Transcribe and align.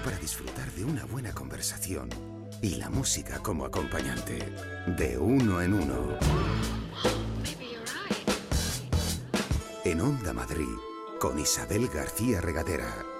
Tiempo 0.00 0.10
para 0.10 0.18
disfrutar 0.18 0.70
de 0.72 0.84
una 0.84 1.04
buena 1.04 1.32
conversación 1.32 2.08
y 2.62 2.76
la 2.76 2.90
música 2.90 3.38
como 3.40 3.64
acompañante. 3.64 4.38
De 4.86 5.18
uno 5.18 5.60
en 5.62 5.74
uno. 5.74 6.18
En 9.84 10.00
Onda 10.00 10.32
Madrid, 10.32 10.76
con 11.18 11.38
Isabel 11.38 11.88
García 11.88 12.40
Regadera. 12.40 13.19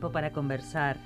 Tiempo 0.00 0.12
para 0.12 0.32
conversar. 0.32 0.96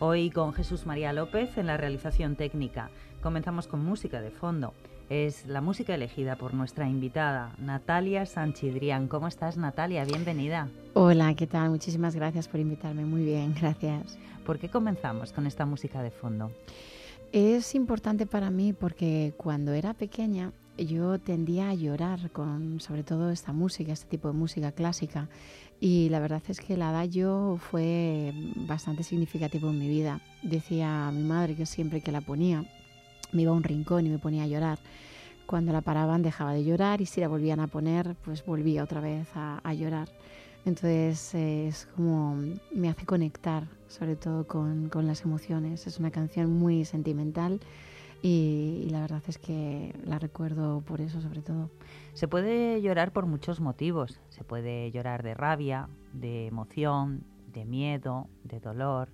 Hoy 0.00 0.30
con 0.30 0.52
Jesús 0.52 0.84
María 0.84 1.12
López 1.12 1.56
en 1.58 1.68
la 1.68 1.76
realización 1.76 2.34
técnica. 2.34 2.90
Comenzamos 3.22 3.68
con 3.68 3.84
música 3.84 4.20
de 4.20 4.32
fondo. 4.32 4.74
Es 5.08 5.46
la 5.46 5.60
música 5.60 5.94
elegida 5.94 6.34
por 6.34 6.52
nuestra 6.52 6.88
invitada, 6.88 7.52
Natalia 7.58 8.26
Sanchidrián. 8.26 9.06
¿Cómo 9.06 9.28
estás, 9.28 9.56
Natalia? 9.58 10.04
Bienvenida. 10.04 10.68
Hola, 10.94 11.32
¿qué 11.34 11.46
tal? 11.46 11.70
Muchísimas 11.70 12.16
gracias 12.16 12.48
por 12.48 12.58
invitarme. 12.58 13.04
Muy 13.04 13.24
bien, 13.24 13.54
gracias. 13.60 14.18
¿Por 14.44 14.58
qué 14.58 14.68
comenzamos 14.68 15.32
con 15.32 15.46
esta 15.46 15.64
música 15.64 16.02
de 16.02 16.10
fondo? 16.10 16.50
Es 17.30 17.76
importante 17.76 18.26
para 18.26 18.50
mí 18.50 18.72
porque 18.72 19.34
cuando 19.36 19.72
era 19.72 19.94
pequeña 19.94 20.50
yo 20.78 21.18
tendía 21.18 21.70
a 21.70 21.74
llorar 21.74 22.30
con 22.30 22.80
sobre 22.80 23.02
todo 23.02 23.30
esta 23.30 23.52
música, 23.52 23.92
este 23.92 24.08
tipo 24.08 24.28
de 24.28 24.34
música 24.34 24.72
clásica. 24.72 25.28
Y 25.80 26.08
la 26.10 26.20
verdad 26.20 26.42
es 26.48 26.60
que 26.60 26.74
el 26.74 26.82
adagio 26.82 27.58
fue 27.58 28.32
bastante 28.56 29.02
significativo 29.02 29.70
en 29.70 29.78
mi 29.78 29.88
vida. 29.88 30.20
Decía 30.42 31.10
mi 31.12 31.22
madre 31.22 31.56
que 31.56 31.66
siempre 31.66 32.00
que 32.00 32.12
la 32.12 32.20
ponía 32.20 32.64
me 33.32 33.42
iba 33.42 33.52
a 33.52 33.54
un 33.54 33.64
rincón 33.64 34.06
y 34.06 34.10
me 34.10 34.18
ponía 34.18 34.44
a 34.44 34.46
llorar. 34.46 34.78
Cuando 35.46 35.72
la 35.72 35.80
paraban 35.80 36.22
dejaba 36.22 36.54
de 36.54 36.64
llorar 36.64 37.00
y 37.00 37.06
si 37.06 37.20
la 37.20 37.28
volvían 37.28 37.60
a 37.60 37.66
poner 37.66 38.14
pues 38.24 38.44
volvía 38.44 38.84
otra 38.84 39.00
vez 39.00 39.28
a, 39.34 39.60
a 39.62 39.74
llorar. 39.74 40.08
Entonces 40.64 41.34
eh, 41.34 41.68
es 41.68 41.86
como 41.96 42.36
me 42.72 42.88
hace 42.88 43.04
conectar 43.04 43.66
sobre 43.88 44.16
todo 44.16 44.46
con, 44.46 44.88
con 44.88 45.06
las 45.06 45.22
emociones. 45.22 45.86
Es 45.86 45.98
una 45.98 46.10
canción 46.10 46.50
muy 46.52 46.84
sentimental 46.84 47.60
y, 48.22 48.84
y, 48.86 48.90
la 48.90 49.00
verdad 49.00 49.22
es 49.26 49.38
que 49.38 49.94
la 50.04 50.18
recuerdo 50.18 50.80
por 50.82 51.00
eso 51.00 51.20
sobre 51.20 51.42
todo. 51.42 51.70
Se 52.14 52.28
puede 52.28 52.80
llorar 52.80 53.12
por 53.12 53.26
muchos 53.26 53.60
motivos. 53.60 54.20
Se 54.30 54.44
puede 54.44 54.90
llorar 54.92 55.22
de 55.22 55.34
rabia, 55.34 55.88
de 56.12 56.46
emoción, 56.46 57.24
de 57.52 57.64
miedo, 57.64 58.28
de 58.44 58.60
dolor. 58.60 59.10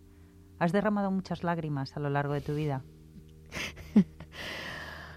¿Has 0.58 0.72
derramado 0.72 1.10
muchas 1.10 1.44
lágrimas 1.44 1.96
a 1.96 2.00
lo 2.00 2.10
largo 2.10 2.34
de 2.34 2.40
tu 2.40 2.54
vida? 2.54 2.84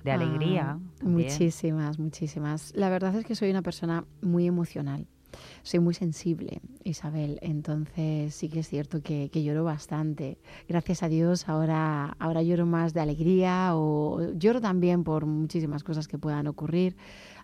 De 0.04 0.12
alegría. 0.12 0.80
Ah, 0.80 0.80
muchísimas, 1.04 2.00
muchísimas. 2.00 2.74
La 2.76 2.90
verdad 2.90 3.16
es 3.16 3.26
que 3.26 3.36
soy 3.36 3.52
una 3.52 3.62
persona 3.62 4.06
muy 4.22 4.48
emocional. 4.48 5.08
Soy 5.64 5.80
muy 5.80 5.94
sensible, 5.94 6.60
Isabel, 6.84 7.38
entonces 7.42 8.34
sí 8.34 8.50
que 8.50 8.60
es 8.62 8.68
cierto 8.68 9.04
que, 9.04 9.30
que, 9.30 9.44
lloro 9.44 9.64
bastante. 9.64 10.40
Gracias 10.68 11.04
a 11.04 11.08
Dios 11.08 11.48
ahora, 11.48 12.16
ahora 12.18 12.42
lloro 12.42 12.66
más 12.66 12.96
de 12.96 13.02
alegría 13.02 13.76
o 13.76 14.34
lloro 14.34 14.60
también 14.60 15.04
por 15.04 15.28
muchísimas 15.28 15.84
cosas 15.84 16.08
que 16.08 16.18
puedan 16.18 16.48
ocurrir 16.48 16.96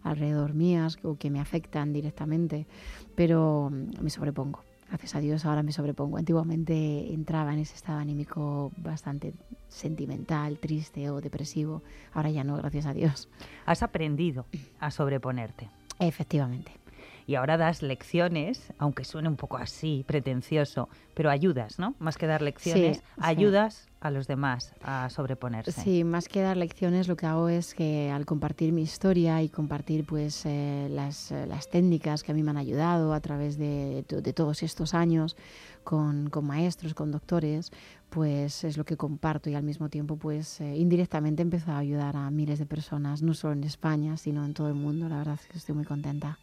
alrededor 0.01 0.55
mías 0.55 0.97
o 1.03 1.15
que 1.15 1.29
me 1.29 1.39
afectan 1.39 1.93
directamente, 1.93 2.65
pero 3.13 3.71
me 4.01 4.09
sobrepongo. 4.09 4.63
Gracias 4.87 5.15
a 5.15 5.19
Dios 5.19 5.45
ahora 5.45 5.61
me 5.63 5.71
sobrepongo. 5.71 6.17
Antiguamente 6.17 7.13
entraba 7.13 7.53
en 7.53 7.59
ese 7.59 7.75
estado 7.75 7.99
anímico 7.99 8.71
bastante 8.77 9.33
sentimental, 9.67 10.57
triste 10.59 11.09
o 11.11 11.21
depresivo. 11.21 11.83
Ahora 12.13 12.31
ya 12.31 12.43
no, 12.43 12.55
gracias 12.55 12.85
a 12.85 12.93
Dios. 12.93 13.29
Has 13.65 13.83
aprendido 13.83 14.45
a 14.79 14.89
sobreponerte. 14.89 15.69
Efectivamente 15.99 16.86
y 17.27 17.35
ahora 17.35 17.57
das 17.57 17.81
lecciones, 17.81 18.73
aunque 18.77 19.03
suene 19.03 19.27
un 19.27 19.35
poco 19.35 19.57
así, 19.57 20.05
pretencioso, 20.07 20.87
pero 21.13 21.29
ayudas, 21.29 21.77
¿no? 21.77 21.93
Más 21.99 22.17
que 22.17 22.25
dar 22.25 22.41
lecciones, 22.41 22.99
sí, 22.99 23.03
ayudas 23.17 23.73
sí. 23.83 23.89
a 23.99 24.11
los 24.11 24.27
demás 24.27 24.73
a 24.81 25.09
sobreponerse. 25.09 25.73
Sí, 25.73 26.05
más 26.05 26.29
que 26.29 26.41
dar 26.41 26.55
lecciones, 26.55 27.09
lo 27.09 27.17
que 27.17 27.25
hago 27.25 27.49
es 27.49 27.73
que 27.73 28.09
al 28.11 28.25
compartir 28.25 28.71
mi 28.71 28.81
historia 28.81 29.41
y 29.41 29.49
compartir 29.49 30.05
pues 30.05 30.45
eh, 30.45 30.87
las, 30.89 31.31
las, 31.31 31.69
técnicas 31.69 32.23
que 32.23 32.31
a 32.31 32.35
mí 32.35 32.43
me 32.43 32.51
han 32.51 32.57
ayudado 32.57 33.13
a 33.13 33.19
través 33.19 33.57
de, 33.57 34.05
de, 34.07 34.21
de 34.21 34.33
todos 34.33 34.63
estos 34.63 34.93
años 34.93 35.35
con, 35.83 36.29
con, 36.29 36.45
maestros, 36.45 36.93
con 36.93 37.11
doctores, 37.11 37.71
pues 38.09 38.63
es 38.63 38.77
lo 38.77 38.85
que 38.85 38.95
comparto 38.95 39.49
y 39.49 39.55
al 39.55 39.63
mismo 39.63 39.89
tiempo 39.89 40.15
pues 40.15 40.61
eh, 40.61 40.77
indirectamente 40.77 41.41
he 41.41 41.43
empezado 41.43 41.75
a 41.75 41.79
ayudar 41.79 42.15
a 42.15 42.31
miles 42.31 42.57
de 42.57 42.65
personas, 42.65 43.21
no 43.21 43.33
solo 43.33 43.51
en 43.51 43.65
España, 43.65 44.15
sino 44.15 44.45
en 44.45 44.53
todo 44.53 44.69
el 44.69 44.75
mundo. 44.75 45.09
La 45.09 45.17
verdad 45.17 45.37
es 45.41 45.47
que 45.47 45.57
estoy 45.57 45.75
muy 45.75 45.83
contenta. 45.83 46.39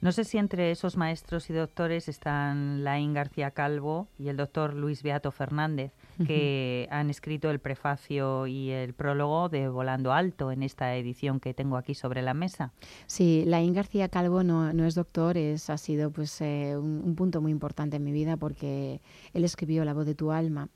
No 0.00 0.12
sé 0.12 0.24
si 0.24 0.38
entre 0.38 0.70
esos 0.70 0.96
maestros 0.96 1.50
y 1.50 1.52
doctores 1.52 2.08
están 2.08 2.84
Laín 2.84 3.12
García 3.12 3.50
Calvo 3.50 4.08
y 4.18 4.28
el 4.28 4.38
doctor 4.38 4.72
Luis 4.72 5.02
Beato 5.02 5.30
Fernández, 5.30 5.92
que 6.26 6.86
uh 6.88 6.90
-huh. 6.90 6.96
han 6.96 7.10
escrito 7.10 7.50
el 7.50 7.58
prefacio 7.58 8.46
y 8.46 8.70
el 8.70 8.94
prólogo 8.94 9.50
de 9.50 9.68
Volando 9.68 10.14
Alto 10.14 10.52
en 10.52 10.62
esta 10.62 10.96
edición 10.96 11.38
que 11.38 11.52
tengo 11.52 11.76
aquí 11.76 11.94
sobre 11.94 12.22
la 12.22 12.32
mesa. 12.32 12.72
Sí, 13.06 13.44
Laín 13.46 13.74
García 13.74 14.08
Calvo 14.08 14.42
no, 14.42 14.72
no 14.72 14.86
es 14.86 14.94
doctor, 14.94 15.36
es, 15.36 15.68
ha 15.68 15.76
sido 15.76 16.10
pues, 16.10 16.40
eh, 16.40 16.78
un, 16.78 17.02
un 17.04 17.14
punto 17.14 17.42
muy 17.42 17.52
importante 17.52 17.96
en 17.96 18.04
mi 18.04 18.12
vida 18.12 18.38
porque 18.38 19.02
él 19.34 19.44
escribió 19.44 19.84
La 19.84 19.92
voz 19.92 20.06
de 20.06 20.14
tu 20.14 20.32
alma 20.32 20.70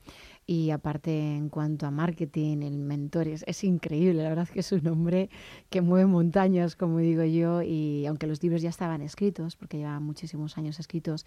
y 0.47 0.71
aparte 0.71 1.37
en 1.37 1.49
cuanto 1.49 1.87
a 1.87 1.91
marketing, 1.91 2.63
el 2.63 2.79
mentor 2.79 3.29
es, 3.29 3.45
es, 3.47 3.65
increíble, 3.65 4.23
la 4.23 4.29
verdad 4.29 4.49
que 4.49 4.61
es 4.61 4.73
un 4.73 4.87
hombre 4.87 5.31
que 5.71 5.81
mueve 5.81 6.07
montañas, 6.07 6.77
como 6.77 6.99
digo 6.99 7.25
yo, 7.25 7.63
y 7.63 8.05
aunque 8.07 8.27
los 8.27 8.43
libros 8.43 8.61
ya 8.61 8.69
estaban 8.69 9.01
escritos, 9.01 9.57
porque 9.57 9.79
lleva 9.79 9.99
muchísimos 10.01 10.59
años 10.59 10.79
escritos, 10.79 11.25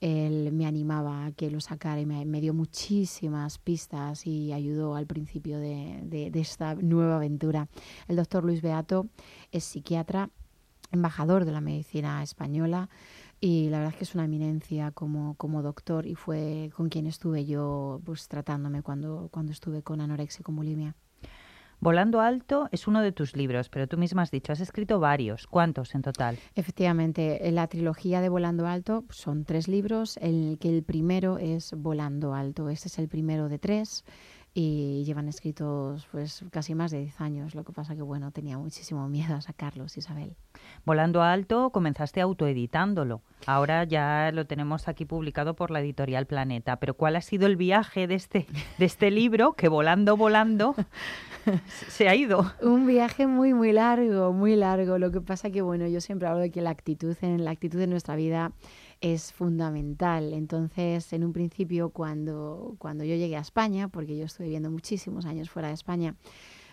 él 0.00 0.52
me 0.52 0.66
animaba 0.66 1.26
a 1.26 1.32
que 1.32 1.50
lo 1.50 1.60
sacara 1.60 2.00
y 2.00 2.06
me, 2.06 2.40
dio 2.40 2.54
muchísimas 2.54 3.58
pistas 3.58 4.26
y 4.26 4.52
ayudó 4.52 4.94
al 4.94 5.06
principio 5.06 5.58
de 5.58 6.30
esta 6.34 6.74
nueva 6.74 7.16
aventura. 7.16 7.68
El 8.06 8.16
doctor 8.16 8.44
Luis 8.44 8.62
Beato 8.62 9.06
es 9.50 9.64
psiquiatra, 9.64 10.30
embajador 10.92 11.44
de 11.44 11.52
la 11.52 11.60
medicina 11.60 12.22
española, 12.22 12.88
y 13.40 13.68
la 13.68 13.78
verdad 13.78 13.92
es 13.92 13.98
que 13.98 14.04
es 14.04 14.14
una 14.14 14.24
eminencia 14.24 14.90
como, 14.90 15.34
como 15.34 15.62
doctor 15.62 16.06
y 16.06 16.14
fue 16.14 16.70
con 16.74 16.88
quien 16.88 17.06
estuve 17.06 17.44
yo 17.44 18.00
pues 18.04 18.28
tratándome 18.28 18.82
cuando, 18.82 19.28
cuando 19.30 19.52
estuve 19.52 19.82
con 19.82 20.00
anorexia 20.00 20.40
y 20.40 20.44
con 20.44 20.56
bulimia. 20.56 20.94
Volando 21.80 22.20
Alto 22.20 22.68
es 22.72 22.88
uno 22.88 23.02
de 23.02 23.12
tus 23.12 23.36
libros, 23.36 23.68
pero 23.68 23.86
tú 23.86 23.96
misma 23.98 24.22
has 24.22 24.32
dicho, 24.32 24.52
has 24.52 24.58
escrito 24.58 24.98
varios. 24.98 25.46
¿Cuántos 25.46 25.94
en 25.94 26.02
total? 26.02 26.36
Efectivamente, 26.56 27.38
la 27.52 27.68
trilogía 27.68 28.20
de 28.20 28.28
Volando 28.28 28.66
Alto 28.66 29.04
son 29.10 29.44
tres 29.44 29.68
libros, 29.68 30.16
el 30.16 30.58
que 30.60 30.76
el 30.76 30.82
primero 30.82 31.38
es 31.38 31.72
Volando 31.76 32.34
Alto. 32.34 32.68
Este 32.68 32.88
es 32.88 32.98
el 32.98 33.06
primero 33.08 33.48
de 33.48 33.60
tres 33.60 34.04
y 34.54 35.04
llevan 35.04 35.28
escritos 35.28 36.06
pues 36.10 36.44
casi 36.50 36.74
más 36.74 36.90
de 36.90 36.98
10 37.00 37.20
años. 37.20 37.54
Lo 37.54 37.64
que 37.64 37.72
pasa 37.72 37.94
que 37.94 38.02
bueno, 38.02 38.30
tenía 38.32 38.58
muchísimo 38.58 39.08
miedo 39.08 39.34
a 39.34 39.40
sacarlos, 39.40 39.96
Isabel. 39.96 40.36
Volando 40.84 41.22
Alto 41.22 41.70
comenzaste 41.70 42.20
autoeditándolo. 42.20 43.22
Ahora 43.46 43.84
ya 43.84 44.30
lo 44.32 44.46
tenemos 44.46 44.88
aquí 44.88 45.04
publicado 45.04 45.54
por 45.54 45.70
la 45.70 45.80
editorial 45.80 46.26
Planeta. 46.26 46.76
Pero 46.76 46.94
¿cuál 46.94 47.16
ha 47.16 47.20
sido 47.20 47.46
el 47.46 47.56
viaje 47.56 48.06
de 48.06 48.14
este, 48.14 48.46
de 48.78 48.84
este 48.84 49.10
libro 49.12 49.52
que 49.52 49.68
volando, 49.68 50.16
volando 50.16 50.74
se 51.88 52.08
ha 52.08 52.14
ido? 52.14 52.52
Un 52.60 52.86
viaje 52.86 53.26
muy, 53.26 53.54
muy 53.54 53.72
largo, 53.72 54.32
muy 54.32 54.56
largo. 54.56 54.98
Lo 54.98 55.10
que 55.10 55.20
pasa 55.20 55.50
que 55.50 55.62
bueno, 55.62 55.86
yo 55.86 56.00
siempre 56.00 56.28
hablo 56.28 56.40
de 56.40 56.50
que 56.50 56.62
la 56.62 56.70
actitud 56.70 57.16
en 57.22 57.44
la 57.44 57.52
actitud 57.52 57.78
de 57.78 57.86
nuestra 57.86 58.16
vida 58.16 58.52
es 59.00 59.32
fundamental. 59.32 60.32
Entonces, 60.32 61.12
en 61.12 61.24
un 61.24 61.32
principio, 61.32 61.90
cuando, 61.90 62.74
cuando 62.78 63.04
yo 63.04 63.14
llegué 63.14 63.36
a 63.36 63.40
España, 63.40 63.88
porque 63.88 64.16
yo 64.16 64.24
estuve 64.24 64.46
viviendo 64.46 64.70
muchísimos 64.70 65.24
años 65.26 65.50
fuera 65.50 65.68
de 65.68 65.74
España, 65.74 66.14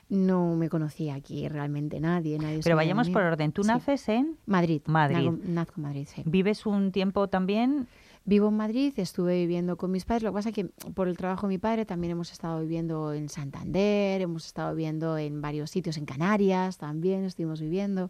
no 0.10 0.56
me 0.56 0.70
conocía 0.70 1.16
aquí 1.16 1.48
realmente 1.48 2.00
nadie. 2.00 2.38
nadie 2.38 2.62
Pero 2.64 2.76
vayamos 2.76 3.10
por 3.10 3.24
orden. 3.24 3.52
¿Tú 3.52 3.64
sí. 3.64 3.70
naces 3.70 4.08
en 4.10 4.38
Madrid? 4.46 4.82
Madrid. 4.86 5.30
Nazco 5.46 5.76
en 5.78 5.84
Madrid, 5.84 6.08
sí. 6.14 6.24
¿Vives 6.26 6.66
un 6.66 6.92
tiempo 6.92 7.28
también 7.28 7.88
Vivo 8.28 8.48
en 8.48 8.58
Madrid, 8.58 8.92
estuve 8.98 9.36
viviendo 9.36 9.78
con 9.78 9.92
mis 9.92 10.04
padres. 10.04 10.24
Lo 10.24 10.32
que 10.32 10.34
pasa 10.34 10.50
es 10.50 10.56
que 10.56 10.66
por 10.66 11.08
el 11.08 11.16
trabajo 11.16 11.46
de 11.46 11.54
mi 11.54 11.58
padre 11.60 11.86
también 11.86 12.10
hemos 12.10 12.32
estado 12.32 12.60
viviendo 12.60 13.14
en 13.14 13.30
Santander, 13.30 14.20
hemos 14.20 14.48
estado 14.48 14.74
viviendo 14.74 15.20
en 15.20 15.42
varios 15.42 15.70
sitios, 15.70 15.96
en 15.98 16.06
Canarias 16.06 16.80
también 16.80 17.24
estuvimos 17.24 17.62
viviendo 17.62 18.10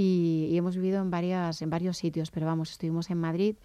y, 0.00 0.48
y 0.50 0.56
hemos 0.56 0.76
vivido 0.76 1.00
en, 1.02 1.10
varias, 1.10 1.60
en 1.62 1.70
varios 1.70 1.98
sitios, 1.98 2.30
pero 2.30 2.46
vamos, 2.46 2.70
estuvimos 2.70 3.10
en 3.10 3.18
Madrid 3.18 3.56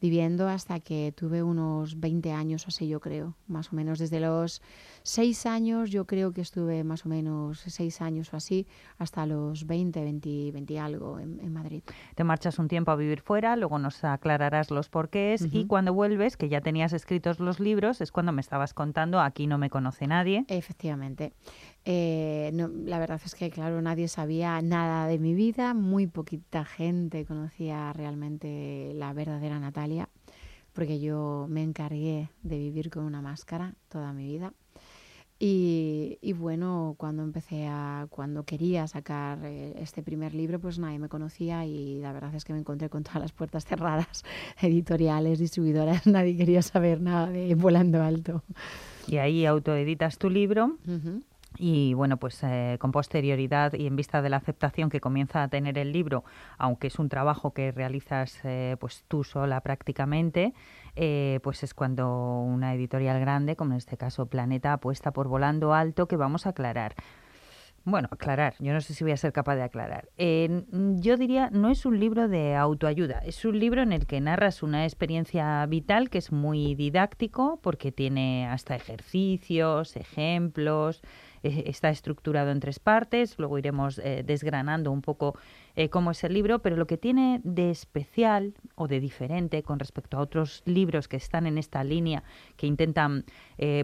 viviendo 0.00 0.48
hasta 0.48 0.80
que 0.80 1.12
tuve 1.14 1.42
unos 1.42 2.00
20 2.00 2.32
años 2.32 2.64
o 2.64 2.68
así, 2.68 2.88
yo 2.88 3.00
creo, 3.00 3.34
más 3.46 3.72
o 3.72 3.76
menos. 3.76 3.98
Desde 3.98 4.18
los 4.18 4.62
6 5.02 5.46
años, 5.46 5.90
yo 5.90 6.06
creo 6.06 6.32
que 6.32 6.40
estuve 6.40 6.84
más 6.84 7.04
o 7.04 7.08
menos 7.08 7.60
6 7.60 8.00
años 8.00 8.32
o 8.32 8.36
así, 8.36 8.66
hasta 8.98 9.26
los 9.26 9.66
20, 9.66 10.02
20, 10.02 10.52
20 10.52 10.80
algo 10.80 11.18
en, 11.18 11.52
Madrid. 11.52 11.82
Te 12.14 12.24
marchas 12.24 12.58
un 12.58 12.68
tiempo 12.68 12.90
a 12.92 12.96
vivir 12.96 13.20
fuera, 13.20 13.56
luego 13.56 13.78
nos 13.78 14.02
aclararás 14.04 14.70
los 14.70 14.88
porqués 14.88 15.46
y 15.50 15.66
cuando 15.66 15.92
vuelves, 15.92 16.36
que 16.36 16.48
ya 16.48 16.60
tenías 16.60 16.92
escritos 16.92 17.40
los 17.40 17.60
libros, 17.60 18.00
es 18.00 18.12
cuando 18.12 18.32
me 18.32 18.40
estabas 18.40 18.72
contando, 18.72 19.20
aquí 19.20 19.46
no 19.46 19.58
me 19.58 19.68
conoce 19.68 20.06
nadie. 20.06 20.44
Efectivamente. 20.48 21.32
Eh, 21.84 22.52
la 22.84 22.98
verdad 22.98 23.20
es 23.24 23.34
que, 23.34 23.50
claro, 23.50 23.80
nadie 23.80 24.08
sabía 24.08 24.60
nada 24.60 25.06
de 25.06 25.18
mi 25.18 25.34
vida, 25.34 25.74
muy 25.74 26.06
poquita 26.06 26.64
gente 26.64 27.24
conocía 27.24 27.92
realmente 27.92 28.92
la 28.94 29.12
verdadera 29.12 29.58
Natalia, 29.58 30.08
porque 30.72 31.00
yo 31.00 31.46
me 31.48 31.62
encargué 31.62 32.30
de 32.42 32.58
vivir 32.58 32.90
con 32.90 33.04
una 33.04 33.22
máscara 33.22 33.74
toda 33.88 34.12
mi 34.12 34.26
vida. 34.26 34.52
Y, 35.42 36.34
bueno, 36.34 36.96
cuando 36.98 37.22
empecé 37.22 37.66
a, 37.66 38.06
cuando 38.10 38.42
quería 38.42 38.86
sacar 38.86 39.38
eh, 39.42 39.72
este 39.78 40.02
primer 40.02 40.34
libro, 40.34 40.60
pues 40.60 40.78
nadie 40.78 40.98
me 40.98 41.08
conocía 41.08 41.64
y 41.64 41.98
la 41.98 42.12
verdad 42.12 42.34
es 42.34 42.44
que 42.44 42.52
me 42.52 42.58
encontré 42.58 42.90
con 42.90 43.04
todas 43.04 43.22
las 43.22 43.32
puertas 43.32 43.64
cerradas, 43.64 44.22
editoriales, 44.60 45.38
distribuidoras, 45.38 46.06
nadie 46.06 46.36
quería 46.36 46.60
saber 46.60 47.00
nada 47.00 47.30
de 47.30 47.54
Volando 47.54 48.02
Alto. 48.02 48.42
Y 49.08 49.16
ahí 49.16 49.46
autoeditas 49.46 50.18
tu 50.18 50.28
libro. 50.28 50.76
Y 51.58 51.94
bueno, 51.94 52.16
pues 52.16 52.42
eh, 52.42 52.76
con 52.80 52.92
posterioridad 52.92 53.72
y 53.74 53.86
en 53.86 53.96
vista 53.96 54.22
de 54.22 54.30
la 54.30 54.36
aceptación 54.36 54.88
que 54.88 55.00
comienza 55.00 55.42
a 55.42 55.48
tener 55.48 55.78
el 55.78 55.92
libro, 55.92 56.24
aunque 56.58 56.86
es 56.86 56.98
un 56.98 57.08
trabajo 57.08 57.52
que 57.52 57.72
realizas 57.72 58.38
eh, 58.44 58.76
pues 58.78 59.04
tú 59.08 59.24
sola 59.24 59.60
prácticamente, 59.60 60.54
eh, 60.96 61.40
pues 61.42 61.62
es 61.62 61.74
cuando 61.74 62.40
una 62.40 62.74
editorial 62.74 63.20
grande, 63.20 63.56
como 63.56 63.72
en 63.72 63.78
este 63.78 63.96
caso 63.96 64.26
Planeta, 64.26 64.74
apuesta 64.74 65.12
por 65.12 65.28
Volando 65.28 65.74
Alto, 65.74 66.06
que 66.06 66.16
vamos 66.16 66.46
a 66.46 66.50
aclarar. 66.50 66.94
Bueno, 67.84 68.08
aclarar, 68.10 68.54
yo 68.58 68.74
no 68.74 68.82
sé 68.82 68.92
si 68.92 69.04
voy 69.04 69.12
a 69.12 69.16
ser 69.16 69.32
capaz 69.32 69.56
de 69.56 69.62
aclarar. 69.62 70.10
yo 70.18 71.16
diría, 71.16 71.48
no 71.50 71.70
es 71.70 71.86
un 71.86 71.98
libro 71.98 72.28
de 72.28 72.54
autoayuda, 72.54 73.20
es 73.20 73.42
un 73.46 73.58
libro 73.58 73.80
en 73.80 73.92
el 73.92 74.06
que 74.06 74.20
narras 74.20 74.62
una 74.62 74.84
experiencia 74.84 75.64
vital 75.64 76.10
que 76.10 76.18
es 76.18 76.30
muy 76.30 76.74
didáctico 76.74 77.58
porque 77.62 77.90
tiene 77.90 78.46
hasta 78.48 78.76
ejercicios, 78.76 79.96
ejemplos, 79.96 81.00
eh, 81.42 81.64
está 81.66 81.90
estructurado 81.90 82.50
en 82.50 82.60
tres 82.60 82.78
partes, 82.78 83.38
luego 83.38 83.58
iremos 83.58 83.98
eh, 83.98 84.22
desgranando 84.26 84.92
un 84.92 85.02
poco 85.02 85.34
eh, 85.74 85.88
cómo 85.88 86.10
es 86.10 86.22
el 86.24 86.34
libro, 86.34 86.60
pero 86.60 86.76
lo 86.76 86.86
que 86.86 86.98
tiene 86.98 87.40
de 87.44 87.70
especial 87.70 88.54
o 88.74 88.88
de 88.88 89.00
diferente 89.00 89.62
con 89.62 89.78
respecto 89.78 90.18
a 90.18 90.20
otros 90.20 90.62
libros 90.66 91.08
que 91.08 91.16
están 91.16 91.46
en 91.46 91.58
esta 91.58 91.84
línea, 91.84 92.22
que 92.56 92.66
intentan 92.66 93.24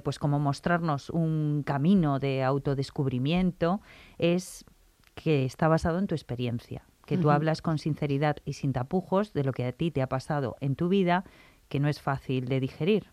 pues 0.03 0.19
como 0.19 0.38
mostrarnos 0.38 1.11
un 1.11 1.62
camino 1.64 2.19
de 2.19 2.43
autodescubrimiento, 2.43 3.81
es 4.19 4.64
que 5.14 5.44
está 5.44 5.69
basado 5.69 5.99
en 5.99 6.06
tu 6.06 6.14
experiencia, 6.14 6.85
que 7.05 7.19
tú 7.19 7.31
hablas 7.31 7.62
con 7.62 7.79
sinceridad 7.79 8.37
y 8.44 8.55
sin 8.55 8.73
tapujos 8.73 9.32
de 9.32 9.44
lo 9.44 9.53
que 9.53 9.64
a 9.64 9.73
ti 9.73 9.91
te 9.91 10.03
ha 10.03 10.08
pasado 10.08 10.56
en 10.61 10.76
tu 10.76 10.88
vida 10.88 11.25
que 11.69 11.81
no 11.81 11.89
es 11.89 12.01
fácil 12.01 12.47
de 12.47 12.61
digerir. 12.61 13.11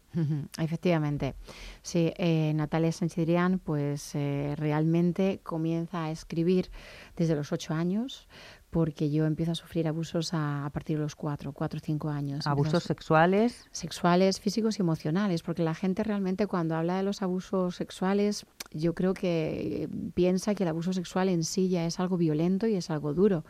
Efectivamente. 0.60 1.34
Sí, 1.82 2.14
eh, 2.18 2.54
Natalia 2.54 2.92
Sanchidrián 2.92 3.58
pues 3.58 4.14
eh, 4.14 4.54
realmente 4.58 5.40
comienza 5.42 6.04
a 6.04 6.12
escribir 6.12 6.70
desde 7.18 7.36
los 7.36 7.52
ocho 7.52 7.74
años 7.74 8.28
porque 8.70 9.12
yo 9.12 9.26
empiezo 9.26 9.52
a 9.52 9.56
sufrir 9.56 9.88
abusos 9.88 10.32
a, 10.34 10.70
partir 10.74 10.98
de 10.98 11.04
los 11.04 11.16
cuatro, 11.16 11.52
cuatro 11.52 11.78
o 11.78 11.84
cinco 11.84 12.10
años. 12.10 12.46
¿Abusos 12.48 12.84
sexuales? 12.84 13.68
Sexuales, 13.72 14.40
físicos 14.40 14.80
y 14.80 14.82
emocionales, 14.82 15.44
porque 15.44 15.64
la 15.64 15.76
gente 15.76 16.04
realmente 16.04 16.48
cuando 16.48 16.76
habla 16.76 16.98
de 16.98 17.04
los 17.04 17.22
abusos 17.22 17.76
sexuales, 17.76 18.48
yo 18.72 18.94
creo 18.96 19.14
que 19.14 19.88
piensa 20.16 20.56
que 20.56 20.64
el 20.64 20.70
abuso 20.70 20.92
sexual 20.92 21.30
en 21.30 21.44
sí 21.44 21.70
ya 21.70 21.86
es 21.86 22.00
algo 22.00 22.18
violento 22.18 22.66
y 22.66 22.76
es 22.76 22.90
algo 22.90 23.14
duro 23.14 23.44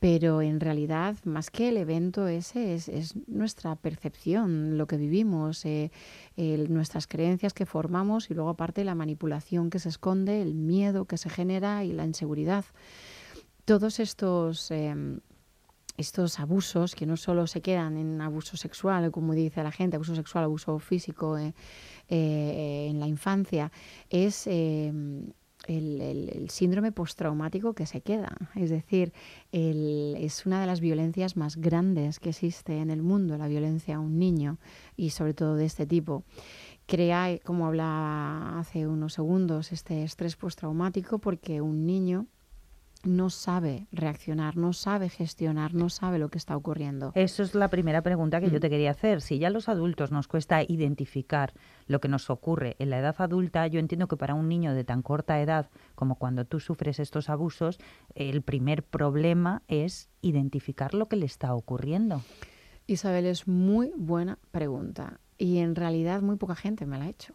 pero 0.00 0.40
en 0.40 0.60
realidad 0.60 1.16
más 1.24 1.50
que 1.50 1.68
el 1.68 1.76
evento 1.76 2.26
ese 2.26 2.74
es, 2.74 3.14
nuestra 3.28 3.76
percepción, 3.76 4.78
lo 4.78 4.86
que 4.86 4.96
vivimos, 4.96 5.64
eh, 5.66 5.90
nuestras 6.36 7.06
creencias 7.06 7.52
que 7.52 7.66
formamos 7.66 8.30
y 8.30 8.34
luego 8.34 8.48
aparte 8.48 8.82
la 8.82 8.94
manipulación 8.94 9.68
que 9.68 9.78
se 9.78 9.90
esconde, 9.90 10.40
el 10.40 10.54
miedo 10.54 11.04
que 11.04 11.18
se 11.18 11.28
genera 11.28 11.84
y 11.84 11.92
la 11.92 12.06
inseguridad. 12.06 12.64
Todos 13.66 14.00
estos... 14.00 14.70
Em, 14.70 15.20
estos 16.00 16.40
abusos 16.40 16.94
que 16.94 17.04
no 17.04 17.18
solo 17.18 17.46
se 17.46 17.60
quedan 17.60 17.98
en 17.98 18.22
abuso 18.22 18.56
sexual, 18.56 19.10
como 19.10 19.34
dice 19.34 19.62
la 19.62 19.70
gente, 19.70 19.96
abuso 19.96 20.14
sexual, 20.14 20.44
abuso 20.44 20.78
físico 20.78 21.36
eh, 21.36 21.52
eh, 22.08 22.88
en 22.88 22.98
la 22.98 23.06
infancia, 23.06 23.70
es 24.08 24.46
em, 24.46 25.30
el, 25.66 26.48
síndrome 26.50 26.92
postraumático 26.92 27.74
que 27.74 27.86
se 27.86 28.00
queda. 28.00 28.36
Es 28.54 28.70
decir, 28.70 29.12
es 29.52 30.46
una 30.46 30.60
de 30.60 30.66
las 30.66 30.80
violencias 30.80 31.36
más 31.36 31.56
grandes 31.56 32.18
que 32.18 32.30
existe 32.30 32.78
en 32.78 32.90
el 32.90 33.02
mundo, 33.02 33.36
la 33.36 33.48
violencia 33.48 33.96
a 33.96 34.00
un 34.00 34.18
niño 34.18 34.58
y 34.96 35.10
sobre 35.10 35.34
todo 35.34 35.56
de 35.56 35.66
este 35.66 35.86
tipo. 35.86 36.24
Crea, 36.86 37.38
como 37.44 37.66
hablaba 37.66 38.58
hace 38.58 38.86
unos 38.86 39.12
segundos, 39.12 39.70
este 39.72 40.02
estrés 40.02 40.36
postraumático 40.36 41.18
porque 41.18 41.60
un 41.60 41.86
niño 41.86 42.26
no 43.02 43.30
sabe 43.30 43.86
reaccionar, 43.92 44.56
no 44.56 44.72
sabe 44.72 45.08
gestionar, 45.08 45.74
no 45.74 45.88
sabe 45.88 46.18
lo 46.18 46.28
que 46.28 46.38
está 46.38 46.56
ocurriendo. 46.56 47.12
Eso 47.14 47.42
es 47.42 47.54
la 47.54 47.68
primera 47.68 48.02
pregunta 48.02 48.40
que 48.40 48.50
yo 48.50 48.58
mm. 48.58 48.60
te 48.60 48.70
quería 48.70 48.90
hacer. 48.90 49.20
Si 49.20 49.38
ya 49.38 49.48
a 49.48 49.50
los 49.50 49.68
adultos 49.68 50.10
nos 50.10 50.28
cuesta 50.28 50.62
identificar 50.62 51.54
lo 51.86 52.00
que 52.00 52.08
nos 52.08 52.30
ocurre 52.30 52.76
en 52.78 52.90
la 52.90 52.98
edad 52.98 53.16
adulta, 53.18 53.66
yo 53.66 53.80
entiendo 53.80 54.08
que 54.08 54.16
para 54.16 54.34
un 54.34 54.48
niño 54.48 54.74
de 54.74 54.84
tan 54.84 55.02
corta 55.02 55.40
edad 55.40 55.70
como 55.94 56.16
cuando 56.16 56.44
tú 56.44 56.60
sufres 56.60 57.00
estos 57.00 57.30
abusos, 57.30 57.78
el 58.14 58.42
primer 58.42 58.82
problema 58.82 59.62
es 59.68 60.08
identificar 60.20 60.94
lo 60.94 61.08
que 61.08 61.16
le 61.16 61.26
está 61.26 61.54
ocurriendo. 61.54 62.22
Isabel, 62.86 63.26
es 63.26 63.46
muy 63.46 63.92
buena 63.96 64.38
pregunta 64.50 65.20
y 65.38 65.58
en 65.58 65.74
realidad 65.74 66.22
muy 66.22 66.36
poca 66.36 66.56
gente 66.56 66.86
me 66.86 66.98
la 66.98 67.04
ha 67.04 67.08
hecho. 67.08 67.34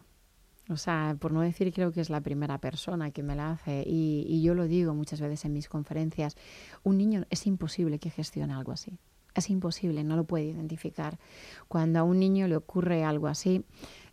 O 0.68 0.76
sea, 0.76 1.16
por 1.20 1.32
no 1.32 1.42
decir, 1.42 1.72
creo 1.72 1.92
que 1.92 2.00
es 2.00 2.10
la 2.10 2.20
primera 2.20 2.58
persona 2.58 3.10
que 3.12 3.22
me 3.22 3.36
la 3.36 3.52
hace. 3.52 3.84
Y, 3.86 4.42
yo 4.42 4.54
lo 4.54 4.66
digo 4.66 4.94
muchas 4.94 5.20
veces 5.20 5.44
en 5.44 5.52
mis 5.52 5.68
conferencias. 5.68 6.36
Un 6.82 6.98
niño 6.98 7.24
es 7.30 7.46
imposible 7.46 7.98
que 7.98 8.10
gestione 8.10 8.52
algo 8.52 8.72
así. 8.72 8.98
Es 9.34 9.50
imposible, 9.50 10.02
no 10.02 10.16
lo 10.16 10.24
puede 10.24 10.46
identificar. 10.46 11.18
Cuando 11.68 12.00
a 12.00 12.02
un 12.02 12.18
niño 12.18 12.48
le 12.48 12.56
ocurre 12.56 13.04
algo 13.04 13.28
así, 13.28 13.64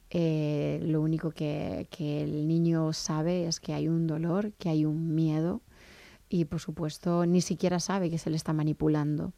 eh, 0.10 0.79
lo 0.83 1.01
único 1.01 1.31
que, 1.31 1.88
que 1.89 2.24
el 2.24 2.48
niño 2.48 2.93
sabe 2.93 3.48
es 3.48 3.60
que 3.60 3.74
hay 3.74 3.88
un 3.88 4.05
dolor, 4.05 4.53
que 4.53 4.69
hay 4.69 4.86
un 4.86 5.15
miedo 5.15 5.62
y 6.29 6.45
por 6.45 6.60
supuesto 6.60 7.25
ni 7.25 7.41
siquiera 7.41 7.79
sabe 7.79 8.10
que 8.10 8.17
se 8.17 8.29
le 8.29 8.36
está 8.36 8.53
manipulando 8.53 9.33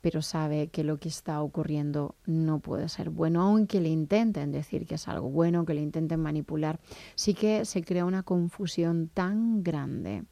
pero 0.00 0.22
sabe 0.22 0.68
que 0.68 0.84
lo 0.84 0.98
que 0.98 1.08
está 1.08 1.42
ocurriendo 1.42 2.14
no 2.26 2.60
puede 2.60 2.88
ser 2.88 3.10
bueno, 3.10 3.42
aunque 3.42 3.80
le 3.80 3.88
intenten 3.88 4.52
decir 4.52 4.86
que 4.86 4.94
es 4.94 5.08
algo 5.08 5.28
bueno, 5.28 5.64
que 5.64 5.74
le 5.74 5.82
intenten 5.82 6.20
manipular, 6.20 6.80
sí 7.14 7.34
que 7.34 7.64
se 7.64 7.82
crea 7.82 8.04
una 8.04 8.22
confusión 8.22 9.08
tan 9.12 9.62
grande 9.62 10.24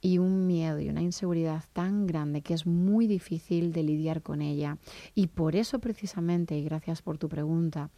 y 0.00 0.18
un 0.18 0.46
miedo 0.46 0.78
y 0.78 0.88
una 0.88 1.02
inseguridad 1.02 1.64
tan 1.72 2.06
grande 2.06 2.42
que 2.42 2.54
es 2.54 2.66
muy 2.66 3.06
difícil 3.06 3.72
de 3.72 3.82
lidiar 3.82 4.22
con 4.22 4.42
ella. 4.42 4.78
Y 5.14 5.28
por 5.28 5.56
eso 5.56 5.78
precisamente, 5.78 6.56
y 6.56 6.62
gracias 6.62 7.02
por 7.02 7.18
tu 7.18 7.28
pregunta, 7.28 7.90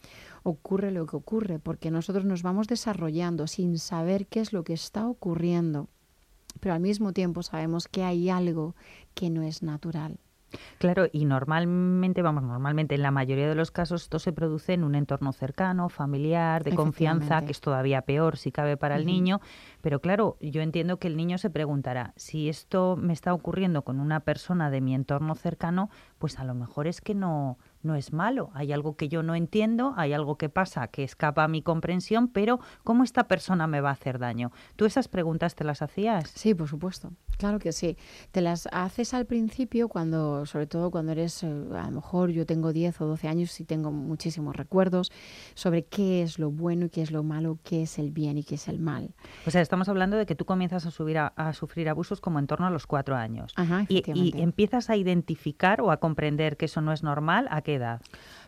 ocurre 0.43 0.91
lo 0.91 1.05
que 1.05 1.17
ocurre, 1.17 1.59
porque 1.59 1.91
nosotros 1.91 2.25
nos 2.25 2.41
vamos 2.41 2.67
desarrollando 2.67 3.47
sin 3.47 3.77
saber 3.77 4.27
qué 4.27 4.39
es 4.39 4.53
lo 4.53 4.63
que 4.63 4.73
está 4.73 5.07
ocurriendo, 5.07 5.89
pero 6.59 6.73
al 6.73 6.81
mismo 6.81 7.13
tiempo 7.13 7.43
sabemos 7.43 7.87
que 7.87 8.03
hay 8.03 8.29
algo 8.29 8.75
que 9.13 9.29
no 9.29 9.43
es 9.43 9.61
natural 9.61 10.19
Claro, 10.77 11.07
y 11.11 11.25
normalmente, 11.25 12.21
vamos, 12.21 12.43
normalmente 12.43 12.95
en 12.95 13.01
la 13.01 13.11
mayoría 13.11 13.47
de 13.47 13.55
los 13.55 13.71
casos 13.71 14.03
esto 14.03 14.19
se 14.19 14.33
produce 14.33 14.73
en 14.73 14.83
un 14.83 14.95
entorno 14.95 15.31
cercano, 15.33 15.89
familiar, 15.89 16.63
de 16.63 16.75
confianza, 16.75 17.43
que 17.45 17.51
es 17.51 17.61
todavía 17.61 18.01
peor 18.01 18.37
si 18.37 18.51
cabe 18.51 18.77
para 18.77 18.95
el 18.95 19.05
niño. 19.05 19.41
Pero 19.81 19.99
claro, 19.99 20.37
yo 20.41 20.61
entiendo 20.61 20.97
que 20.97 21.07
el 21.07 21.17
niño 21.17 21.37
se 21.37 21.49
preguntará, 21.49 22.13
si 22.15 22.49
esto 22.49 22.95
me 22.95 23.13
está 23.13 23.33
ocurriendo 23.33 23.83
con 23.83 23.99
una 23.99 24.21
persona 24.21 24.69
de 24.69 24.81
mi 24.81 24.95
entorno 24.95 25.35
cercano, 25.35 25.89
pues 26.17 26.39
a 26.39 26.43
lo 26.43 26.53
mejor 26.53 26.87
es 26.87 27.01
que 27.01 27.13
no, 27.13 27.57
no 27.81 27.95
es 27.95 28.13
malo, 28.13 28.51
hay 28.53 28.73
algo 28.73 28.95
que 28.95 29.07
yo 29.07 29.23
no 29.23 29.35
entiendo, 29.35 29.93
hay 29.97 30.13
algo 30.13 30.37
que 30.37 30.49
pasa 30.49 30.87
que 30.87 31.03
escapa 31.03 31.43
a 31.43 31.47
mi 31.47 31.61
comprensión, 31.61 32.27
pero 32.27 32.59
¿cómo 32.83 33.03
esta 33.03 33.27
persona 33.27 33.67
me 33.67 33.81
va 33.81 33.89
a 33.89 33.93
hacer 33.93 34.19
daño? 34.19 34.51
¿Tú 34.75 34.85
esas 34.85 35.07
preguntas 35.07 35.55
te 35.55 35.63
las 35.63 35.81
hacías? 35.81 36.29
Sí, 36.29 36.53
por 36.53 36.67
supuesto. 36.67 37.11
Claro 37.37 37.59
que 37.59 37.71
sí. 37.71 37.97
Te 38.31 38.41
las 38.41 38.67
haces 38.73 39.13
al 39.13 39.25
principio 39.25 39.87
cuando, 39.87 40.45
sobre 40.45 40.67
todo 40.67 40.91
cuando 40.91 41.13
eres, 41.13 41.41
eh, 41.43 41.47
a 41.47 41.85
lo 41.85 41.91
mejor 41.91 42.31
yo 42.31 42.45
tengo 42.45 42.73
10 42.73 42.99
o 42.99 43.05
12 43.05 43.27
años 43.29 43.59
y 43.61 43.63
tengo 43.63 43.91
muchísimos 43.91 44.57
recuerdos 44.57 45.09
sobre 45.53 45.85
qué 45.85 46.21
es 46.21 46.37
lo 46.37 46.51
bueno 46.51 46.87
y 46.87 46.89
qué 46.89 47.01
es 47.01 47.11
lo 47.11 47.23
malo, 47.23 47.57
qué 47.63 47.83
es 47.83 47.97
el 47.97 48.11
bien 48.11 48.37
y 48.37 48.43
qué 48.43 48.55
es 48.55 48.67
el 48.67 48.79
mal. 48.79 49.15
O 49.47 49.51
sea, 49.51 49.61
estamos 49.61 49.87
hablando 49.87 50.17
de 50.17 50.25
que 50.25 50.35
tú 50.35 50.43
comienzas 50.43 50.85
a, 50.85 50.91
subir 50.91 51.17
a, 51.17 51.53
sufrir 51.53 51.87
abusos 51.87 52.19
como 52.19 52.39
en 52.39 52.47
torno 52.47 52.67
a 52.67 52.71
los 52.71 52.85
cuatro 52.85 53.15
años. 53.15 53.53
Ajá, 53.55 53.85
y, 53.87 54.03
y 54.13 54.41
empiezas 54.41 54.89
a 54.89 54.97
identificar 54.97 55.79
o 55.79 55.91
a 55.91 55.97
comprender 55.97 56.57
que 56.57 56.65
eso 56.65 56.81
no 56.81 56.91
es 56.91 57.03
normal, 57.03 57.47
¿a 57.51 57.61
edad? 57.75 58.01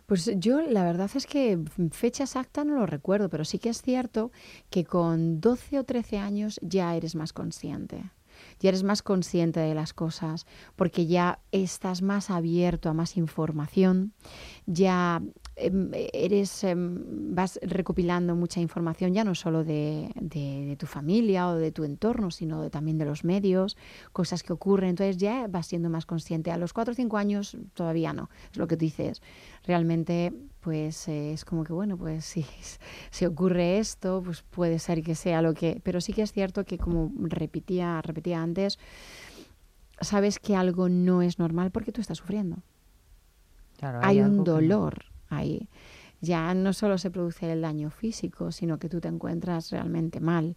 Pues 0.06 0.30
yo 0.38 0.62
la 0.62 0.84
verdad 0.84 1.10
es 1.16 1.26
que 1.26 1.60
fecha 1.92 2.24
exacta 2.24 2.64
no 2.64 2.76
lo 2.76 2.86
recuerdo, 2.86 3.30
pero 3.30 3.46
sí 3.46 3.60
que 3.60 3.70
es 3.70 3.82
cierto 3.82 4.32
que 4.70 4.84
con 4.84 5.40
12 5.40 5.80
o 5.80 5.84
13 5.84 6.18
años 6.18 6.60
ya 6.62 6.96
eres 6.96 7.16
más 7.16 7.34
consciente 7.34 8.04
ya 8.60 8.70
eres 8.70 8.84
más 8.84 9.02
consciente 9.02 9.60
de 9.60 9.76
las 9.76 9.94
cosas, 9.94 10.46
porque 10.76 11.06
ya 11.08 11.40
estás 11.52 12.02
más 12.02 12.30
abierto 12.30 12.90
a 12.90 12.94
más 12.94 13.18
información, 13.18 14.14
ya 14.66 15.22
eres, 15.56 16.64
em, 16.64 17.36
vas 17.36 17.60
recopilando 17.62 18.36
mucha 18.36 18.60
información, 18.60 19.14
ya 19.14 19.24
no 19.24 19.36
solo 19.36 19.64
de, 19.64 20.10
tu 20.78 20.86
familia 20.86 21.50
o 21.50 21.56
de 21.56 21.72
tu 21.72 21.84
entorno, 21.84 22.32
sino 22.32 22.70
también 22.70 22.98
de 22.98 23.06
los 23.06 23.24
medios, 23.24 23.78
cosas 24.14 24.44
que 24.44 24.54
ocurren, 24.54 24.92
entonces 24.92 25.18
ya 25.18 25.48
vas 25.48 25.68
siendo 25.68 25.90
más 25.90 26.06
consciente. 26.06 26.52
A 26.52 26.58
los 26.58 26.74
4 26.74 26.94
o 26.94 26.96
5 26.96 27.18
años 27.18 27.58
todavía 27.74 28.14
no, 28.14 28.30
es 28.52 28.58
lo 28.58 28.68
que 28.68 28.78
tú 28.78 28.86
dices. 28.86 29.22
Realmente 29.64 30.34
pues 30.62 31.08
eh, 31.08 31.34
es 31.34 31.44
como 31.44 31.64
que, 31.64 31.74
bueno, 31.74 31.98
pues 31.98 32.24
si, 32.26 32.46
si 33.10 33.26
ocurre 33.26 33.80
esto, 33.80 34.22
pues 34.24 34.44
puede 34.44 34.80
ser 34.80 35.04
que 35.04 35.16
sea 35.16 35.42
lo 35.42 35.54
que... 35.54 35.82
Pero 35.84 36.02
sí 36.02 36.14
que 36.14 36.22
es 36.22 36.32
cierto 36.32 36.64
que, 36.64 36.78
como 36.78 37.12
repetía, 37.18 38.02
repetía 38.02 38.42
antes, 38.42 38.80
sabes 40.00 40.40
que 40.40 40.56
algo 40.56 40.88
no 40.90 41.22
es 41.22 41.40
normal 41.40 41.72
porque 41.72 41.92
tú 41.92 42.02
estás 42.02 42.20
sufriendo. 42.20 42.58
hay, 44.02 44.22
un 44.22 44.44
dolor 44.44 45.11
ahí. 45.32 45.68
Ya 46.22 46.54
no 46.54 46.72
solo 46.74 47.00
se 47.00 47.10
produce 47.10 47.52
el 47.52 47.62
daño 47.62 47.90
físico, 47.90 48.52
sino 48.52 48.78
que 48.78 48.90
tú 48.90 49.02
te 49.02 49.08
encuentras 49.08 49.72
realmente 49.72 50.20
mal. 50.20 50.56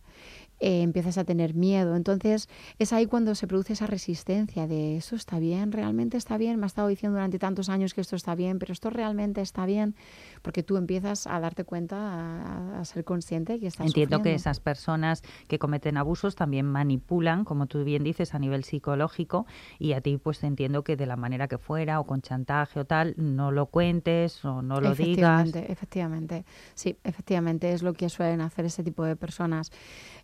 Eh, 0.61 0.83
empiezas 0.83 1.19
a 1.19 1.25
tener 1.25 1.53
miedo. 1.55 1.97
Entonces 1.97 2.49
es 2.79 2.93
ahí 2.93 3.07
cuando 3.07 3.35
se 3.35 3.49
produce 3.49 3.73
esa 3.73 3.89
resistencia 3.89 4.69
de 4.69 4.97
eso 4.97 5.17
está 5.17 5.41
bien, 5.41 5.73
realmente 5.73 6.17
está 6.17 6.39
bien, 6.39 6.61
me 6.61 6.67
ha 6.67 6.69
estado 6.69 6.87
diciendo 6.87 7.17
durante 7.17 7.41
tantos 7.41 7.69
años 7.69 7.93
que 7.93 8.01
esto 8.01 8.15
está 8.15 8.37
bien, 8.37 8.61
pero 8.61 8.73
esto 8.73 8.89
realmente 8.89 9.41
está 9.41 9.67
bien, 9.67 9.97
porque 10.43 10.63
tú 10.63 10.77
empiezas 10.77 11.27
a 11.27 11.41
darte 11.41 11.65
cuenta, 11.65 12.79
a, 12.79 12.85
ser 12.85 13.05
consciente 13.05 13.59
que 13.59 13.67
estás 13.67 13.89
Entiendo 13.89 14.23
que 14.23 14.35
esas 14.35 14.61
personas 14.61 15.23
que 15.49 15.59
cometen 15.59 15.97
abusos 15.97 16.37
también 16.37 16.67
manipulan, 16.67 17.45
como 17.45 17.67
tú 17.67 17.83
bien 17.83 18.05
dices, 18.05 18.33
a 18.35 18.39
nivel 18.39 18.63
psicológico 18.63 19.47
y 19.81 19.95
a 19.95 20.01
ti 20.01 20.19
pues 20.19 20.45
entiendo 20.45 20.85
que 20.85 20.97
de 20.97 21.07
la 21.07 21.17
manera 21.17 21.49
que 21.49 21.59
fuera 21.59 21.99
o 21.99 22.05
con 22.05 22.23
chantaje 22.23 22.79
o 22.79 22.85
tal, 22.85 23.15
no 23.17 23.51
lo 23.51 23.67
cuentes 23.67 24.45
o 24.45 24.63
no 24.63 24.81
lo 24.81 24.95
digas. 24.95 25.53
Efectivamente, 25.55 26.45
sí, 26.75 26.97
efectivamente 27.03 27.73
es 27.73 27.83
lo 27.83 27.93
que 27.93 28.09
suelen 28.09 28.41
hacer 28.41 28.67
ese 28.67 28.85
tipo 28.85 29.05
de 29.05 29.17
personas. 29.17 29.73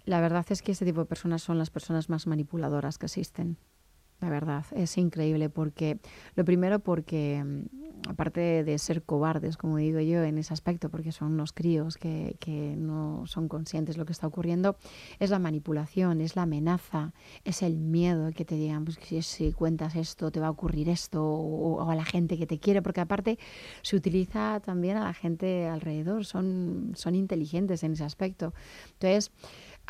La 0.05 0.21
verdad 0.21 0.47
es 0.51 0.63
que 0.63 0.73
este 0.73 0.85
tipo 0.85 1.01
de 1.01 1.07
personas 1.07 1.43
son 1.43 1.59
las 1.59 1.71
personas 1.71 2.09
más 2.09 2.27
manipuladoras 2.27 2.99
que 2.99 3.07
existen. 3.07 3.57
La 4.21 4.29
verdad, 4.29 4.67
es 4.73 4.99
increíble 4.99 5.49
porque, 5.49 5.99
lo 6.35 6.45
primero 6.45 6.79
porque, 6.79 7.43
mm, 7.43 8.11
aparte 8.11 8.65
de 8.65 8.79
ser 8.79 9.03
cobardes, 9.03 9.57
como 9.57 9.79
digo 9.79 9.99
yo, 10.01 10.23
en 10.23 10.37
ese 10.37 10.53
aspecto, 10.53 10.91
porque 10.91 11.11
son 11.11 11.33
unos 11.33 11.55
críos 11.55 11.97
que, 11.97 12.37
que 12.39 12.77
no 12.77 13.23
son 13.27 13.49
conscientes 13.49 13.95
de 13.95 13.99
lo 13.99 14.05
que 14.05 14.13
está 14.13 14.27
ocurriendo, 14.27 14.77
es 15.21 15.31
la 15.31 15.39
manipulación, 15.39 16.21
es 16.21 16.37
la 16.37 16.43
amenaza, 16.43 17.15
es 17.45 17.63
el 17.63 17.79
miedo 17.79 18.31
que 18.33 18.45
te 18.45 18.57
digan, 18.57 18.85
pues 18.85 18.99
si, 19.25 19.53
cuentas 19.53 19.97
esto 19.97 20.31
te 20.31 20.39
va 20.39 20.49
a 20.49 20.51
ocurrir 20.51 20.91
esto, 20.91 21.25
o, 21.25 21.83
o, 21.83 21.91
a 21.91 21.95
la 21.95 22.05
gente 22.05 22.37
que 22.37 22.47
te 22.47 22.59
quiere, 22.59 22.83
porque 22.83 23.01
aparte 23.01 23.39
se 23.81 23.97
utiliza 23.97 24.61
también 24.61 24.99
a 24.99 25.05
la 25.05 25.15
gente 25.15 25.67
alrededor, 25.67 26.27
son, 26.27 26.93
son 26.95 27.15
inteligentes 27.15 27.83
en 27.85 27.93
ese 27.93 28.05
aspecto. 28.05 28.53
Entonces, 28.93 29.33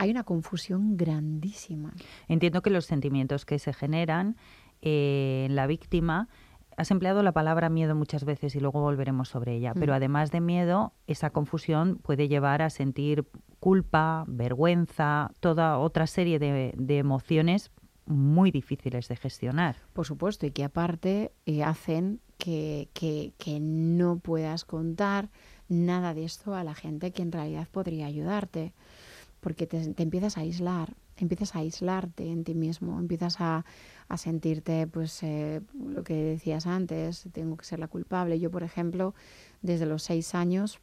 hay 0.01 0.11
una 0.11 0.25
confusión 0.25 0.97
grandísima. 0.97 1.93
Entiendo 2.27 2.63
que 2.63 2.71
los 2.71 2.87
sentimientos 2.87 3.45
que 3.45 3.59
se 3.59 3.75
generan 3.75 4.37
eh, 4.81 5.45
en 5.47 5.55
la 5.55 5.67
víctima 5.67 6.29
Has 6.77 6.91
empleado 6.91 7.23
la 7.23 7.33
palabra 7.33 7.69
miedo 7.69 7.95
muchas 7.95 8.25
veces 8.25 8.55
y 8.55 8.61
luego 8.61 8.81
volveremos 8.81 9.29
sobre 9.29 9.55
ella, 9.55 9.75
pero 9.75 9.93
mm. 9.93 9.97
además 9.97 10.31
de 10.31 10.41
miedo, 10.41 10.95
esa 11.07 11.29
confusión 11.29 11.99
puede 11.99 12.27
llevar 12.27 12.63
a 12.63 12.71
sentir 12.71 13.27
culpa, 13.59 14.25
vergüenza, 14.27 15.31
toda 15.41 15.77
otra 15.77 16.07
serie 16.07 16.39
de, 16.39 16.73
emociones 16.97 17.71
muy 18.07 18.51
difíciles 18.51 19.09
de 19.09 19.17
gestionar. 19.17 19.77
Por 19.93 20.07
supuesto, 20.07 20.47
y 20.47 20.53
que 20.53 20.65
aparte 20.65 21.33
eh, 21.45 21.63
hacen 21.63 22.21
que, 22.39 22.89
que, 22.95 23.35
que 23.37 23.61
no 23.61 24.19
puedas 24.19 24.65
contar 24.65 25.29
nada 25.69 26.15
de 26.15 26.25
esto 26.25 26.55
a 26.55 26.65
la 26.65 26.75
gente 26.75 27.13
que 27.13 27.21
en 27.21 27.33
realidad 27.33 27.69
podría 27.71 28.07
ayudarte 28.07 28.73
porque 29.41 29.67
te, 29.67 29.95
empiezas 30.03 30.37
a 30.37 30.43
aislar, 30.43 30.95
empiezas 31.17 31.55
a 31.55 31.61
aislarte 31.61 32.31
en 32.31 32.45
ti 32.45 32.55
mismo, 32.55 32.99
empiezas 32.99 33.41
a, 33.41 33.65
a 34.09 34.17
sentirte, 34.17 34.87
pues, 34.87 35.23
eh, 35.23 35.61
lo 35.75 36.05
que 36.05 36.15
decías 36.15 36.67
antes, 36.67 37.29
tengo 37.33 37.57
que 37.57 37.65
ser 37.65 37.79
la 37.79 37.89
culpable. 37.89 38.39
Yo, 38.39 38.51
por 38.51 38.63
ejemplo, 38.63 39.15
desde 39.63 39.87
los 39.87 40.03
seis 40.03 40.35
años, 40.35 40.81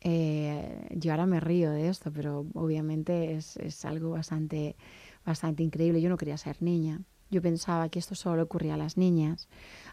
eh, 0.00 0.88
yo 0.90 1.12
ahora 1.12 1.26
me 1.26 1.40
río 1.40 1.70
de 1.70 1.88
esto, 1.88 2.10
pero 2.12 2.46
obviamente 2.54 3.34
es, 3.34 3.56
es 3.58 3.84
algo 3.84 4.10
bastante, 4.10 4.76
bastante 5.24 5.62
increíble. 5.62 6.00
Yo 6.00 6.08
no 6.08 6.16
quería 6.16 6.36
ser 6.38 6.62
niña. 6.62 7.00
Yo 7.30 7.42
pensaba 7.42 7.88
que 7.90 7.98
esto 8.00 8.14
solo 8.14 8.42
ocurría 8.42 8.74
a 8.74 8.76
las 8.76 8.96
niñas. 8.96 9.48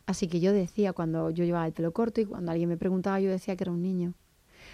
Así 0.06 0.28
que 0.28 0.40
yo 0.40 0.54
decía, 0.54 0.94
cuando 0.94 1.30
yo 1.30 1.44
llevaba 1.44 1.68
el 1.68 1.74
pelo 1.74 1.92
corto 1.92 2.22
y 2.22 2.26
cuando 2.26 2.52
alguien 2.52 2.70
me 2.70 2.78
preguntaba, 2.78 3.20
yo 3.20 3.30
decía 3.30 3.56
que 3.56 3.64
era 3.66 3.72
un 3.72 3.82
niño 3.82 4.14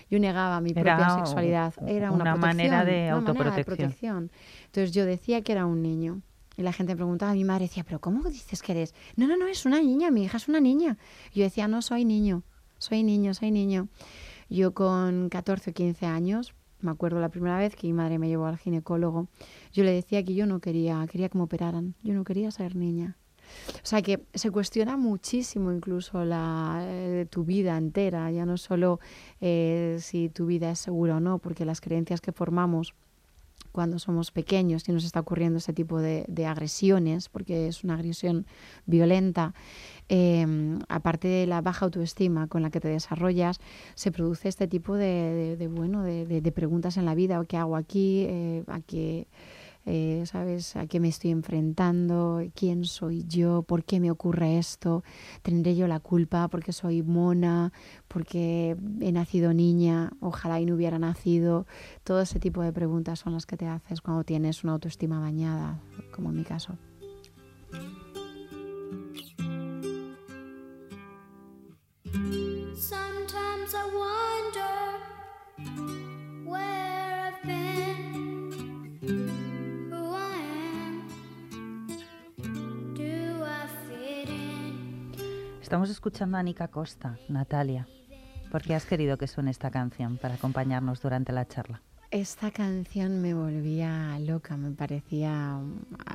yo 0.10 0.20
negaba 0.20 0.62
mi 0.62 0.74
propia 0.74 1.10
sexualidad. 1.18 1.74
Era 1.88 2.12
una, 2.12 2.36
manera 2.36 2.86
de 2.86 3.10
autoprotección. 3.10 4.32
Entonces 4.66 4.92
yo 4.92 5.06
decía 5.06 5.42
que 5.42 5.52
era 5.52 5.66
un 5.66 5.82
niño. 5.82 6.22
Y 6.56 6.62
la 6.62 6.72
gente 6.72 6.94
me 6.94 6.98
preguntaba, 6.98 7.34
mi 7.34 7.44
madre 7.44 7.66
decía, 7.66 7.84
¿pero 7.84 8.00
cómo 8.00 8.30
dices 8.30 8.62
que 8.62 8.74
eres? 8.74 8.94
No, 9.16 9.28
no, 9.28 9.36
no, 9.38 9.48
es 9.48 9.66
una 9.66 9.82
niña, 9.82 10.12
mi 10.12 10.24
hija 10.24 10.38
es 10.38 10.48
una 10.48 10.60
niña. 10.60 10.98
yo 11.34 11.44
decía, 11.44 11.68
no, 11.68 11.82
soy 11.82 12.06
niño, 12.06 12.44
soy 12.78 13.04
niño, 13.04 13.34
soy 13.34 13.52
niño. 13.52 13.88
Yo 14.50 14.74
con 14.74 15.30
14 15.30 15.72
o 15.72 15.74
15 15.74 16.06
años, 16.06 16.54
me 16.80 16.92
acuerdo 16.92 17.20
la 17.20 17.30
primera 17.30 17.58
vez 17.58 17.76
que 17.76 17.88
mi 17.88 17.94
madre 17.94 18.20
me 18.20 18.28
llevó 18.28 18.46
al 18.46 18.58
ginecólogo, 18.58 19.28
yo 19.72 19.84
le 19.84 19.92
decía 19.92 20.24
que 20.24 20.36
yo 20.36 20.46
no 20.46 20.60
quería, 20.60 21.06
quería 21.10 21.30
que 21.30 21.38
me 21.38 21.44
operaran, 21.44 21.96
yo 22.04 22.14
no 22.14 22.24
quería 22.24 22.52
ser 22.52 22.76
niña. 22.76 23.18
O 23.76 23.86
sea 23.86 24.02
que 24.02 24.24
se 24.34 24.52
cuestiona 24.52 24.98
muchísimo 24.98 25.72
incluso 25.72 26.26
la, 26.26 26.80
eh, 26.84 27.26
tu 27.30 27.44
vida 27.44 27.78
entera, 27.78 28.32
ya 28.32 28.46
no 28.46 28.58
solo 28.58 29.00
eh, 29.42 29.98
si 30.00 30.30
tu 30.30 30.46
vida 30.46 30.72
es 30.72 30.80
segura 30.80 31.18
o 31.18 31.20
no, 31.20 31.40
porque 31.40 31.66
las 31.66 31.82
creencias 31.82 32.22
que 32.22 32.32
formamos 32.32 32.94
cuando 33.74 33.98
somos 34.00 34.32
pequeños 34.32 34.88
y 34.88 34.92
nos 34.92 35.04
está 35.04 35.20
ocurriendo 35.20 35.58
ese 35.58 35.74
tipo 35.74 36.00
de, 36.00 36.46
agresiones, 36.46 37.28
porque 37.28 37.68
es 37.68 37.84
una 37.84 37.96
agresión 37.96 38.46
violenta, 38.86 39.54
em, 40.10 40.80
aparte 40.88 41.28
de 41.28 41.48
la 41.48 41.62
baja 41.62 41.86
autoestima 41.86 42.48
con 42.48 42.62
la 42.62 42.70
que 42.70 42.80
te 42.80 42.88
desarrollas, 42.88 43.60
se 43.96 44.12
produce 44.12 44.48
este 44.48 44.68
tipo 44.68 44.96
de, 44.96 45.68
bueno, 45.72 46.04
de, 46.04 46.52
preguntas 46.52 46.98
en 46.98 47.06
la 47.06 47.16
vida, 47.16 47.44
¿qué 47.46 47.58
hago 47.58 47.76
aquí? 47.76 48.26
Eh, 48.30 48.64
¿A 48.68 48.80
qué...? 48.80 49.28
Eh, 49.86 50.24
¿sabes? 50.26 50.76
¿A 50.78 50.88
qué 50.88 51.00
me 51.00 51.10
estoy 51.10 51.32
enfrentando? 51.32 52.42
¿Quién 52.56 52.86
soy 52.86 53.26
yo? 53.28 53.64
¿Por 53.64 53.84
qué 53.84 54.00
me 54.00 54.12
ocurre 54.12 54.58
esto? 54.58 55.04
¿Tendré 55.42 55.76
yo 55.76 55.88
la 55.88 56.00
culpa 56.00 56.48
porque 56.48 56.72
soy 56.72 57.04
mona? 57.04 57.74
¿Porque 58.08 58.78
he 59.02 59.12
nacido 59.12 59.54
niña? 59.54 60.12
Ojalá 60.22 60.62
y 60.62 60.66
no 60.66 60.76
hubiera 60.76 61.00
nacido. 61.00 61.68
Todo 62.04 62.22
ese 62.22 62.40
tipo 62.40 62.62
de 62.62 62.72
preguntas 62.72 63.20
son 63.20 63.34
las 63.34 63.46
que 63.46 63.58
te 63.58 63.68
haces 63.68 64.02
cuando 64.02 64.24
tienes 64.24 64.64
una 64.64 64.74
autoestima 64.74 65.20
dañada, 65.20 65.82
como 66.14 66.30
en 66.30 66.38
mi 66.38 66.44
caso. 66.44 66.78
Estamos 85.74 85.90
escuchando 85.90 86.38
a 86.38 86.44
Nica 86.44 86.68
Costa, 86.68 87.18
Natalia. 87.30 87.88
¿Por 88.52 88.62
qué 88.62 88.76
has 88.76 88.86
querido 88.86 89.18
que 89.18 89.26
suene 89.26 89.50
esta 89.50 89.72
canción 89.72 90.18
para 90.18 90.36
acompañarnos 90.36 91.02
durante 91.02 91.32
la 91.32 91.48
charla? 91.48 91.82
Esta 92.12 92.52
canción 92.52 93.24
me 93.24 93.34
volvía 93.34 94.20
loca, 94.20 94.56
me 94.56 94.70
parecía 94.70 95.58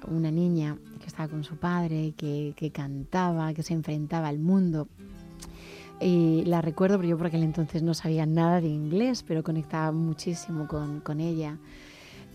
una 0.06 0.30
niña 0.30 0.78
que 1.00 1.08
estaba 1.08 1.28
con 1.28 1.42
su 1.42 1.56
padre, 1.56 2.14
que, 2.16 2.54
que 2.56 2.70
cantaba, 2.70 3.52
que 3.52 3.64
se 3.64 3.74
enfrentaba 3.74 4.28
al 4.28 4.38
mundo. 4.38 4.86
Y 6.00 6.44
la 6.44 6.62
recuerdo, 6.62 6.96
pero 6.98 7.08
yo 7.08 7.18
por 7.18 7.26
aquel 7.26 7.42
entonces 7.42 7.82
no 7.82 7.94
sabía 7.94 8.26
nada 8.26 8.60
de 8.60 8.68
inglés, 8.68 9.24
pero 9.26 9.42
conectaba 9.42 9.90
muchísimo 9.90 10.68
con, 10.68 11.00
con 11.00 11.18
ella. 11.18 11.58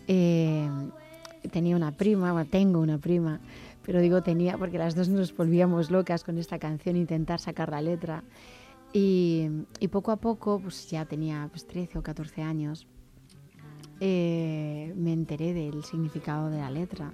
Eh, 0.09 0.67
tenía 1.51 1.77
una 1.77 1.91
prima, 1.91 2.33
bueno, 2.33 2.49
tengo 2.49 2.81
una 2.81 2.97
prima, 2.97 3.39
pero 3.85 4.01
digo 4.01 4.23
tenía 4.23 4.57
porque 4.57 4.77
las 4.77 4.95
dos 4.95 5.09
nos 5.09 5.35
volvíamos 5.35 5.91
locas 5.91 6.23
con 6.23 6.37
esta 6.37 6.59
canción, 6.59 6.95
intentar 6.95 7.39
sacar 7.39 7.69
la 7.69 7.81
letra. 7.81 8.23
Y, 8.93 9.49
poco 9.91 10.11
a 10.11 10.17
poco, 10.17 10.59
pues 10.59 10.89
ya 10.89 11.05
tenía 11.05 11.47
pues, 11.51 11.65
13 11.65 11.97
o 11.97 12.03
14 12.03 12.43
años, 12.43 12.87
eh, 13.99 14.93
me 14.95 15.13
enteré 15.13 15.53
del 15.53 15.83
significado 15.83 16.49
de 16.49 16.57
la 16.59 16.69
letra. 16.69 17.11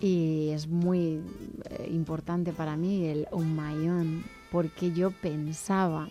Y 0.00 0.50
es 0.50 0.66
muy 0.66 1.20
eh, 1.70 1.88
importante 1.92 2.52
para 2.52 2.76
mí 2.76 3.06
el 3.06 3.28
My 3.32 3.88
Own, 3.88 4.24
porque 4.50 4.92
yo 4.92 5.12
pensaba 5.12 6.08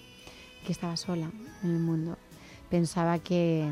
que 0.65 0.71
estaba 0.71 0.95
sola 0.95 1.29
en 1.63 1.69
el 1.69 1.79
mundo. 1.79 2.17
Pensaba 2.69 3.19
que, 3.19 3.69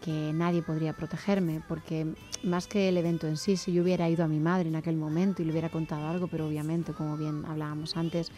que 0.00 0.32
nadie 0.32 0.62
podría 0.62 0.92
protegerme, 0.92 1.62
porque 1.68 2.14
más 2.42 2.66
que 2.66 2.88
el 2.88 2.96
evento 2.96 3.26
en 3.26 3.36
sí, 3.36 3.56
si 3.56 3.72
yo 3.72 3.82
hubiera 3.82 4.08
ido 4.08 4.24
a 4.24 4.28
mi 4.28 4.40
madre 4.40 4.68
en 4.68 4.76
aquel 4.76 4.96
momento 4.96 5.42
y 5.42 5.44
le 5.44 5.52
hubiera 5.52 5.68
contado 5.68 6.08
algo, 6.08 6.26
pero 6.26 6.46
obviamente, 6.46 6.92
como 6.92 7.16
bien 7.16 7.44
hablábamos 7.44 7.96
antes, 7.96 8.30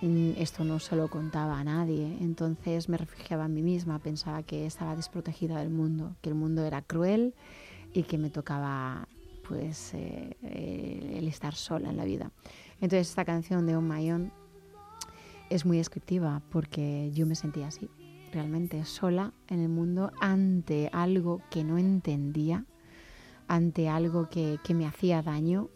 mm, 0.00 0.32
esto 0.36 0.64
no 0.64 0.78
se 0.78 0.96
lo 0.96 1.08
contaba 1.08 1.58
a 1.58 1.64
nadie. 1.64 2.16
Entonces 2.20 2.88
me 2.88 2.96
refugiaba 2.96 3.46
en 3.46 3.54
mí 3.54 3.62
misma, 3.62 3.98
pensaba 3.98 4.42
que 4.42 4.66
estaba 4.66 4.96
desprotegida 4.96 5.58
del 5.58 5.70
mundo, 5.70 6.16
que 6.22 6.30
el 6.30 6.34
mundo 6.34 6.64
era 6.64 6.82
cruel 6.82 7.34
y 7.92 8.04
que 8.04 8.18
me 8.18 8.30
tocaba 8.30 9.08
pues 9.46 9.92
eh, 9.94 10.36
el 10.42 11.28
estar 11.28 11.54
sola 11.54 11.90
en 11.90 11.96
la 11.96 12.04
vida. 12.04 12.30
Entonces 12.80 13.10
esta 13.10 13.24
canción 13.24 13.66
de 13.66 13.76
On 13.76 13.86
My 13.86 14.10
es 15.50 15.66
muy 15.66 15.76
descriptiva 15.76 16.40
porque 16.50 17.10
yo 17.12 17.26
me 17.26 17.34
sentía 17.34 17.66
así, 17.66 17.90
realmente 18.32 18.84
sola 18.84 19.32
en 19.48 19.60
el 19.60 19.68
mundo 19.68 20.12
ante 20.20 20.90
algo 20.92 21.42
que 21.50 21.64
no 21.64 21.78
entendía, 21.78 22.64
ante 23.46 23.88
algo 23.88 24.28
que, 24.28 24.58
que 24.64 24.74
me 24.74 24.86
hacía 24.86 25.22
daño 25.22 25.68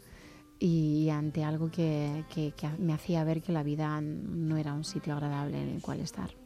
y 0.59 1.11
ante 1.11 1.45
algo 1.45 1.71
que, 1.71 2.25
que, 2.33 2.53
que 2.57 2.69
me 2.79 2.93
hacía 2.93 3.25
ver 3.25 3.43
que 3.43 3.53
la 3.53 3.63
vida 3.63 4.01
no 4.01 4.57
era 4.57 4.73
un 4.73 4.85
sitio 4.85 5.13
agradable 5.13 5.63
en 5.63 5.69
el 5.69 5.83
cual 5.83 6.01
estar. 6.01 6.46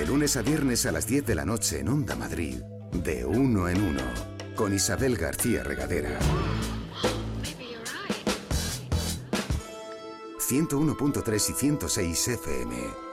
De 0.00 0.06
lunes 0.06 0.34
a 0.38 0.40
viernes 0.40 0.86
a 0.86 0.92
las 0.92 1.06
10 1.06 1.26
de 1.26 1.34
la 1.34 1.44
noche 1.44 1.80
en 1.80 1.88
Onda 1.90 2.16
Madrid, 2.16 2.62
de 2.90 3.26
uno 3.26 3.68
en 3.68 3.82
uno, 3.82 4.00
con 4.56 4.72
Isabel 4.72 5.14
García 5.14 5.62
Regadera. 5.62 6.18
101.3 10.38 11.50
y 11.50 11.52
106 11.52 12.28
FM. 12.28 13.09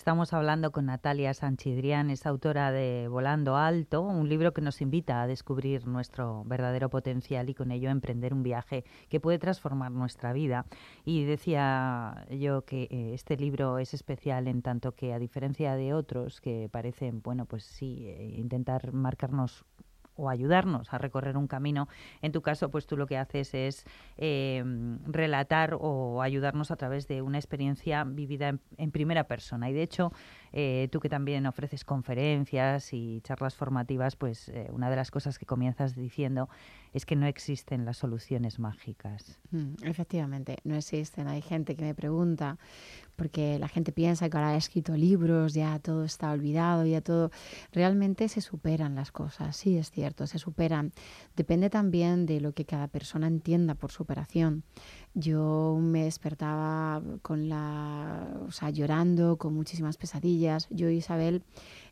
Estamos 0.00 0.32
hablando 0.32 0.72
con 0.72 0.86
Natalia 0.86 1.34
Sanchidrián, 1.34 2.08
es 2.08 2.24
autora 2.24 2.72
de 2.72 3.06
Volando 3.08 3.56
Alto, 3.58 4.00
un 4.00 4.30
libro 4.30 4.54
que 4.54 4.62
nos 4.62 4.80
invita 4.80 5.20
a 5.20 5.26
descubrir 5.26 5.86
nuestro 5.86 6.42
verdadero 6.46 6.88
potencial 6.88 7.50
y 7.50 7.54
con 7.54 7.70
ello 7.70 7.90
emprender 7.90 8.32
un 8.32 8.42
viaje 8.42 8.86
que 9.10 9.20
puede 9.20 9.38
transformar 9.38 9.92
nuestra 9.92 10.32
vida. 10.32 10.64
Y 11.04 11.24
decía 11.24 12.26
yo 12.30 12.62
que 12.64 12.84
eh, 12.84 13.10
este 13.12 13.36
libro 13.36 13.78
es 13.78 13.92
especial 13.92 14.48
en 14.48 14.62
tanto 14.62 14.92
que, 14.92 15.12
a 15.12 15.18
diferencia 15.18 15.74
de 15.74 15.92
otros 15.92 16.40
que 16.40 16.70
parecen, 16.72 17.20
bueno, 17.20 17.44
pues 17.44 17.64
sí, 17.64 18.06
eh, 18.06 18.36
intentar 18.38 18.94
marcarnos 18.94 19.66
o 20.20 20.28
ayudarnos 20.28 20.92
a 20.92 20.98
recorrer 20.98 21.36
un 21.36 21.46
camino. 21.46 21.88
En 22.22 22.32
tu 22.32 22.42
caso, 22.42 22.70
pues 22.70 22.86
tú 22.86 22.96
lo 22.96 23.06
que 23.06 23.16
haces 23.16 23.54
es 23.54 23.84
eh, 24.18 24.62
relatar 25.06 25.76
o 25.80 26.22
ayudarnos 26.22 26.70
a 26.70 26.76
través 26.76 27.08
de 27.08 27.22
una 27.22 27.38
experiencia 27.38 28.04
vivida 28.04 28.48
en, 28.48 28.60
en 28.76 28.90
primera 28.90 29.24
persona. 29.24 29.70
Y 29.70 29.72
de 29.72 29.82
hecho, 29.82 30.12
eh, 30.52 30.88
tú 30.90 31.00
que 31.00 31.08
también 31.08 31.46
ofreces 31.46 31.84
conferencias 31.84 32.92
y 32.92 33.20
charlas 33.22 33.54
formativas, 33.54 34.16
pues 34.16 34.48
eh, 34.48 34.68
una 34.72 34.90
de 34.90 34.96
las 34.96 35.10
cosas 35.10 35.38
que 35.38 35.46
comienzas 35.46 35.94
diciendo 35.94 36.48
es 36.92 37.06
que 37.06 37.16
no 37.16 37.26
existen 37.26 37.84
las 37.84 37.98
soluciones 37.98 38.58
mágicas. 38.58 39.38
Mm, 39.52 39.74
efectivamente, 39.84 40.58
no 40.64 40.74
existen. 40.74 41.28
Hay 41.28 41.40
gente 41.40 41.76
que 41.76 41.84
me 41.84 41.94
pregunta, 41.94 42.58
porque 43.16 43.58
la 43.58 43.68
gente 43.68 43.92
piensa 43.92 44.28
que 44.28 44.36
ahora 44.36 44.54
he 44.54 44.56
escrito 44.56 44.96
libros, 44.96 45.54
ya 45.54 45.78
todo 45.78 46.04
está 46.04 46.32
olvidado, 46.32 46.84
ya 46.86 47.00
todo... 47.00 47.30
Realmente 47.72 48.28
se 48.28 48.40
superan 48.40 48.94
las 48.94 49.12
cosas, 49.12 49.56
sí 49.56 49.76
es 49.76 49.90
cierto, 49.90 50.26
se 50.26 50.38
superan. 50.38 50.92
Depende 51.36 51.70
también 51.70 52.26
de 52.26 52.40
lo 52.40 52.52
que 52.52 52.64
cada 52.64 52.88
persona 52.88 53.26
entienda 53.26 53.74
por 53.74 53.92
superación. 53.92 54.64
Yo 55.14 55.76
me 55.80 56.04
despertaba 56.04 57.02
con 57.22 57.48
la, 57.48 58.28
o 58.46 58.52
sea, 58.52 58.70
llorando, 58.70 59.38
con 59.38 59.54
muchísimas 59.54 59.96
pesadillas. 59.96 60.68
Yo, 60.70 60.88
Isabel, 60.88 61.42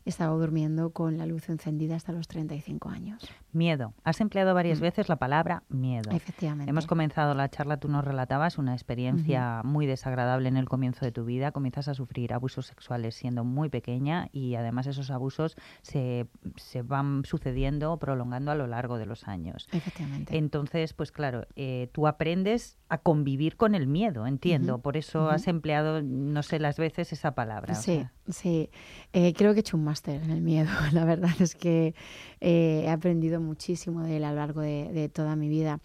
estaba 0.09 0.33
durmiendo 0.35 0.91
con 0.91 1.17
la 1.17 1.25
luz 1.25 1.49
encendida 1.49 1.95
hasta 1.95 2.11
los 2.11 2.27
35 2.27 2.89
años. 2.89 3.23
Miedo. 3.51 3.93
Has 4.03 4.21
empleado 4.21 4.53
varias 4.53 4.79
Mm. 4.79 4.83
veces 4.83 5.09
la 5.09 5.15
palabra 5.17 5.63
miedo. 5.69 6.11
Efectivamente. 6.11 6.69
Hemos 6.69 6.85
comenzado 6.87 7.33
la 7.33 7.49
charla, 7.49 7.77
tú 7.77 7.87
nos 7.87 8.03
relatabas 8.03 8.57
una 8.57 8.73
experiencia 8.73 9.61
muy 9.63 9.85
desagradable 9.85 10.49
en 10.49 10.57
el 10.57 10.67
comienzo 10.67 11.05
de 11.05 11.11
tu 11.11 11.25
vida. 11.25 11.51
Comienzas 11.51 11.87
a 11.87 11.93
sufrir 11.93 12.33
abusos 12.33 12.67
sexuales 12.67 13.15
siendo 13.15 13.43
muy 13.43 13.69
pequeña 13.69 14.27
y 14.31 14.55
además 14.55 14.87
esos 14.87 15.09
abusos 15.11 15.55
se, 15.81 16.27
se 16.57 16.81
van 16.81 17.23
sucediendo, 17.25 17.97
prolongando 17.97 18.51
a 18.51 18.55
lo 18.55 18.67
largo 18.67 18.97
de 18.97 19.05
los 19.05 19.27
años. 19.27 19.67
Efectivamente. 19.71 20.37
Entonces, 20.37 20.93
pues 20.93 21.11
claro, 21.11 21.45
eh, 21.55 21.89
tú 21.93 22.07
aprendes 22.07 22.77
a 22.89 22.97
convivir 22.97 23.55
con 23.57 23.75
el 23.75 23.87
miedo, 23.87 24.25
entiendo. 24.27 24.79
Por 24.79 24.97
eso 24.97 25.29
has 25.29 25.47
empleado, 25.47 26.01
no 26.01 26.43
sé 26.43 26.59
las 26.59 26.77
veces, 26.77 27.13
esa 27.13 27.35
palabra. 27.35 27.73
o 27.73 27.75
Sí, 27.75 27.97
sea. 27.97 28.13
Sí, 28.29 28.69
eh, 29.11 29.33
creo 29.33 29.53
que 29.53 29.59
he 29.59 29.61
hecho 29.61 29.75
un 29.75 29.83
máster 29.83 30.21
en 30.21 30.29
el 30.29 30.41
miedo. 30.41 30.69
La 30.93 31.03
verdad 31.03 31.31
es 31.39 31.55
que 31.55 31.95
eh, 32.41 32.83
he 32.85 32.89
aprendido 32.89 33.41
muchísimo 33.41 34.03
de 34.03 34.17
él 34.17 34.23
a 34.23 34.29
lo 34.29 34.35
largo 34.35 34.61
de, 34.61 34.91
de 34.93 35.09
toda 35.09 35.35
mi 35.35 35.49
vida, 35.49 35.79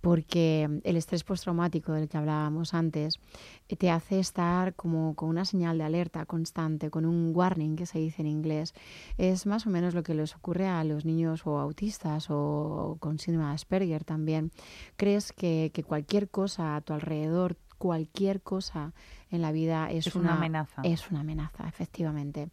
porque 0.00 0.80
el 0.84 0.96
estrés 0.96 1.24
postraumático 1.24 1.92
del 1.92 2.08
que 2.08 2.16
hablábamos 2.16 2.72
antes 2.72 3.20
eh, 3.68 3.76
te 3.76 3.90
hace 3.90 4.18
estar 4.18 4.74
como 4.74 5.14
con 5.14 5.28
una 5.28 5.44
señal 5.44 5.76
de 5.76 5.84
alerta 5.84 6.24
constante, 6.24 6.88
con 6.88 7.04
un 7.04 7.32
warning 7.34 7.76
que 7.76 7.84
se 7.84 7.98
dice 7.98 8.22
en 8.22 8.28
inglés. 8.28 8.72
Es 9.18 9.44
más 9.44 9.66
o 9.66 9.70
menos 9.70 9.92
lo 9.92 10.02
que 10.02 10.14
les 10.14 10.34
ocurre 10.34 10.68
a 10.68 10.82
los 10.84 11.04
niños 11.04 11.46
o 11.46 11.58
autistas 11.58 12.28
o 12.30 12.96
con 12.98 13.18
síndrome 13.18 13.48
de 13.48 13.54
Asperger 13.54 14.04
también. 14.04 14.52
Crees 14.96 15.32
que, 15.34 15.70
que 15.74 15.82
cualquier 15.82 16.30
cosa 16.30 16.76
a 16.76 16.80
tu 16.80 16.94
alrededor 16.94 17.58
cualquier 17.80 18.42
cosa 18.42 18.92
en 19.30 19.42
la 19.42 19.52
vida 19.52 19.90
es, 19.90 20.06
Es 20.08 20.14
una 20.16 20.34
amenaza. 20.34 20.82
Es 20.84 21.10
una 21.10 21.20
amenaza, 21.20 21.68
efectivamente. 21.68 22.48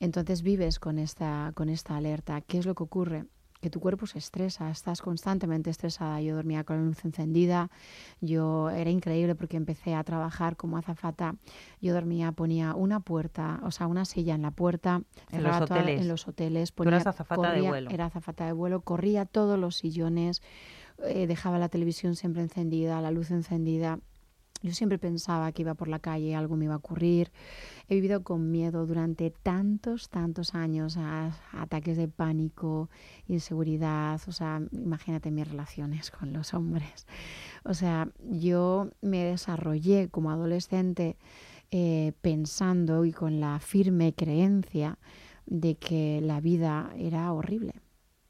Entonces 0.00 0.42
vives 0.42 0.78
con 0.78 0.98
esta, 0.98 1.52
con 1.54 1.68
esta 1.68 1.96
alerta. 1.96 2.40
¿Qué 2.40 2.58
es 2.58 2.66
lo 2.66 2.74
que 2.74 2.82
ocurre? 2.82 3.24
Que 3.60 3.70
tu 3.70 3.80
cuerpo 3.80 4.06
se 4.06 4.18
estresa, 4.18 4.70
estás 4.70 5.00
constantemente 5.00 5.70
estresada. 5.70 6.20
Yo 6.20 6.36
dormía 6.36 6.62
con 6.64 6.76
la 6.76 6.82
luz 6.84 7.04
encendida, 7.06 7.70
yo 8.20 8.68
era 8.68 8.90
increíble 8.90 9.34
porque 9.34 9.56
empecé 9.56 9.94
a 9.94 10.04
trabajar 10.04 10.56
como 10.56 10.76
azafata. 10.76 11.34
Yo 11.80 11.94
dormía, 11.94 12.32
ponía 12.32 12.74
una 12.74 13.00
puerta, 13.00 13.60
o 13.64 13.70
sea, 13.70 13.86
una 13.86 14.04
silla 14.04 14.34
en 14.34 14.42
la 14.42 14.50
puerta, 14.50 15.00
En 15.30 15.42
los 15.42 15.58
toda- 15.58 15.76
hoteles. 15.80 16.00
en 16.02 16.08
los 16.08 16.28
hoteles. 16.28 16.72
Tú 16.74 16.82
eras 16.84 17.06
azafata 17.06 17.52
de 17.52 17.62
vuelo. 17.62 17.90
Era 17.90 18.04
azafata 18.06 18.44
de 18.44 18.52
vuelo, 18.52 18.82
corría 18.82 19.24
todos 19.24 19.58
los 19.58 19.76
sillones, 19.76 20.42
eh, 21.04 21.26
dejaba 21.26 21.58
la 21.58 21.70
televisión 21.70 22.14
siempre 22.14 22.42
encendida, 22.42 23.00
la 23.00 23.10
luz 23.10 23.30
encendida. 23.30 23.98
Yo 24.62 24.72
siempre 24.72 24.98
pensaba 24.98 25.52
que 25.52 25.62
iba 25.62 25.74
por 25.74 25.88
la 25.88 25.98
calle, 25.98 26.34
algo 26.34 26.56
me 26.56 26.64
iba 26.64 26.74
a 26.74 26.78
ocurrir. 26.78 27.30
He 27.88 27.94
vivido 27.94 28.22
con 28.22 28.50
miedo 28.50 28.86
durante 28.86 29.30
tantos, 29.30 30.08
tantos 30.08 30.54
años, 30.54 30.96
a, 30.96 31.36
ataques 31.52 31.96
de 31.96 32.08
pánico, 32.08 32.90
inseguridad. 33.28 34.20
O 34.26 34.32
sea, 34.32 34.60
imagínate 34.72 35.30
mis 35.30 35.48
relaciones 35.48 36.10
con 36.10 36.32
los 36.32 36.54
hombres. 36.54 37.06
O 37.64 37.74
sea, 37.74 38.08
yo 38.30 38.90
me 39.02 39.24
desarrollé 39.24 40.08
como 40.08 40.30
adolescente 40.30 41.16
eh, 41.70 42.12
pensando 42.22 43.04
y 43.04 43.12
con 43.12 43.40
la 43.40 43.58
firme 43.58 44.14
creencia 44.14 44.98
de 45.46 45.76
que 45.76 46.20
la 46.22 46.40
vida 46.40 46.92
era 46.96 47.32
horrible, 47.32 47.74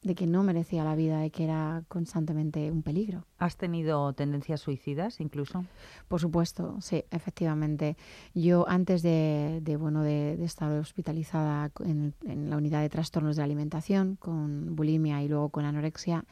de 0.07 0.15
que 0.15 0.29
no 0.29 0.45
merecía 0.45 0.85
la 0.85 0.95
vida, 0.95 1.19
de 1.19 1.31
que 1.31 1.43
era 1.43 1.83
constantemente 1.89 2.71
un 2.71 2.83
peligro. 2.83 3.27
¿Has 3.39 3.57
tenido 3.57 4.13
tendencias 4.13 4.61
suicidas 4.61 5.21
incluso? 5.21 5.65
Por 6.07 6.21
supuesto, 6.21 6.77
sí, 6.81 7.05
efectivamente. 7.11 7.97
Yo 8.33 8.69
antes 8.69 9.03
de, 9.03 9.59
de, 9.63 9.77
bueno 9.77 10.03
de, 10.03 10.37
de 10.37 10.45
estar 10.45 10.71
hospitalizada 10.71 11.73
en, 11.85 12.15
en 12.25 12.51
la 12.51 12.57
unidad 12.57 12.83
de 12.83 12.89
trastornos 12.89 13.35
de 13.35 13.41
la 13.41 13.47
alimentación 13.47 14.15
con 14.15 14.77
bulimia 14.77 15.23
y 15.23 15.29
luego 15.29 15.49
con 15.49 15.65
anorexia, 15.65 16.25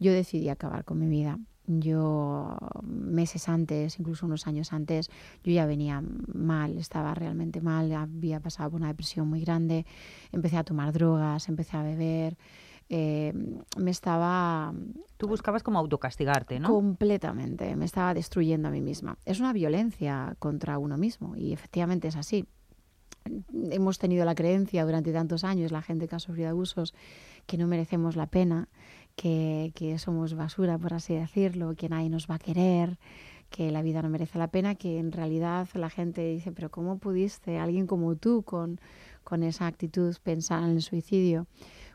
yo 0.00 0.12
decidí 0.12 0.48
acabar 0.48 0.84
con 0.84 0.98
mi 0.98 1.06
vida. 1.06 1.38
Yo 1.68 2.58
meses 2.82 3.48
antes, 3.48 4.00
incluso 4.00 4.26
unos 4.26 4.48
años 4.48 4.72
antes, 4.72 5.10
yo 5.44 5.52
ya 5.52 5.64
venía 5.64 6.02
mal, 6.34 6.76
estaba 6.76 7.14
realmente 7.14 7.60
mal, 7.60 7.92
había 7.92 8.40
pasado 8.40 8.72
por 8.72 8.80
una 8.80 8.88
depresión 8.88 9.28
muy 9.28 9.42
grande, 9.42 9.86
empecé 10.32 10.56
a 10.56 10.64
tomar 10.64 10.92
drogas, 10.92 11.48
empecé 11.48 11.76
a 11.76 11.84
beber, 11.84 12.36
eh, 12.94 13.32
me 13.78 13.90
estaba 13.90 14.74
Tú 15.16 15.26
buscabas 15.26 15.62
como 15.62 15.78
autocastigarte, 15.78 16.60
¿no? 16.60 16.68
Completamente, 16.68 17.74
me 17.74 17.86
estaba 17.86 18.12
destruyendo 18.12 18.68
a 18.68 18.70
mí 18.70 18.82
misma. 18.82 19.16
Es 19.24 19.40
una 19.40 19.54
violencia 19.54 20.36
contra 20.38 20.78
uno 20.78 20.98
mismo 20.98 21.36
y 21.36 21.54
efectivamente 21.54 22.08
es 22.08 22.16
así. 22.16 22.44
Hemos 23.70 23.98
tenido 23.98 24.26
la 24.26 24.34
creencia 24.34 24.84
durante 24.84 25.12
tantos 25.12 25.44
años, 25.44 25.72
la 25.72 25.80
gente 25.80 26.06
que 26.06 26.16
ha 26.16 26.18
sufrido 26.18 26.50
abusos, 26.50 26.92
que 27.46 27.56
no 27.56 27.66
merecemos 27.66 28.14
la 28.14 28.26
pena, 28.26 28.68
que, 29.16 29.72
que 29.74 29.98
somos 29.98 30.34
basura, 30.34 30.76
por 30.76 30.92
así 30.92 31.14
decirlo, 31.14 31.76
que 31.76 31.88
nadie 31.88 32.10
nos 32.10 32.26
va 32.26 32.34
a 32.34 32.38
querer, 32.38 32.98
que 33.48 33.70
la 33.70 33.80
vida 33.80 34.02
no 34.02 34.10
merece 34.10 34.38
la 34.38 34.48
pena, 34.48 34.74
que 34.74 34.98
en 34.98 35.12
realidad 35.12 35.68
la 35.74 35.88
gente 35.88 36.26
dice, 36.28 36.52
pero 36.52 36.70
¿cómo 36.70 36.98
pudiste, 36.98 37.58
alguien 37.58 37.86
como 37.86 38.16
tú, 38.16 38.42
con, 38.42 38.80
con 39.22 39.44
esa 39.44 39.68
actitud, 39.68 40.16
pensar 40.24 40.64
en 40.64 40.70
el 40.70 40.82
suicidio? 40.82 41.46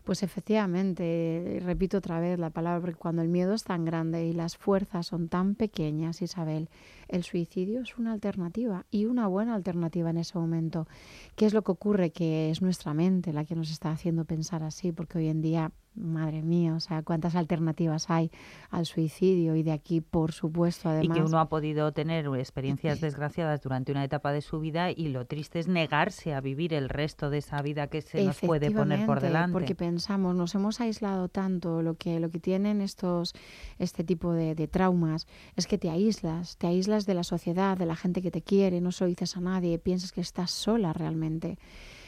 Pues 0.08 0.24
efectivamente, 0.24 1.60
repito 1.66 1.98
otra 1.98 2.22
vez 2.22 2.40
la 2.40 2.50
palabra, 2.50 2.80
porque 2.80 2.96
cuando 2.96 3.22
el 3.22 3.28
miedo 3.28 3.54
es 3.54 3.66
tan 3.66 3.84
grande 3.84 4.26
y 4.26 4.32
las 4.32 4.56
fuerzas 4.56 5.06
son 5.06 5.28
tan 5.28 5.54
pequeñas, 5.54 6.22
Isabel, 6.22 6.70
el 7.08 7.24
suicidio 7.24 7.82
es 7.82 7.98
una 7.98 8.14
alternativa 8.14 8.86
y 8.92 9.06
una 9.06 9.28
buena 9.28 9.56
alternativa 9.56 10.10
en 10.10 10.18
ese 10.18 10.38
momento. 10.38 10.88
¿Qué 11.36 11.46
es 11.46 11.54
lo 11.54 11.64
que 11.64 11.72
ocurre? 11.72 12.12
Que 12.12 12.50
es 12.50 12.62
nuestra 12.62 12.94
mente 12.94 13.34
la 13.34 13.46
que 13.46 13.56
nos 13.56 13.72
está 13.72 13.92
haciendo 13.92 14.26
pensar 14.26 14.64
así, 14.64 14.92
porque 14.92 15.20
hoy 15.20 15.28
en 15.28 15.42
día, 15.42 15.72
madre 15.96 16.42
mía, 16.44 16.76
o 16.76 16.80
sea, 16.80 17.02
cuántas 17.04 17.36
alternativas 17.36 18.10
hay 18.10 18.32
al 18.70 18.86
suicidio 18.86 19.56
y 19.56 19.64
de 19.64 19.72
aquí, 19.72 20.02
por 20.02 20.32
supuesto, 20.32 20.90
Y 20.90 20.92
además... 20.92 21.18
que 21.18 21.24
uno 21.24 21.40
ha 21.40 21.50
podido 21.50 21.92
tener 21.92 22.26
experiencias 22.36 23.02
desgraciadas 23.02 23.62
durante 23.62 23.92
una 23.92 24.04
etapa 24.04 24.32
de 24.32 24.42
su 24.42 24.60
vida 24.60 24.92
y 24.92 25.10
lo 25.10 25.26
triste 25.26 25.60
es 25.60 25.68
negarse 25.68 26.34
a 26.34 26.42
vivir 26.42 26.74
el 26.74 26.90
resto 26.90 27.30
de 27.30 27.40
esa 27.40 27.62
vida 27.62 27.88
que 27.88 28.02
se 28.02 28.24
nos 28.24 28.40
puede 28.40 28.72
poner 28.72 29.06
por 29.06 29.22
delante. 29.22 29.54
Porque 29.54 29.76
pensamos, 29.76 30.36
nos 30.36 30.54
hemos 30.56 30.82
aislado 30.82 31.30
tanto, 31.30 31.82
lo 31.82 31.96
que, 31.96 32.20
lo 32.20 32.30
que 32.30 32.40
tienen 32.40 32.82
estos, 32.82 33.34
este 33.80 34.04
tipo 34.04 34.34
de, 34.34 34.56
de 34.56 34.68
traumas 34.68 35.28
es 35.56 35.68
que 35.68 35.78
te 35.78 35.90
aíslas, 35.90 36.58
te 36.58 36.68
aíslas 36.68 36.97
de 37.06 37.14
la 37.14 37.24
sociedad, 37.24 37.78
de 37.78 37.86
la 37.86 37.96
gente 37.96 38.22
que 38.22 38.32
te 38.32 38.42
quiere, 38.42 38.82
no 38.82 38.90
lo 38.98 39.06
dices 39.06 39.38
a 39.38 39.42
nadie, 39.42 39.80
piensas 39.80 40.12
que 40.12 40.22
estás 40.22 40.52
sola 40.52 40.94
realmente. 40.94 41.58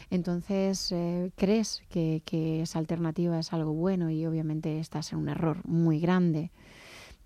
Entonces 0.10 0.91
eh, 0.91 1.32
crees 1.36 1.84
que, 1.89 2.21
que 2.25 2.62
esa 2.62 2.80
alternativa 2.80 3.38
es 3.38 3.54
algo 3.54 3.73
bueno 3.73 4.10
y 4.10 4.25
obviamente 4.25 4.80
estás 4.80 5.13
en 5.13 5.19
un 5.19 5.30
error 5.30 5.60
muy 5.65 5.99
grande. 5.99 6.52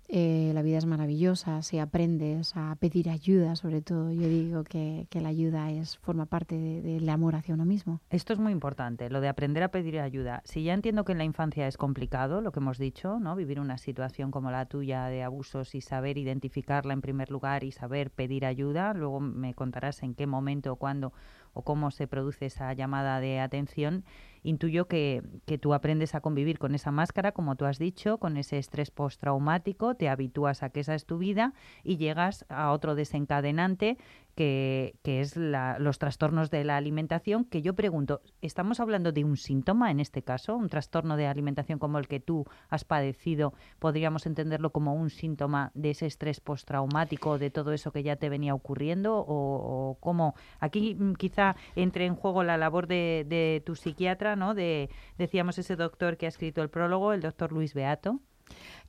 Eh, 0.06 0.52
la 0.54 0.60
vida 0.62 0.76
es 0.78 0.84
maravillosa 0.84 1.62
si 1.62 1.78
aprendes 1.78 2.52
a 2.56 2.76
pedir 2.76 3.08
ayuda, 3.08 3.56
sobre 3.56 3.80
todo. 3.80 4.12
Yo 4.12 4.28
digo 4.28 4.62
que, 4.62 5.06
que 5.08 5.20
la 5.22 5.30
ayuda 5.30 5.70
es 5.70 5.96
forma 5.98 6.26
parte 6.26 6.56
de- 6.58 6.82
del 6.82 7.08
amor 7.08 7.36
hacia 7.36 7.54
uno 7.54 7.64
mismo. 7.64 8.00
Esto 8.10 8.34
es 8.34 8.38
muy 8.38 8.52
importante, 8.52 9.08
lo 9.08 9.20
de 9.22 9.28
aprender 9.28 9.62
a 9.62 9.68
pedir 9.70 9.98
ayuda. 9.98 10.42
Si 10.44 10.62
ya 10.62 10.74
entiendo 10.74 11.04
que 11.06 11.12
en 11.12 11.18
la 11.18 11.24
infancia 11.24 11.66
es 11.66 11.78
complicado, 11.78 12.42
lo 12.42 12.52
que 12.52 12.60
hemos 12.60 12.76
dicho, 12.76 13.18
¿no? 13.18 13.34
Vivir 13.34 13.60
una 13.60 13.78
situación 13.78 14.30
como 14.30 14.50
la 14.50 14.66
tuya 14.66 15.06
de 15.06 15.22
abusos 15.22 15.74
y 15.74 15.80
saber 15.80 16.18
identificarla 16.18 16.92
en 16.92 17.00
primer 17.00 17.30
lugar 17.30 17.64
y 17.64 17.72
saber 17.72 18.10
pedir 18.10 18.44
ayuda, 18.44 18.92
luego 18.92 19.20
me 19.20 19.54
contarás 19.54 20.02
en 20.02 20.14
qué 20.14 20.26
momento, 20.26 20.76
cuándo 20.76 21.12
o 21.54 21.62
cómo 21.62 21.90
se 21.90 22.06
produce 22.06 22.46
esa 22.46 22.72
llamada 22.74 23.20
de 23.20 23.40
atención. 23.40 24.04
Intuyo 24.42 24.86
que, 24.86 25.22
que 25.46 25.56
tú 25.56 25.72
aprendes 25.72 26.14
a 26.14 26.20
convivir 26.20 26.58
con 26.58 26.74
esa 26.74 26.90
máscara, 26.90 27.32
como 27.32 27.56
tú 27.56 27.64
has 27.64 27.78
dicho, 27.78 28.18
con 28.18 28.36
ese 28.36 28.58
estrés 28.58 28.90
postraumático, 28.90 29.94
te 29.94 30.10
habitúas 30.10 30.62
a 30.62 30.68
que 30.68 30.80
esa 30.80 30.94
es 30.94 31.06
tu 31.06 31.16
vida 31.16 31.54
y 31.82 31.96
llegas 31.96 32.44
a 32.50 32.70
otro 32.72 32.94
desencadenante 32.94 33.96
que, 34.34 34.94
que 35.02 35.20
es 35.20 35.36
la- 35.36 35.78
los 35.78 35.98
trastornos 35.98 36.50
de 36.50 36.64
la 36.64 36.76
alimentación, 36.76 37.44
que 37.44 37.62
yo 37.62 37.74
pregunto, 37.74 38.20
¿estamos 38.42 38.80
hablando 38.80 39.12
de 39.12 39.24
un 39.24 39.36
síntoma 39.36 39.90
en 39.90 40.00
este 40.00 40.22
caso? 40.22 40.56
¿Un 40.56 40.68
trastorno 40.68 41.16
de 41.16 41.26
alimentación 41.26 41.78
como 41.78 41.98
el 41.98 42.08
que 42.08 42.20
tú 42.20 42.44
has 42.68 42.84
padecido? 42.84 43.54
¿Podríamos 43.78 44.26
entenderlo 44.26 44.70
como 44.70 44.94
un 44.94 45.10
síntoma 45.10 45.70
de 45.74 45.90
ese 45.90 46.06
estrés 46.06 46.40
postraumático, 46.40 47.38
de 47.38 47.50
todo 47.50 47.72
eso 47.72 47.92
que 47.92 48.02
ya 48.02 48.16
te 48.16 48.28
venía 48.28 48.54
ocurriendo? 48.54 49.16
¿O, 49.18 49.90
o 49.90 49.94
cómo? 50.00 50.34
Aquí 50.60 50.94
mm, 50.94 51.14
quizá 51.14 51.56
entre 51.76 52.06
en 52.06 52.14
juego 52.16 52.42
la 52.44 52.56
labor 52.56 52.86
de, 52.86 53.24
de 53.28 53.62
tu 53.64 53.74
psiquiatra, 53.76 54.36
¿no? 54.36 54.54
De, 54.54 54.90
decíamos 55.18 55.58
ese 55.58 55.76
doctor 55.76 56.16
que 56.16 56.26
ha 56.26 56.28
escrito 56.28 56.62
el 56.62 56.70
prólogo, 56.70 57.12
el 57.12 57.20
doctor 57.20 57.52
Luis 57.52 57.74
Beato. 57.74 58.20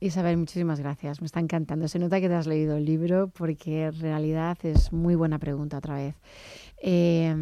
Isabel, 0.00 0.36
muchísimas 0.36 0.80
gracias. 0.80 1.20
Me 1.20 1.26
está 1.26 1.40
encantando. 1.40 1.88
Se 1.88 1.98
nota 1.98 2.20
que 2.20 2.28
te 2.28 2.34
has 2.34 2.46
leído 2.46 2.76
el 2.76 2.84
libro 2.84 3.28
porque 3.28 3.84
en 3.86 4.00
realidad 4.00 4.58
es 4.62 4.92
muy 4.92 5.14
buena 5.14 5.38
pregunta 5.38 5.78
otra 5.78 5.94
vez. 5.94 6.16
Eh, 6.82 7.34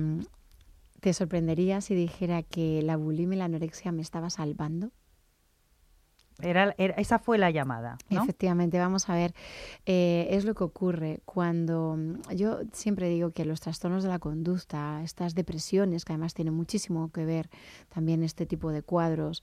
¿Te 1.00 1.12
sorprendería 1.12 1.80
si 1.80 1.94
dijera 1.94 2.42
que 2.42 2.80
la 2.82 2.96
bulimia 2.96 3.34
y 3.36 3.38
la 3.38 3.44
anorexia 3.46 3.92
me 3.92 4.02
estaba 4.02 4.30
salvando? 4.30 4.90
Era, 6.40 6.74
era- 6.78 6.94
esa 6.94 7.18
fue 7.20 7.38
la 7.38 7.50
llamada, 7.50 7.96
¿no? 8.10 8.22
Efectivamente, 8.24 8.78
vamos 8.78 9.08
a 9.08 9.14
ver, 9.14 9.34
eh, 9.86 10.26
es 10.30 10.44
lo 10.44 10.54
que 10.54 10.64
ocurre 10.64 11.20
cuando 11.24 11.94
mm, 11.96 12.34
yo 12.34 12.58
siempre 12.72 13.08
digo 13.08 13.30
que 13.30 13.44
los 13.44 13.60
trastornos 13.60 14.02
de 14.02 14.08
la 14.08 14.18
conducta, 14.18 15.00
estas 15.04 15.34
depresiones, 15.36 16.04
que 16.04 16.12
además 16.12 16.34
tienen 16.34 16.54
muchísimo 16.54 17.10
que 17.12 17.24
ver 17.24 17.50
también 17.88 18.24
este 18.24 18.46
tipo 18.46 18.72
de 18.72 18.82
cuadros, 18.82 19.42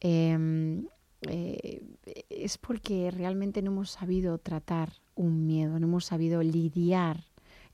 em, 0.00 0.86
eh, 1.28 1.82
es 2.30 2.58
porque 2.58 3.10
realmente 3.10 3.62
no 3.62 3.70
hemos 3.70 3.90
sabido 3.90 4.38
tratar 4.38 4.92
un 5.14 5.46
miedo, 5.46 5.78
no 5.78 5.86
hemos 5.86 6.04
sabido 6.06 6.42
lidiar 6.42 7.24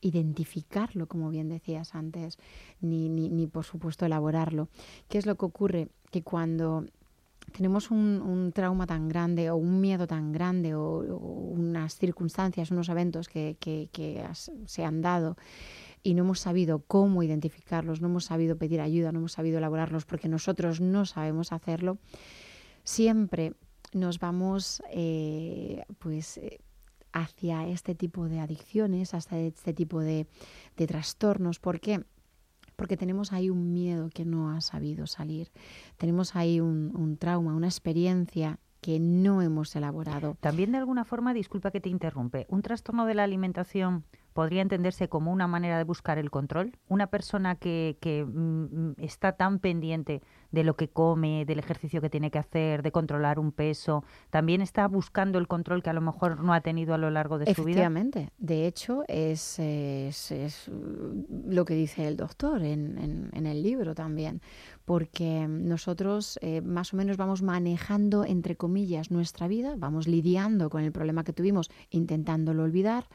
identificarlo, 0.02 1.06
como 1.06 1.30
bien 1.30 1.48
decías 1.48 1.94
antes, 1.94 2.38
ni, 2.80 3.09
ni, 3.09 3.28
ni 3.30 3.46
por 3.46 3.64
supuesto 3.64 4.04
elaborarlo. 4.04 4.68
¿Qué 5.09 5.18
es 5.18 5.26
lo 5.26 5.37
que 5.37 5.46
ocurre? 5.46 5.88
Que 6.11 6.22
cuando 6.22 6.85
tenemos 7.52 7.90
un, 7.90 8.52
trauma 8.54 8.87
tan 8.87 9.09
grande 9.09 9.50
o 9.50 9.56
un 9.56 9.80
miedo 9.80 10.06
tan 10.06 10.32
grande 10.32 10.74
o, 10.74 10.98
unas 10.98 11.96
circunstancias, 11.96 12.70
unos 12.70 12.88
eventos 12.88 13.28
que, 13.28 13.56
que- 13.61 14.22
se 14.66 14.85
han 14.85 15.00
dado 15.00 15.37
y 16.02 16.14
no 16.14 16.22
hemos 16.22 16.40
sabido 16.40 16.82
cómo 16.87 17.22
identificarlos, 17.22 18.00
no 18.00 18.09
hemos 18.09 18.26
sabido 18.26 18.56
pedir 18.56 18.80
ayuda, 18.80 19.12
no 19.12 19.18
hemos 19.20 19.32
sabido 19.32 19.59
elaborarlos 19.59 20.04
porque 20.04 20.28
nosotros 20.28 20.80
no 20.80 21.06
sabemos 21.06 21.52
hacerlo, 21.52 21.98
siempre 22.87 23.55
nos 23.92 24.18
vamos 24.18 24.83
eh, 24.90 25.85
pues 25.99 26.38
eh, 26.38 26.61
hacia 27.12 27.66
este 27.66 27.94
tipo 27.94 28.29
de 28.29 28.40
adicciones, 28.40 29.12
hasta 29.12 29.38
este 29.38 29.75
tipo 29.75 30.01
de, 30.01 30.27
trastornos. 30.77 31.59
¿Por 31.59 31.81
qué? 31.81 32.05
Porque 32.77 32.96
tenemos 32.96 33.33
ahí 33.33 33.51
un 33.51 33.72
miedo 33.72 34.09
que 34.11 34.25
no 34.25 34.51
ha 34.51 34.61
sabido 34.61 35.07
salir. 35.07 35.51
Tenemos 35.96 36.37
ahí 36.37 36.61
un, 36.61 36.92
un 36.94 37.16
trauma, 37.16 37.55
una 37.55 37.66
experiencia 37.66 38.61
que 38.81 39.01
no 39.01 39.42
hemos 39.42 39.75
elaborado. 39.75 40.37
También 40.40 40.72
de 40.72 40.79
alguna 40.79 41.05
forma, 41.05 41.35
disculpa 41.35 41.70
que 41.70 41.81
te 41.81 41.88
interrumpe, 41.88 42.46
un 42.49 42.62
trastorno 42.62 43.07
de 43.07 43.14
la 43.14 43.25
alimentación 43.25 44.05
podría 44.37 44.61
entenderse 44.61 45.09
como 45.09 45.33
una 45.33 45.46
manera 45.46 45.79
de 45.79 45.85
buscar 45.85 46.18
el 46.18 46.31
control. 46.31 46.77
Una 46.88 47.07
persona 47.07 47.55
que, 47.55 47.96
que 48.03 48.22
mm, 48.22 48.92
está 48.99 49.33
tan 49.33 49.61
pendiente 49.61 50.20
de 50.53 50.62
lo 50.62 50.77
que 50.77 50.88
come, 50.88 51.46
del 51.46 51.59
ejercicio 51.59 52.03
que 52.03 52.11
tiene 52.11 52.31
que 52.31 52.38
hacer, 52.38 52.83
de 52.83 52.92
controlar 52.92 53.38
un 53.38 53.51
peso, 53.51 54.05
también 54.29 54.61
está 54.61 54.87
buscando 54.88 55.38
el 55.38 55.49
control 55.49 55.83
que 55.83 55.88
a 55.88 55.94
lo 55.94 56.03
mejor 56.03 56.44
no 56.44 56.53
ha 56.53 56.61
tenido 56.61 56.92
a 56.92 56.99
lo 56.99 57.09
largo 57.09 57.38
de 57.38 57.46
su 57.46 57.64
vida. 57.64 57.81
Efectivamente. 57.81 58.31
De 58.37 58.66
hecho, 58.66 59.05
es, 59.09 59.59
mm, 59.59 61.51
lo 61.51 61.64
que 61.64 61.75
dice 61.75 62.07
el 62.07 62.18
doctor 62.18 62.62
en 62.62 63.46
el 63.46 63.62
libro 63.62 63.94
también, 63.94 64.42
porque 64.87 65.46
nosotros 65.49 66.38
eh, 66.42 66.62
más 66.62 66.94
o 66.94 66.96
menos 66.96 67.16
vamos 67.16 67.42
manejando, 67.42 68.25
entre 68.25 68.57
comillas, 68.57 69.11
nuestra 69.11 69.49
vida, 69.49 69.75
vamos 69.77 70.07
lidiando 70.07 70.70
con 70.70 70.83
el 70.83 70.92
problema 70.92 71.25
que 71.25 71.33
tuvimos, 71.33 71.70
intentándolo 71.90 72.62
olvidar, 72.62 73.09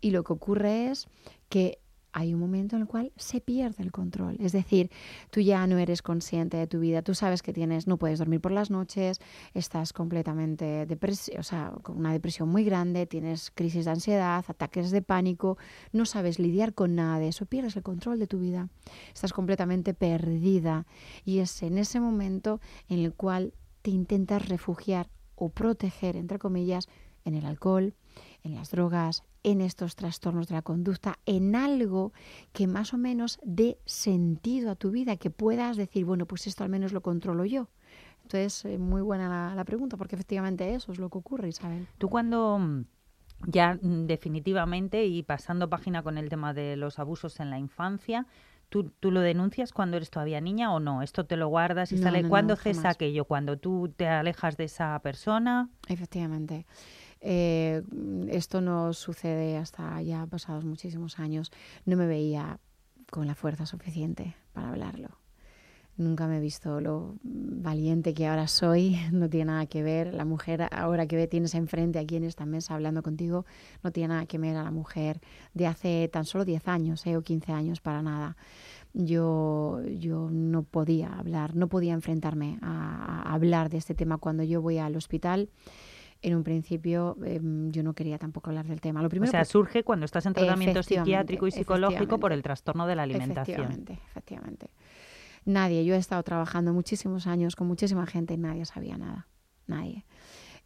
y 0.00 0.10
lo 0.10 0.24
que 0.24 0.32
ocurre 0.32 0.90
es 0.90 1.08
que 1.48 1.78
hay 2.14 2.32
un 2.32 2.38
momento 2.38 2.76
en 2.76 2.82
el 2.82 2.88
cual 2.88 3.12
se 3.16 3.40
pierde 3.40 3.82
el 3.82 3.90
control. 3.90 4.36
Es 4.38 4.52
decir, 4.52 4.88
tú 5.30 5.40
ya 5.40 5.66
no 5.66 5.78
eres 5.78 6.00
consciente 6.00 6.56
de 6.56 6.68
tu 6.68 6.78
vida, 6.78 7.02
tú 7.02 7.12
sabes 7.12 7.42
que 7.42 7.52
tienes, 7.52 7.88
no 7.88 7.98
puedes 7.98 8.20
dormir 8.20 8.40
por 8.40 8.52
las 8.52 8.70
noches, 8.70 9.20
estás 9.52 9.92
completamente 9.92 10.86
o 11.36 11.42
sea, 11.42 11.72
con 11.82 11.98
una 11.98 12.12
depresión 12.12 12.48
muy 12.48 12.64
grande, 12.64 13.06
tienes 13.06 13.50
crisis 13.50 13.84
de 13.84 13.90
ansiedad, 13.90 14.44
ataques 14.46 14.92
de 14.92 15.02
pánico, 15.02 15.58
no 15.92 16.06
sabes 16.06 16.38
lidiar 16.38 16.72
con 16.72 16.94
nada 16.94 17.18
de 17.18 17.28
eso, 17.28 17.46
pierdes 17.46 17.74
el 17.76 17.82
control 17.82 18.20
de 18.20 18.28
tu 18.28 18.38
vida, 18.38 18.68
estás 19.12 19.32
completamente 19.32 19.92
perdida 19.92 20.86
y 21.24 21.40
es 21.40 21.64
en 21.64 21.78
ese 21.78 21.98
momento 21.98 22.60
en 22.88 23.00
el 23.00 23.12
cual 23.12 23.54
te 23.82 23.90
intentas 23.90 24.48
refugiar 24.48 25.10
o 25.34 25.48
proteger, 25.48 26.14
entre 26.14 26.38
comillas, 26.38 26.88
en 27.24 27.34
el 27.34 27.44
alcohol, 27.44 27.94
en 28.44 28.54
las 28.54 28.70
drogas, 28.70 29.24
en 29.44 29.60
estos 29.60 29.94
trastornos 29.94 30.48
de 30.48 30.54
la 30.56 30.62
conducta, 30.62 31.18
en 31.26 31.54
algo 31.54 32.12
que 32.52 32.66
más 32.66 32.92
o 32.94 32.98
menos 32.98 33.38
dé 33.44 33.78
sentido 33.84 34.70
a 34.72 34.74
tu 34.74 34.90
vida, 34.90 35.16
que 35.16 35.30
puedas 35.30 35.76
decir, 35.76 36.04
bueno, 36.04 36.26
pues 36.26 36.46
esto 36.48 36.64
al 36.64 36.70
menos 36.70 36.92
lo 36.92 37.02
controlo 37.02 37.44
yo. 37.44 37.68
Entonces, 38.22 38.64
eh, 38.64 38.78
muy 38.78 39.02
buena 39.02 39.28
la, 39.28 39.54
la 39.54 39.64
pregunta, 39.64 39.96
porque 39.98 40.16
efectivamente 40.16 40.74
eso 40.74 40.90
es 40.92 40.98
lo 40.98 41.10
que 41.10 41.18
ocurre, 41.18 41.48
Isabel. 41.50 41.86
Tú 41.98 42.08
cuando 42.08 42.58
mm, 42.58 42.84
ya 43.48 43.74
mm, 43.80 44.06
definitivamente 44.06 45.04
y 45.04 45.22
pasando 45.22 45.68
página 45.68 46.02
con 46.02 46.16
el 46.16 46.28
tema 46.30 46.54
de 46.54 46.76
los 46.76 46.98
abusos 46.98 47.38
en 47.40 47.50
la 47.50 47.58
infancia, 47.58 48.26
¿tú, 48.70 48.84
tú 48.98 49.10
lo 49.10 49.20
denuncias 49.20 49.72
cuando 49.72 49.98
eres 49.98 50.08
todavía 50.08 50.40
niña 50.40 50.72
o 50.72 50.80
no? 50.80 51.02
¿Esto 51.02 51.26
te 51.26 51.36
lo 51.36 51.48
guardas 51.48 51.92
y 51.92 51.96
No, 51.96 52.02
sale? 52.04 52.18
no, 52.18 52.22
no, 52.22 52.28
¿Cuándo 52.30 52.56
cesa 52.56 52.80
jamás. 52.80 52.96
aquello? 52.96 53.26
¿Cuando 53.26 53.58
tú 53.58 53.92
te 53.94 54.08
alejas 54.08 54.56
de 54.56 54.64
esa 54.64 54.98
persona? 55.00 55.68
Efectivamente. 55.86 56.64
Eh, 57.26 57.82
esto 58.28 58.60
no 58.60 58.92
sucede 58.92 59.56
hasta 59.56 60.00
ya 60.02 60.26
pasados 60.26 60.64
muchísimos 60.64 61.18
años. 61.18 61.50
No 61.86 61.96
me 61.96 62.06
veía 62.06 62.60
con 63.10 63.26
la 63.26 63.34
fuerza 63.34 63.64
suficiente 63.64 64.36
para 64.52 64.68
hablarlo. 64.68 65.08
Nunca 65.96 66.26
me 66.26 66.38
he 66.38 66.40
visto 66.40 66.80
lo 66.80 67.14
valiente 67.22 68.14
que 68.14 68.26
ahora 68.26 68.46
soy, 68.46 68.98
no 69.12 69.30
tiene 69.30 69.46
nada 69.46 69.66
que 69.66 69.82
ver. 69.82 70.12
La 70.12 70.26
mujer 70.26 70.68
ahora 70.70 71.06
que 71.06 71.26
tienes 71.26 71.54
enfrente 71.54 71.98
aquí 71.98 72.16
en 72.16 72.24
esta 72.24 72.44
mesa 72.44 72.74
hablando 72.74 73.02
contigo, 73.02 73.46
no 73.82 73.90
tiene 73.90 74.08
nada 74.08 74.26
que 74.26 74.36
ver 74.36 74.56
a 74.56 74.62
la 74.62 74.70
mujer 74.70 75.20
de 75.54 75.66
hace 75.66 76.10
tan 76.12 76.26
solo 76.26 76.44
10 76.44 76.68
años 76.68 77.06
eh, 77.06 77.16
o 77.16 77.22
15 77.22 77.52
años, 77.52 77.80
para 77.80 78.02
nada. 78.02 78.36
Yo, 78.92 79.80
yo 79.98 80.28
no 80.30 80.62
podía 80.62 81.14
hablar, 81.14 81.56
no 81.56 81.68
podía 81.68 81.94
enfrentarme 81.94 82.58
a 82.60 83.32
hablar 83.32 83.70
de 83.70 83.78
este 83.78 83.94
tema 83.94 84.18
cuando 84.18 84.42
yo 84.42 84.60
voy 84.60 84.78
al 84.78 84.94
hospital. 84.96 85.48
En 86.24 86.34
un 86.34 86.42
principio 86.42 87.18
em, 87.22 87.70
yo 87.70 87.82
no 87.82 87.92
quería 87.92 88.18
tampoco 88.18 88.48
hablar 88.48 88.66
del 88.66 88.80
tema. 88.80 89.02
Lo 89.02 89.10
primero 89.10 89.28
o 89.28 89.30
sea, 89.30 89.40
por- 89.40 89.46
surge 89.46 89.84
cuando 89.84 90.06
estás 90.06 90.24
en 90.24 90.32
tratamiento 90.32 90.82
psiquiátrico 90.82 91.46
y 91.46 91.50
psicológico 91.50 92.18
por 92.18 92.32
el 92.32 92.42
trastorno 92.42 92.86
de 92.86 92.96
la 92.96 93.02
alimentación. 93.02 93.60
Efectivamente, 93.60 94.00
efectivamente. 94.08 94.70
Nadie, 95.44 95.84
yo 95.84 95.94
he 95.94 95.98
estado 95.98 96.22
trabajando 96.22 96.72
muchísimos 96.72 97.26
años 97.26 97.56
con 97.56 97.66
muchísima 97.66 98.06
gente 98.06 98.32
y 98.32 98.38
nadie 98.38 98.64
sabía 98.64 98.96
nada, 98.96 99.28
nadie. 99.66 100.06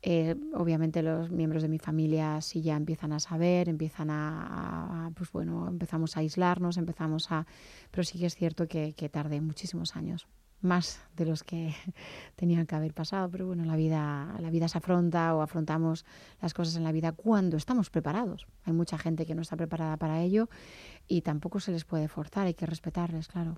Eh, 0.02 0.36
obviamente 0.54 1.02
los 1.02 1.28
miembros 1.32 1.62
de 1.62 1.68
mi 1.68 1.80
familia 1.80 2.40
sí 2.40 2.62
ya 2.62 2.76
empiezan 2.76 3.12
a 3.12 3.18
saber, 3.18 3.68
empiezan 3.68 4.10
a, 4.10 5.10
pues 5.16 5.32
bueno, 5.32 5.66
empezamos 5.66 6.16
a 6.16 6.20
aislarnos, 6.20 6.76
empezamos 6.76 7.32
a, 7.32 7.48
pero 7.90 8.04
sí 8.04 8.20
que 8.20 8.26
es 8.26 8.36
cierto 8.36 8.68
que, 8.68 8.94
que 8.94 9.08
tardé 9.08 9.40
muchísimos 9.40 9.96
años, 9.96 10.28
más 10.60 11.00
de 11.16 11.26
los 11.26 11.42
que 11.44 11.74
tenían 12.36 12.66
que 12.66 12.74
haber 12.74 12.94
pasado, 12.94 13.30
pero 13.30 13.46
bueno, 13.46 13.64
la 13.64 13.76
vida, 13.76 14.34
la 14.40 14.50
vida 14.50 14.68
se 14.68 14.78
afronta 14.78 15.34
o 15.34 15.42
afrontamos 15.42 16.04
las 16.40 16.54
cosas 16.54 16.76
en 16.76 16.84
la 16.84 16.92
vida 16.92 17.12
cuando 17.12 17.56
estamos 17.56 17.90
preparados. 17.90 18.46
Hay 18.64 18.72
mucha 18.72 18.98
gente 18.98 19.26
que 19.26 19.34
no 19.34 19.42
está 19.42 19.56
preparada 19.56 19.96
para 19.96 20.20
ello 20.20 20.48
y 21.06 21.22
tampoco 21.22 21.60
se 21.60 21.72
les 21.72 21.84
puede 21.84 22.08
forzar, 22.08 22.46
hay 22.46 22.54
que 22.54 22.66
respetarles, 22.66 23.28
claro. 23.28 23.56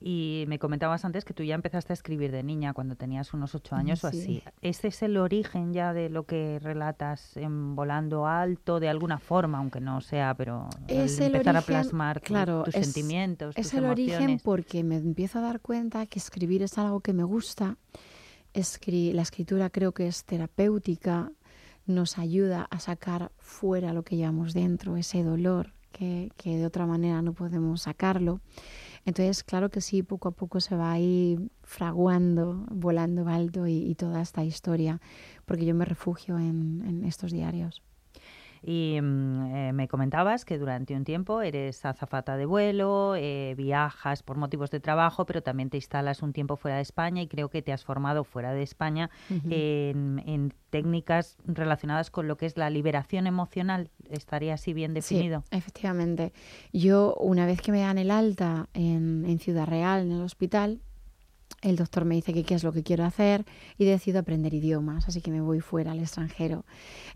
Y 0.00 0.44
me 0.48 0.58
comentabas 0.58 1.04
antes 1.04 1.24
que 1.24 1.32
tú 1.34 1.42
ya 1.42 1.54
empezaste 1.54 1.92
a 1.92 1.94
escribir 1.94 2.30
de 2.32 2.42
niña 2.42 2.74
cuando 2.74 2.96
tenías 2.96 3.32
unos 3.32 3.54
ocho 3.54 3.74
años 3.74 4.04
o 4.04 4.10
Sí. 4.10 4.18
así. 4.20 4.42
¿Ese 4.60 4.88
es 4.88 5.02
el 5.02 5.16
origen 5.16 5.72
ya 5.72 5.92
de 5.92 6.10
lo 6.10 6.24
que 6.24 6.58
relatas 6.58 7.36
en 7.36 7.74
Volando 7.74 8.26
Alto, 8.26 8.80
de 8.80 8.88
alguna 8.88 9.18
forma, 9.18 9.58
aunque 9.58 9.80
no 9.80 10.00
sea, 10.00 10.34
pero 10.34 10.68
Es 10.88 11.18
el 11.20 11.34
empezar 11.34 11.56
a 11.56 11.62
plasmar 11.62 12.20
claro, 12.20 12.64
tus 12.64 12.74
es- 12.74 12.84
sentimientos, 12.86 13.56
Es 13.56 13.70
tus 13.70 13.74
el 13.78 13.84
origen 13.86 14.40
porque 14.42 14.84
me 14.84 14.96
empiezo 14.96 15.38
a 15.38 15.42
dar 15.42 15.60
cuenta 15.60 16.06
que 16.06 16.18
escribir 16.18 16.62
es 16.62 16.76
algo 16.78 17.00
que 17.00 17.12
me 17.12 17.24
gusta. 17.24 17.76
Escri- 18.52 19.12
la 19.12 19.22
escritura 19.22 19.70
creo 19.70 19.92
que 19.92 20.06
es 20.06 20.24
terapéutica, 20.24 21.32
nos 21.86 22.18
ayuda 22.18 22.66
a 22.70 22.78
sacar 22.80 23.30
fuera 23.38 23.92
lo 23.92 24.04
que 24.04 24.16
llevamos 24.16 24.54
dentro, 24.54 24.96
ese 24.96 25.22
dolor 25.22 25.72
que, 25.92 26.30
que 26.36 26.56
de 26.56 26.66
otra 26.66 26.86
manera 26.86 27.20
no 27.22 27.32
podemos 27.34 27.82
sacarlo. 27.82 28.40
Entonces, 29.06 29.44
claro 29.44 29.70
que 29.70 29.80
sí, 29.80 30.02
poco 30.02 30.28
a 30.28 30.32
poco 30.32 30.60
se 30.60 30.76
va 30.76 30.92
ahí 30.92 31.38
fraguando, 31.62 32.64
volando 32.70 33.28
alto 33.28 33.66
y, 33.66 33.74
y 33.78 33.94
toda 33.96 34.22
esta 34.22 34.44
historia, 34.44 35.00
porque 35.44 35.66
yo 35.66 35.74
me 35.74 35.84
refugio 35.84 36.38
en, 36.38 36.82
en 36.86 37.04
estos 37.04 37.32
diarios. 37.32 37.82
Y 38.66 38.98
mm, 39.00 39.54
eh, 39.54 39.72
me 39.74 39.88
comentabas 39.88 40.44
que 40.44 40.58
durante 40.58 40.94
un 40.94 41.04
tiempo 41.04 41.42
eres 41.42 41.84
azafata 41.84 42.36
de 42.36 42.46
vuelo, 42.46 43.14
eh, 43.14 43.54
viajas 43.56 44.22
por 44.22 44.38
motivos 44.38 44.70
de 44.70 44.80
trabajo, 44.80 45.26
pero 45.26 45.42
también 45.42 45.68
te 45.68 45.76
instalas 45.76 46.22
un 46.22 46.32
tiempo 46.32 46.56
fuera 46.56 46.76
de 46.76 46.82
España 46.82 47.20
y 47.20 47.28
creo 47.28 47.50
que 47.50 47.60
te 47.60 47.72
has 47.72 47.84
formado 47.84 48.24
fuera 48.24 48.52
de 48.52 48.62
España 48.62 49.10
en 49.28 50.54
técnicas 50.70 51.36
relacionadas 51.44 52.10
con 52.10 52.26
lo 52.26 52.36
que 52.36 52.46
es 52.46 52.56
la 52.56 52.70
liberación 52.70 53.26
emocional. 53.26 53.90
¿Estaría 54.10 54.54
así 54.54 54.72
bien 54.72 54.94
definido? 54.94 55.44
Sí, 55.50 55.58
efectivamente. 55.58 56.32
Yo, 56.72 57.14
una 57.20 57.46
vez 57.46 57.60
que 57.60 57.70
me 57.70 57.80
dan 57.80 57.98
el 57.98 58.10
alta 58.10 58.68
en, 58.74 59.24
en 59.26 59.38
Ciudad 59.38 59.66
Real, 59.66 60.06
en 60.06 60.12
el 60.12 60.22
hospital, 60.22 60.80
el 61.64 61.76
doctor 61.76 62.04
me 62.04 62.14
dice 62.14 62.32
que 62.32 62.44
qué 62.44 62.54
es 62.54 62.62
lo 62.62 62.72
que 62.72 62.82
quiero 62.82 63.04
hacer 63.04 63.44
y 63.78 63.84
decido 63.84 64.20
aprender 64.20 64.54
idiomas, 64.54 65.08
así 65.08 65.20
que 65.20 65.30
me 65.30 65.40
voy 65.40 65.60
fuera 65.60 65.92
al 65.92 65.98
extranjero. 65.98 66.64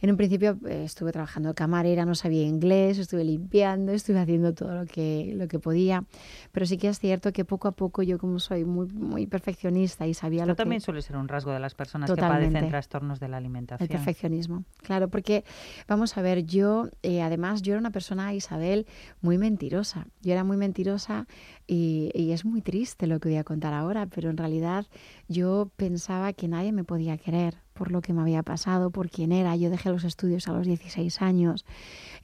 En 0.01 0.11
un 0.11 0.17
principio 0.17 0.59
eh, 0.67 0.85
estuve 0.85 1.13
trabajando 1.13 1.51
de 1.51 1.55
camarera, 1.55 2.05
no 2.05 2.15
sabía 2.15 2.43
inglés, 2.43 2.99
estuve 2.99 3.25
limpiando, 3.25 3.93
estuve 3.93 4.19
haciendo 4.19 4.55
todo 4.55 4.75
lo 4.75 4.87
que, 4.87 5.33
lo 5.37 5.49
que 5.49 5.59
podía, 5.59 6.05
pero 6.51 6.67
sí 6.67 6.79
que 6.79 6.89
es 6.89 6.99
cierto 6.99 7.33
que 7.33 7.45
poco 7.45 7.69
a 7.69 7.73
poco 7.73 8.03
yo 8.03 8.19
como 8.19 8.41
soy 8.41 8.65
muy, 8.65 8.87
muy 8.89 9.27
perfeccionista 9.27 10.07
y 10.07 10.15
sabía 10.15 10.41
Esto 10.41 10.49
lo 10.49 10.55
que... 10.57 10.63
también 10.63 10.81
suele 10.81 11.03
ser 11.03 11.17
un 11.17 11.29
rasgo 11.29 11.53
de 11.53 11.61
las 11.61 11.75
personas 11.75 12.11
que 12.11 12.21
padecen 12.21 12.69
trastornos 12.69 13.21
de 13.21 13.29
la 13.29 13.37
El 13.37 13.45
alimentación. 13.45 13.89
perfeccionismo, 13.89 14.65
claro, 14.79 15.09
porque 15.09 15.45
vamos 15.87 16.17
a 16.17 16.23
ver, 16.23 16.45
yo 16.45 16.89
eh, 17.03 17.23
además 17.23 17.63
yo 17.63 17.75
era 17.75 17.81
una 17.81 17.91
persona, 17.91 18.33
Isabel, 18.35 18.87
muy 19.21 19.37
mentirosa. 19.39 20.07
Yo 20.23 20.33
era 20.33 20.45
muy 20.45 20.57
mentirosa 20.57 21.27
y, 21.69 22.11
y 22.15 22.33
es 22.33 22.45
muy 22.45 22.63
triste 22.63 23.07
lo 23.07 23.21
que 23.21 23.29
voy 23.29 23.39
a 23.39 23.45
contar 23.45 23.75
ahora, 23.75 24.07
pero 24.07 24.31
en 24.31 24.39
realidad 24.39 24.87
yo 25.29 25.71
pensaba 25.77 26.33
que 26.33 26.49
nadie 26.49 26.73
me 26.73 26.83
podía 26.83 27.19
querer 27.19 27.59
por 27.75 27.93
lo 27.93 28.01
que 28.01 28.13
me 28.13 28.23
había 28.23 28.43
pasado, 28.43 28.91
por 28.91 29.11
quién 29.11 29.31
era. 29.31 29.55
Yo 29.55 29.71
dejé 29.71 29.91
los 29.91 30.03
estudios 30.03 30.49
a 30.49 30.53
los 30.53 30.67
16 30.67 31.23
años, 31.23 31.65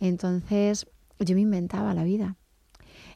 entonces 0.00 0.86
yo 1.20 1.34
me 1.34 1.42
inventaba 1.42 1.94
la 1.94 2.04
vida. 2.04 2.36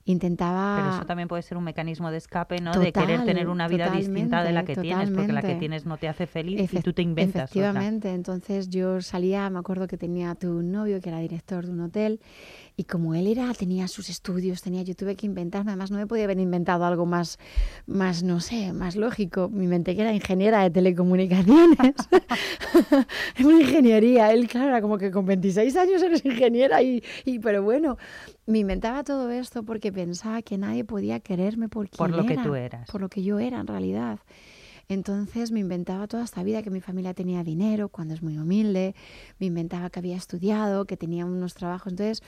Intentaba... 0.05 0.77
Pero 0.77 0.95
eso 0.97 1.07
también 1.07 1.29
puede 1.29 1.43
ser 1.43 1.59
un 1.59 1.65
mecanismo 1.65 2.11
de 2.11 2.17
escape, 2.17 2.61
¿no? 2.61 2.73
de 2.73 2.93
querer 2.93 3.25
tener 3.25 3.49
una 3.49 3.69
vida 3.69 3.91
distinta 3.91 4.43
de 4.43 4.53
la 4.53 4.65
que 4.65 4.75
totalmente, 4.75 5.05
tienes, 5.05 5.19
porque 5.19 5.33
la 5.33 5.43
que 5.43 5.55
tienes 5.57 5.85
no 5.85 5.99
te 5.99 6.09
hace 6.09 6.27
feliz 6.27 6.73
y 6.73 6.81
tú 6.81 6.95
te 6.95 7.03
inventas 7.03 7.51
otra. 7.51 7.61
Efectivamente, 7.61 8.15
entonces 8.15 8.71
yo 8.71 9.03
salía, 9.03 9.51
me 9.51 9.59
acuerdo 9.59 9.87
que 9.87 9.99
tenía 9.99 10.35
tu 10.35 10.63
novio 10.63 11.01
que 11.01 11.11
era 11.11 11.19
director 11.19 11.67
de 11.67 11.73
un 11.73 11.81
hotel 11.81 12.21
y 12.79 12.85
como 12.85 13.17
él 13.17 13.27
era, 13.27 13.53
tenía 13.55 13.89
sus 13.89 14.09
estudios, 14.09 14.63
tenía, 14.63 14.83
yo 14.83 14.95
tuve 14.95 15.17
que 15.17 15.27
inventarme, 15.27 15.73
además 15.73 15.91
no 15.91 15.97
me 15.99 16.07
podía 16.07 16.23
haber 16.25 16.39
inventado 16.39 16.85
algo 16.85 17.07
más, 17.07 17.37
más 17.87 18.23
no 18.23 18.39
sé, 18.39 18.73
más 18.73 18.95
lógico. 18.95 19.49
Me 19.53 19.65
inventé 19.65 19.97
que 19.97 20.03
era 20.03 20.15
ingeniera 20.15 20.63
de 20.63 20.71
telecomunicaciones, 20.71 21.95
es 23.37 23.45
una 23.45 23.61
ingeniería. 23.61 24.33
Él, 24.33 24.47
claro, 24.47 24.69
era 24.69 24.81
como 24.81 24.97
que 24.97 25.11
con 25.11 25.27
26 25.27 25.75
años 25.77 26.01
eres 26.03 26.25
ingeniera 26.25 26.81
y, 26.81 27.03
y 27.25 27.41
pero 27.41 27.65
bueno, 27.65 27.99
me 28.47 28.61
inventaba 28.61 29.03
todo 29.03 29.29
esto 29.33 29.65
porque 29.65 29.93
pensaba 29.93 30.41
que 30.43 30.57
nadie 30.57 30.85
podía 30.85 31.19
quererme 31.19 31.69
por 31.69 31.89
Por 31.91 32.11
quien 32.11 32.21
lo 32.21 32.27
que 32.27 32.35
era, 32.35 32.43
tú 32.45 32.55
eras. 32.55 32.89
por 32.89 33.01
lo 33.01 33.09
que 33.09 33.25
yo 33.25 33.41
era 33.41 33.59
en 33.59 33.67
realidad. 33.67 34.21
Entonces 34.91 35.51
me 35.53 35.61
inventaba 35.61 36.07
toda 36.07 36.25
esta 36.25 36.43
vida 36.43 36.63
que 36.63 36.71
mi 36.71 36.81
familia 36.81 37.13
tenía 37.13 37.45
dinero 37.45 37.91
cuando 37.91 38.15
es 38.15 38.23
muy 38.23 38.39
humilde, 38.39 38.95
me 39.39 39.47
inventaba 39.47 39.91
que 39.91 39.99
había 39.99 40.17
estudiado, 40.17 40.87
que 40.87 40.97
tenía 40.97 41.25
unos 41.25 41.55
trabajos, 41.55 41.93
entonces 41.93 42.23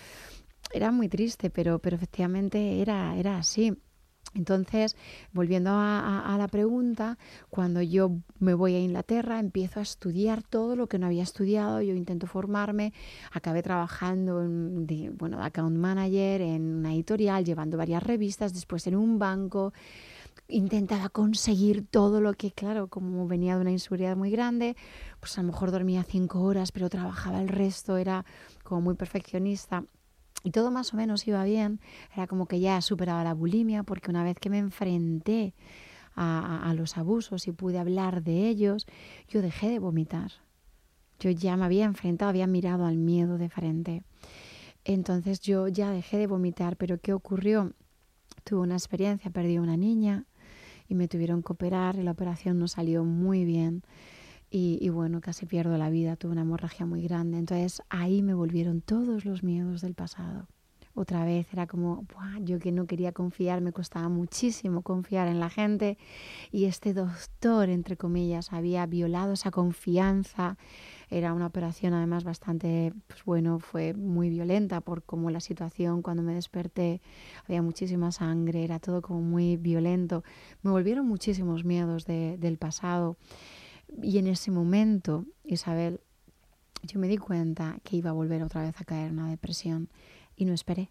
era 0.72 0.92
muy 0.92 1.08
triste, 1.08 1.50
pero, 1.50 1.78
pero 1.78 1.96
efectivamente 1.96 2.80
era, 2.80 3.16
era 3.16 3.38
así. 3.38 3.76
Entonces, 4.34 4.96
volviendo 5.32 5.70
a, 5.72 6.36
la 6.38 6.46
pregunta, 6.46 7.18
cuando 7.48 7.82
yo 7.82 8.12
me 8.38 8.54
voy 8.54 8.74
a 8.74 8.78
Inglaterra, 8.78 9.40
empiezo 9.40 9.80
a 9.80 9.82
estudiar 9.82 10.44
todo 10.44 10.76
lo 10.76 10.86
que 10.86 11.00
no 11.00 11.06
había 11.06 11.24
estudiado, 11.24 11.82
yo 11.82 11.94
intento 11.94 12.28
formarme, 12.28 12.92
acabé 13.32 13.62
trabajando 13.62 14.44
en, 14.44 14.86
de, 14.86 15.10
bueno, 15.10 15.42
account 15.42 15.76
manager 15.76 16.42
en 16.42 16.76
una 16.76 16.94
editorial, 16.94 17.44
llevando 17.44 17.76
varias 17.76 18.04
revistas, 18.04 18.54
después 18.54 18.86
en 18.86 18.94
un 18.94 19.18
banco, 19.18 19.72
intentaba 20.50 21.08
conseguir 21.08 21.86
todo 21.86 22.20
lo 22.20 22.34
que, 22.34 22.52
claro, 22.52 22.88
como 22.88 23.26
venía 23.26 23.54
de 23.56 23.60
una 23.62 23.70
inseguridad 23.70 24.16
muy 24.16 24.30
grande, 24.30 24.76
pues 25.20 25.36
a 25.38 25.42
lo 25.42 25.48
mejor 25.48 25.70
dormía 25.70 26.04
cinco 26.04 26.40
horas, 26.42 26.72
pero 26.72 26.88
trabajaba 26.90 27.40
el 27.40 27.48
resto, 27.48 27.96
era 27.96 28.24
como 28.64 28.80
muy 28.80 28.94
perfeccionista. 28.94 29.84
Y 30.42 30.52
todo 30.52 30.70
más 30.70 30.94
o 30.94 30.96
menos 30.96 31.26
iba 31.28 31.44
bien, 31.44 31.80
era 32.14 32.26
como 32.26 32.46
que 32.46 32.60
ya 32.60 32.80
superaba 32.80 33.24
la 33.24 33.34
bulimia, 33.34 33.82
porque 33.82 34.10
una 34.10 34.24
vez 34.24 34.38
que 34.38 34.50
me 34.50 34.58
enfrenté 34.58 35.54
a, 36.14 36.40
a- 36.64 36.70
a 36.70 36.74
los 36.74 36.96
abusos 36.98 37.46
y 37.48 37.52
pude 37.52 37.78
hablar 37.78 38.22
de 38.22 38.48
ellos, 38.48 38.86
yo 39.28 39.42
dejé 39.42 39.68
de 39.70 39.78
vomitar. 39.78 40.32
Yo 41.20 41.30
ya 41.30 41.56
me 41.56 41.64
había 41.66 41.84
enfrentado, 41.84 42.30
había 42.30 42.46
mirado 42.46 42.86
al 42.86 42.96
miedo 42.96 43.38
de 43.38 43.50
frente. 43.50 44.02
Entonces 44.84 45.40
yo 45.40 45.68
ya 45.68 45.90
dejé 45.90 46.18
de 46.18 46.26
vomitar, 46.26 46.76
pero 46.76 46.98
¿qué 46.98 47.12
ocurrió? 47.12 47.72
Tuve 48.44 48.60
una 48.60 48.76
experiencia, 48.76 49.30
perdí 49.30 49.56
a 49.56 49.62
una 49.62 49.76
niña 49.76 50.24
y 50.90 50.94
me 50.96 51.08
tuvieron 51.08 51.42
que 51.42 51.52
operar 51.54 51.96
y 51.96 52.02
la 52.02 52.10
operación 52.10 52.58
no 52.58 52.68
salió 52.68 53.04
muy 53.04 53.46
bien. 53.46 53.82
Y, 54.50 54.88
bueno, 54.90 55.20
casi 55.20 55.46
pierdo 55.46 55.78
la 55.78 55.90
vida, 55.90 56.16
tuve 56.16 56.32
una 56.32 56.42
hemorragia 56.42 56.84
muy 56.84 57.02
grande. 57.02 57.38
Entonces 57.38 57.82
ahí 57.88 58.20
me 58.22 58.34
volvieron 58.34 58.80
todos 58.80 59.24
los 59.24 59.44
miedos 59.44 59.80
del 59.80 59.94
pasado. 59.94 60.48
Otra 60.92 61.24
vez 61.24 61.46
era 61.52 61.68
como, 61.68 62.04
"Buah, 62.12 62.40
yo 62.40 62.58
que 62.58 62.72
no 62.72 62.86
quería 62.86 63.12
confiar, 63.12 63.60
me 63.60 63.72
costaba 63.72 64.08
muchísimo 64.08 64.82
confiar 64.82 65.28
en 65.28 65.38
la 65.38 65.48
gente 65.48 65.96
y 66.50 66.64
este 66.64 66.92
doctor, 66.94 67.68
entre 67.68 67.96
comillas, 67.96 68.52
había 68.52 68.84
violado 68.86 69.34
esa 69.34 69.52
confianza. 69.52 70.58
Era 71.10 71.34
una 71.34 71.46
operación 71.46 71.92
además 71.92 72.22
bastante, 72.24 72.92
pues 73.08 73.24
bueno, 73.24 73.58
fue 73.58 73.94
muy 73.94 74.30
violenta 74.30 74.80
por 74.80 75.02
como 75.02 75.30
la 75.30 75.40
situación 75.40 76.02
cuando 76.02 76.22
me 76.22 76.34
desperté, 76.34 77.00
había 77.44 77.62
muchísima 77.62 78.12
sangre, 78.12 78.62
era 78.62 78.78
todo 78.78 79.02
como 79.02 79.20
muy 79.20 79.56
violento. 79.56 80.22
Me 80.62 80.70
volvieron 80.70 81.06
muchísimos 81.06 81.64
miedos 81.64 82.04
de- 82.06 82.36
del 82.38 82.58
pasado. 82.58 83.16
Y 84.02 84.18
en 84.18 84.28
ese 84.28 84.52
momento, 84.52 85.24
Isabel, 85.44 86.00
yo 86.84 87.00
me 87.00 87.08
di 87.08 87.16
cuenta 87.18 87.78
que 87.82 87.96
iba 87.96 88.10
a 88.10 88.14
volver 88.14 88.42
otra 88.42 88.62
vez 88.62 88.80
a 88.80 88.84
caer 88.84 89.08
en 89.08 89.18
una 89.18 89.28
depresión 89.30 89.88
y 90.36 90.44
no 90.44 90.52
esperé. 90.54 90.90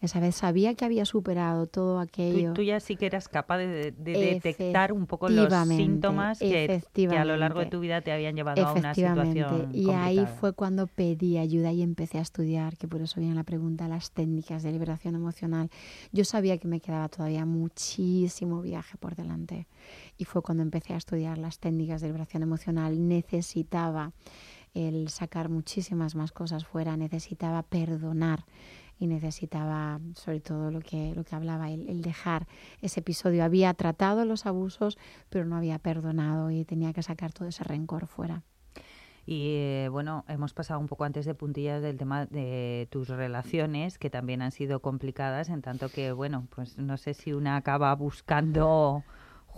Esa 0.00 0.20
vez 0.20 0.36
sabía 0.36 0.74
que 0.74 0.84
había 0.84 1.04
superado 1.04 1.66
todo 1.66 1.94
Tú, 1.96 1.98
aquello. 2.00 2.52
tú 2.52 2.62
ya 2.62 2.78
sí 2.78 2.94
que 2.94 3.06
eras 3.06 3.28
capaz 3.28 3.58
de, 3.58 3.90
de 3.90 4.12
detectar 4.12 4.92
un 4.92 5.06
poco 5.06 5.28
los 5.28 5.52
síntomas 5.68 6.38
que, 6.38 6.82
que 6.92 7.08
a 7.18 7.24
lo 7.24 7.36
largo 7.36 7.60
de 7.60 7.66
tu 7.66 7.80
vida 7.80 8.00
te 8.00 8.12
habían 8.12 8.36
llevado 8.36 8.64
a 8.64 8.72
una 8.72 8.94
situación 8.94 9.70
Y 9.72 9.90
ahí 9.90 10.24
fue 10.38 10.52
cuando 10.52 10.86
pedí 10.86 11.38
ayuda 11.38 11.72
y 11.72 11.82
empecé 11.82 12.18
a 12.18 12.22
estudiar, 12.22 12.76
que 12.76 12.86
por 12.86 13.00
eso 13.00 13.20
viene 13.20 13.34
la 13.34 13.42
pregunta, 13.42 13.88
las 13.88 14.12
técnicas 14.12 14.62
de 14.62 14.70
liberación 14.70 15.16
emocional. 15.16 15.70
Yo 16.12 16.24
sabía 16.24 16.58
que 16.58 16.68
me 16.68 16.80
quedaba 16.80 17.08
todavía 17.08 17.44
muchísimo 17.44 18.62
viaje 18.62 18.96
por 18.98 19.16
delante. 19.16 19.66
Y 20.16 20.24
fue 20.24 20.42
cuando 20.42 20.62
empecé 20.62 20.94
a 20.94 20.96
estudiar 20.96 21.38
las 21.38 21.58
técnicas 21.58 22.00
de 22.00 22.06
liberación 22.08 22.42
emocional. 22.44 23.08
Necesitaba 23.08 24.12
el 24.74 25.08
sacar 25.08 25.48
muchísimas 25.48 26.14
más 26.14 26.30
cosas 26.30 26.64
fuera, 26.64 26.96
necesitaba 26.96 27.62
perdonar 27.62 28.44
y 28.98 29.06
necesitaba 29.06 30.00
sobre 30.14 30.40
todo 30.40 30.70
lo 30.70 30.80
que, 30.80 31.14
lo 31.14 31.24
que 31.24 31.36
hablaba, 31.36 31.70
el, 31.70 31.88
el 31.88 32.02
dejar 32.02 32.46
ese 32.82 33.00
episodio. 33.00 33.44
Había 33.44 33.72
tratado 33.74 34.24
los 34.24 34.46
abusos, 34.46 34.98
pero 35.28 35.44
no 35.44 35.56
había 35.56 35.78
perdonado 35.78 36.50
y 36.50 36.64
tenía 36.64 36.92
que 36.92 37.02
sacar 37.02 37.32
todo 37.32 37.48
ese 37.48 37.64
rencor 37.64 38.06
fuera. 38.06 38.42
Y 39.30 39.56
eh, 39.56 39.88
bueno, 39.90 40.24
hemos 40.26 40.54
pasado 40.54 40.80
un 40.80 40.86
poco 40.86 41.04
antes 41.04 41.26
de 41.26 41.34
puntillas 41.34 41.82
del 41.82 41.98
tema 41.98 42.24
de 42.24 42.88
tus 42.90 43.08
relaciones, 43.08 43.98
que 43.98 44.08
también 44.08 44.40
han 44.40 44.52
sido 44.52 44.80
complicadas, 44.80 45.50
en 45.50 45.60
tanto 45.60 45.90
que, 45.90 46.12
bueno, 46.12 46.48
pues 46.54 46.78
no 46.78 46.96
sé 46.96 47.12
si 47.12 47.34
una 47.34 47.56
acaba 47.56 47.94
buscando 47.94 49.04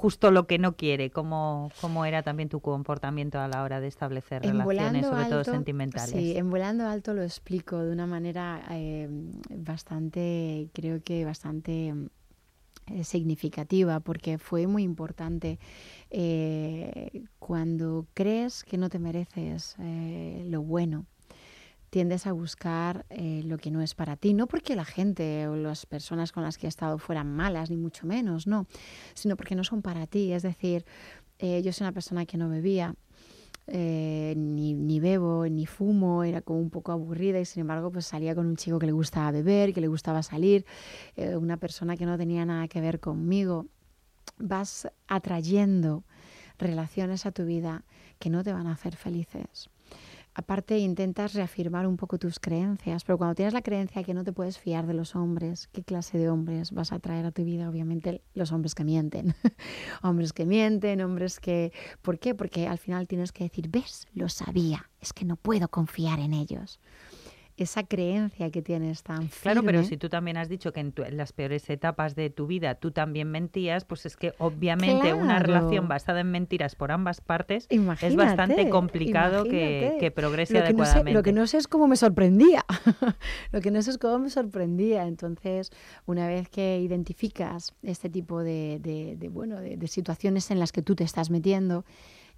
justo 0.01 0.31
lo 0.31 0.47
que 0.47 0.59
no 0.59 0.77
quiere. 0.77 1.11
¿Cómo, 1.11 1.71
cómo 1.83 2.07
era 2.07 2.23
también 2.23 2.49
tu 2.49 2.61
comportamiento 2.61 3.39
a 3.39 3.49
la 3.49 3.63
hora 3.63 3.81
de 3.81 3.89
establecer 3.89 4.47
En 4.47 4.59
relaciones, 4.59 5.07
sobre 5.07 5.25
todo 5.27 5.45
sentimentales? 5.45 6.11
Sí, 6.11 6.39
en 6.39 6.49
Volando 6.49 6.87
Alto 6.87 7.13
lo 7.13 7.23
explico 7.23 7.79
de 7.85 7.93
una 7.93 8.07
manera 8.07 8.63
eh, 8.71 9.09
bastante, 9.51 10.71
creo 10.73 11.03
que 11.03 11.27
bastante 11.27 11.93
eh, 12.87 13.05
significativa, 13.05 14.01
porque 14.01 14.39
fue 14.39 14.67
muy 14.67 14.85
importante. 14.85 15.59
Eh, 16.09 17.25
cuando 17.39 18.07
crees 18.15 18.65
que 18.65 18.79
no 18.79 18.89
te 18.89 18.99
mereces 18.99 19.77
eh, 19.81 20.47
lo 20.49 20.63
bueno, 20.63 21.05
tiendes 21.91 22.27
a 22.27 22.33
buscar 22.33 23.05
eh, 23.11 23.43
lo 23.45 23.59
que 23.59 23.71
no 23.71 23.83
es 23.83 23.95
para 23.95 24.17
ti, 24.17 24.33
no 24.33 24.47
porque 24.47 24.77
la 24.77 24.85
gente 24.85 25.49
o 25.49 25.57
las 25.57 25.87
personas 25.87 26.33
con 26.33 26.45
las 26.45 26.57
que 26.57 26.67
he 26.67 26.69
estado 26.69 26.99
fueran 26.99 27.35
malas, 27.35 27.69
ni 27.69 27.77
mucho 27.77 28.07
menos, 28.07 28.47
no, 28.47 28.67
sino 29.15 29.37
porque 29.37 29.57
no 29.57 29.65
son 29.65 29.83
para 29.83 30.07
ti. 30.07 30.33
Es 30.33 30.43
decir, 30.43 30.85
eh, 31.41 31.61
yo 31.63 31.73
soy 31.73 31.85
una 31.85 31.93
persona 31.93 32.27
que 32.27 32.39
no 32.39 32.49
bebía, 32.49 32.95
eh, 33.67 34.35
ni, 34.37 34.73
ni 34.75 35.01
bebo, 35.01 35.47
ni 35.49 35.67
fumo, 35.67 36.23
era 36.23 36.41
como 36.41 36.61
un 36.61 36.71
poco 36.71 36.93
aburrida 36.93 37.41
y 37.41 37.45
sin 37.45 37.63
embargo 37.63 37.91
pues 37.91 38.07
salía 38.07 38.35
con 38.35 38.47
un 38.47 38.57
chico 38.57 38.79
que 38.79 38.87
le 38.87 38.93
gustaba 38.93 39.31
beber, 39.33 39.75
que 39.75 39.81
le 39.81 39.89
gustaba 39.89 40.23
salir, 40.23 40.65
una 41.17 41.57
persona 41.57 41.97
que 41.97 42.07
no 42.07 42.17
tenía 42.17 42.45
nada 42.45 42.69
que 42.69 42.81
ver 42.81 43.01
conmigo. 43.01 43.67
Vas 44.39 44.89
atrayendo 45.07 46.05
relaciones 46.59 47.27
a 47.27 47.33
tu 47.33 47.45
vida 47.45 47.85
que 48.19 48.31
no 48.31 48.43
te 48.45 48.53
van 48.53 48.67
a 48.67 48.73
hacer 48.73 48.97
felices. 48.97 49.71
Aparte, 50.35 50.79
intentas 50.79 51.35
reafirmar 51.35 51.87
un 51.87 51.97
poco 51.97 52.19
tus 52.19 52.39
creencias, 52.39 53.05
pero 53.05 53.19
cuando 53.19 53.35
tienes 53.35 53.53
la 53.53 53.63
creencia 53.63 54.05
que 54.05 54.15
no 54.15 54.23
te 54.23 54.33
puedes 54.33 54.59
fiar 54.59 54.87
de 54.87 54.95
los 54.95 55.17
hombres, 55.17 55.69
¿qué 55.73 55.83
clase 55.83 56.19
de 56.19 56.31
hombres 56.31 56.71
vas 56.71 56.93
a 56.93 57.01
traer 57.01 57.27
a 57.27 57.33
tu 57.33 57.45
vida? 57.45 57.69
Obviamente 57.69 58.23
los 58.35 58.53
hombres 58.53 58.75
que 58.75 58.85
mienten. 58.85 59.35
hombres 60.03 60.33
que 60.33 60.47
mienten, 60.47 61.01
hombres 61.01 61.41
que... 61.41 61.73
¿Por 62.01 62.19
qué? 62.19 62.35
Porque 62.35 62.69
al 62.69 62.79
final 62.79 63.09
tienes 63.09 63.33
que 63.33 63.45
decir, 63.45 63.69
ves, 63.69 64.07
lo 64.15 64.29
sabía, 64.29 64.89
es 65.01 65.13
que 65.13 65.25
no 65.25 65.37
puedo 65.37 65.69
confiar 65.69 66.21
en 66.21 66.33
ellos. 66.33 66.79
Esa 67.57 67.83
creencia 67.85 68.51
que 68.51 68.63
tienes 68.63 69.03
tan 69.03 69.29
firme... 69.29 69.43
Claro, 69.43 69.63
pero 69.65 69.85
si 69.85 69.97
tú 69.97 70.09
también 70.09 70.37
has 70.39 70.49
dicho 70.49 70.73
que 70.73 70.81
en, 70.81 70.93
tu- 70.93 71.03
en 71.03 71.17
las 71.17 71.33
peores 71.33 71.69
etapas 71.69 72.15
de 72.15 72.31
tu 72.31 72.47
vida 72.47 72.75
tú 72.77 72.91
también 72.91 73.31
mentías, 73.31 73.85
pues 73.85 74.07
es 74.07 74.17
que 74.17 74.33
obviamente 74.39 75.13
una 75.15 75.39
relación 75.39 75.87
basada 75.89 76.21
en 76.21 76.31
mentiras 76.31 76.75
por 76.75 76.91
ambas 76.93 77.21
partes 77.21 77.67
es 77.69 78.17
bastante 78.17 78.71
complicado 78.71 79.45
que, 79.45 79.97
que 80.01 80.11
progrese 80.11 80.55
lo 80.55 80.65
que, 80.65 80.73
no 80.73 80.85
sé, 80.85 80.91
adecuadamente. 80.91 81.13
lo 81.19 81.23
que 81.23 81.33
no 81.33 81.47
sé 81.47 81.59
es 81.59 81.69
cómo 81.69 81.87
me 81.87 81.97
sorprendía. 81.97 82.65
lo 83.53 83.61
que 83.61 83.71
no 83.71 83.83
sé 83.83 83.91
es 83.91 83.99
cómo 83.99 84.19
me 84.19 84.31
sorprendía. 84.31 85.07
Entonces, 85.07 85.71
una 86.07 86.27
vez 86.27 86.49
que 86.49 86.79
identificas 86.81 87.75
este 87.83 88.09
tipo 88.09 88.43
de, 88.43 88.79
de- 88.81 89.17
de, 89.17 89.29
bueno, 89.29 89.61
de, 89.61 89.77
de 89.77 89.89
situaciones 89.89 90.51
en 90.51 90.59
las 90.59 90.73
que 90.73 90.83
tú 90.83 90.95
te 90.95 91.05
estás 91.05 91.31
metiendo, 91.31 91.85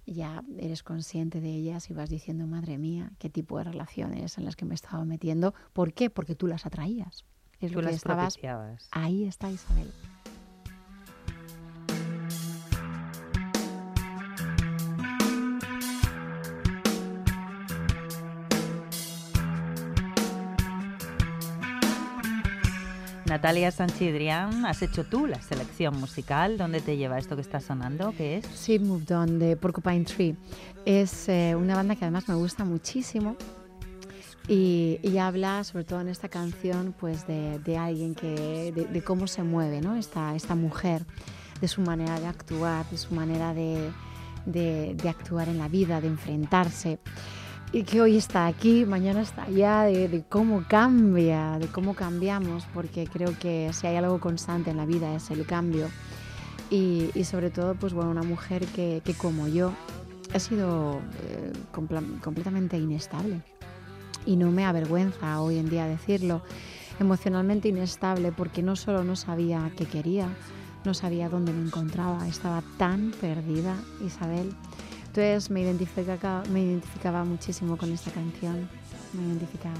ya 0.05 0.43
eres 0.57 0.83
consciente 0.83 1.41
de 1.41 1.49
ellas 1.49 1.89
y 1.89 1.93
vas 1.93 2.09
diciendo, 2.09 2.47
madre 2.47 2.77
mía, 2.77 3.11
qué 3.19 3.29
tipo 3.29 3.57
de 3.57 3.65
relaciones 3.65 4.37
en 4.37 4.45
las 4.45 4.55
que 4.55 4.65
me 4.65 4.75
estaba 4.75 5.05
metiendo. 5.05 5.53
¿Por 5.73 5.93
qué? 5.93 6.09
Porque 6.09 6.35
tú 6.35 6.47
las 6.47 6.65
atraías. 6.65 7.25
Es 7.59 7.71
tú 7.71 7.75
lo 7.75 7.81
que 7.81 7.85
las 7.87 7.95
estabas. 7.95 8.37
Ahí 8.91 9.25
está 9.25 9.49
Isabel. 9.49 9.91
Natalia 23.33 23.71
Sanchidrián, 23.71 24.63
has 24.67 24.83
hecho 24.83 25.05
tú 25.05 25.25
la 25.25 25.41
selección 25.41 25.99
musical. 25.99 26.55
¿Dónde 26.55 26.81
te 26.81 26.97
lleva 26.97 27.17
esto 27.17 27.35
que 27.35 27.41
está 27.41 27.59
sonando? 27.59 28.13
¿Qué 28.15 28.37
es? 28.37 28.45
Sí, 28.45 28.77
Moved 28.77 29.09
On 29.11 29.39
de 29.39 29.57
Porcupine 29.57 30.05
Tree. 30.05 30.35
Es 30.85 31.27
eh, 31.29 31.55
una 31.57 31.73
banda 31.73 31.95
que 31.95 32.05
además 32.05 32.29
me 32.29 32.35
gusta 32.35 32.63
muchísimo 32.63 33.35
y, 34.47 34.99
y 35.01 35.17
habla, 35.17 35.63
sobre 35.63 35.83
todo 35.83 36.01
en 36.01 36.09
esta 36.09 36.29
canción, 36.29 36.93
pues 36.99 37.25
de, 37.25 37.57
de 37.57 37.75
alguien 37.75 38.13
que, 38.13 38.71
de, 38.71 38.85
de 38.85 39.03
cómo 39.03 39.25
se 39.25 39.41
mueve, 39.41 39.81
¿no? 39.81 39.95
Esta, 39.95 40.35
esta 40.35 40.53
mujer, 40.53 41.03
de 41.59 41.67
su 41.67 41.81
manera 41.81 42.19
de 42.19 42.27
actuar, 42.27 42.87
de 42.91 42.99
su 42.99 43.15
manera 43.15 43.55
de, 43.55 43.91
de 44.45 45.09
actuar 45.09 45.49
en 45.49 45.57
la 45.57 45.69
vida, 45.69 46.01
de 46.01 46.07
enfrentarse 46.07 46.99
y 47.73 47.83
que 47.83 48.01
hoy 48.01 48.17
está 48.17 48.45
aquí, 48.45 48.85
mañana 48.85 49.21
está 49.21 49.43
allá, 49.43 49.81
de, 49.81 50.07
de, 50.07 50.23
cómo 50.23 50.63
cambia, 50.67 51.57
de 51.57 51.65
cómo 51.65 51.95
cambiamos, 51.95 52.65
porque 52.71 53.07
creo 53.07 53.37
que 53.39 53.71
si 53.73 53.87
hay 53.87 53.95
algo 53.95 54.19
constante 54.19 54.69
en 54.69 54.77
la 54.77 54.85
vida 54.85 55.15
es 55.15 55.31
el 55.31 55.43
cambio. 55.47 55.89
Y, 56.69 57.09
y 57.15 57.23
sobre 57.23 57.49
todo, 57.49 57.73
pues 57.73 57.93
bueno, 57.93 58.11
una 58.11 58.21
mujer 58.21 58.63
que, 58.67 59.01
que 59.03 59.15
como 59.15 59.47
yo 59.47 59.73
ha 60.35 60.39
sido 60.39 61.01
eh, 61.23 61.51
compl 61.71 61.97
completamente 62.23 62.77
inestable. 62.77 63.41
Y 64.25 64.35
no 64.35 64.51
me 64.51 64.65
avergüenza 64.65 65.41
hoy 65.41 65.57
en 65.57 65.67
día 65.67 65.87
decirlo, 65.87 66.43
emocionalmente 66.99 67.69
inestable, 67.69 68.31
porque 68.31 68.61
no 68.61 68.75
solo 68.75 69.03
no 69.03 69.15
sabía 69.15 69.71
qué 69.75 69.85
quería, 69.85 70.29
no 70.85 70.93
sabía 70.93 71.27
dónde 71.27 71.51
me 71.53 71.65
encontraba, 71.65 72.27
estaba 72.27 72.61
tan 72.77 73.11
perdida, 73.19 73.75
Isabel. 74.05 74.53
Entonces 75.15 75.51
me 75.51 75.61
identificaba, 75.61 76.43
me 76.49 76.63
identificaba 76.63 77.23
muchísimo 77.23 77.77
con 77.77 77.93
esta 77.93 78.09
canción, 78.09 78.67
me 79.13 79.27
identificaba. 79.27 79.75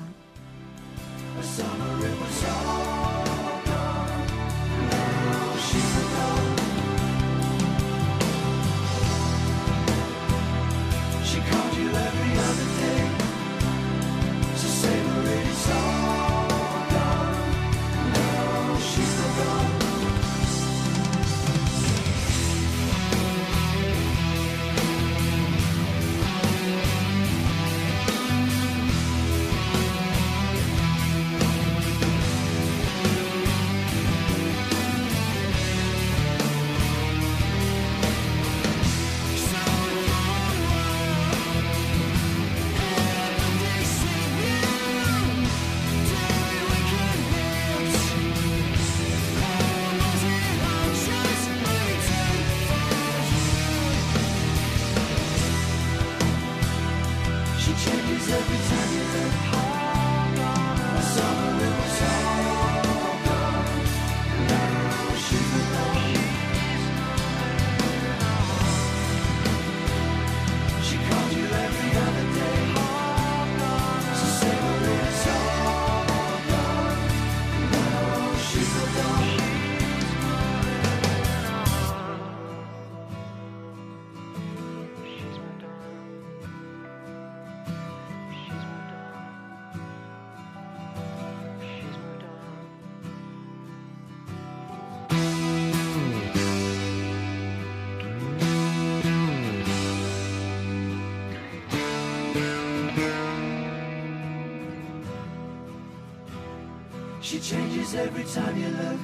She 107.24 107.39
changes 107.39 107.95
every 107.95 108.26
time 108.26 108.57
you 108.57 108.67
look. 108.67 108.99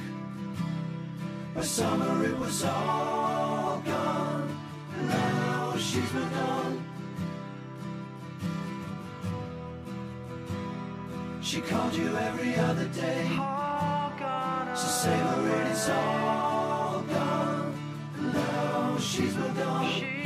By 1.54 1.62
summer 1.62 2.22
it 2.22 2.38
was 2.38 2.62
all 2.64 3.80
gone. 3.80 4.60
Now 5.08 5.74
she's 5.78 6.12
moved 6.12 6.36
on. 6.36 6.84
She 11.40 11.62
called 11.62 11.94
you 11.94 12.14
every 12.14 12.56
other 12.56 12.88
day. 12.88 13.26
So 14.74 14.86
savor 14.86 15.48
it, 15.48 15.66
it's 15.68 15.88
all 15.88 17.00
gone. 17.00 17.74
Now 18.34 18.98
she's 18.98 19.34
moved 19.34 19.60
on. 19.62 20.19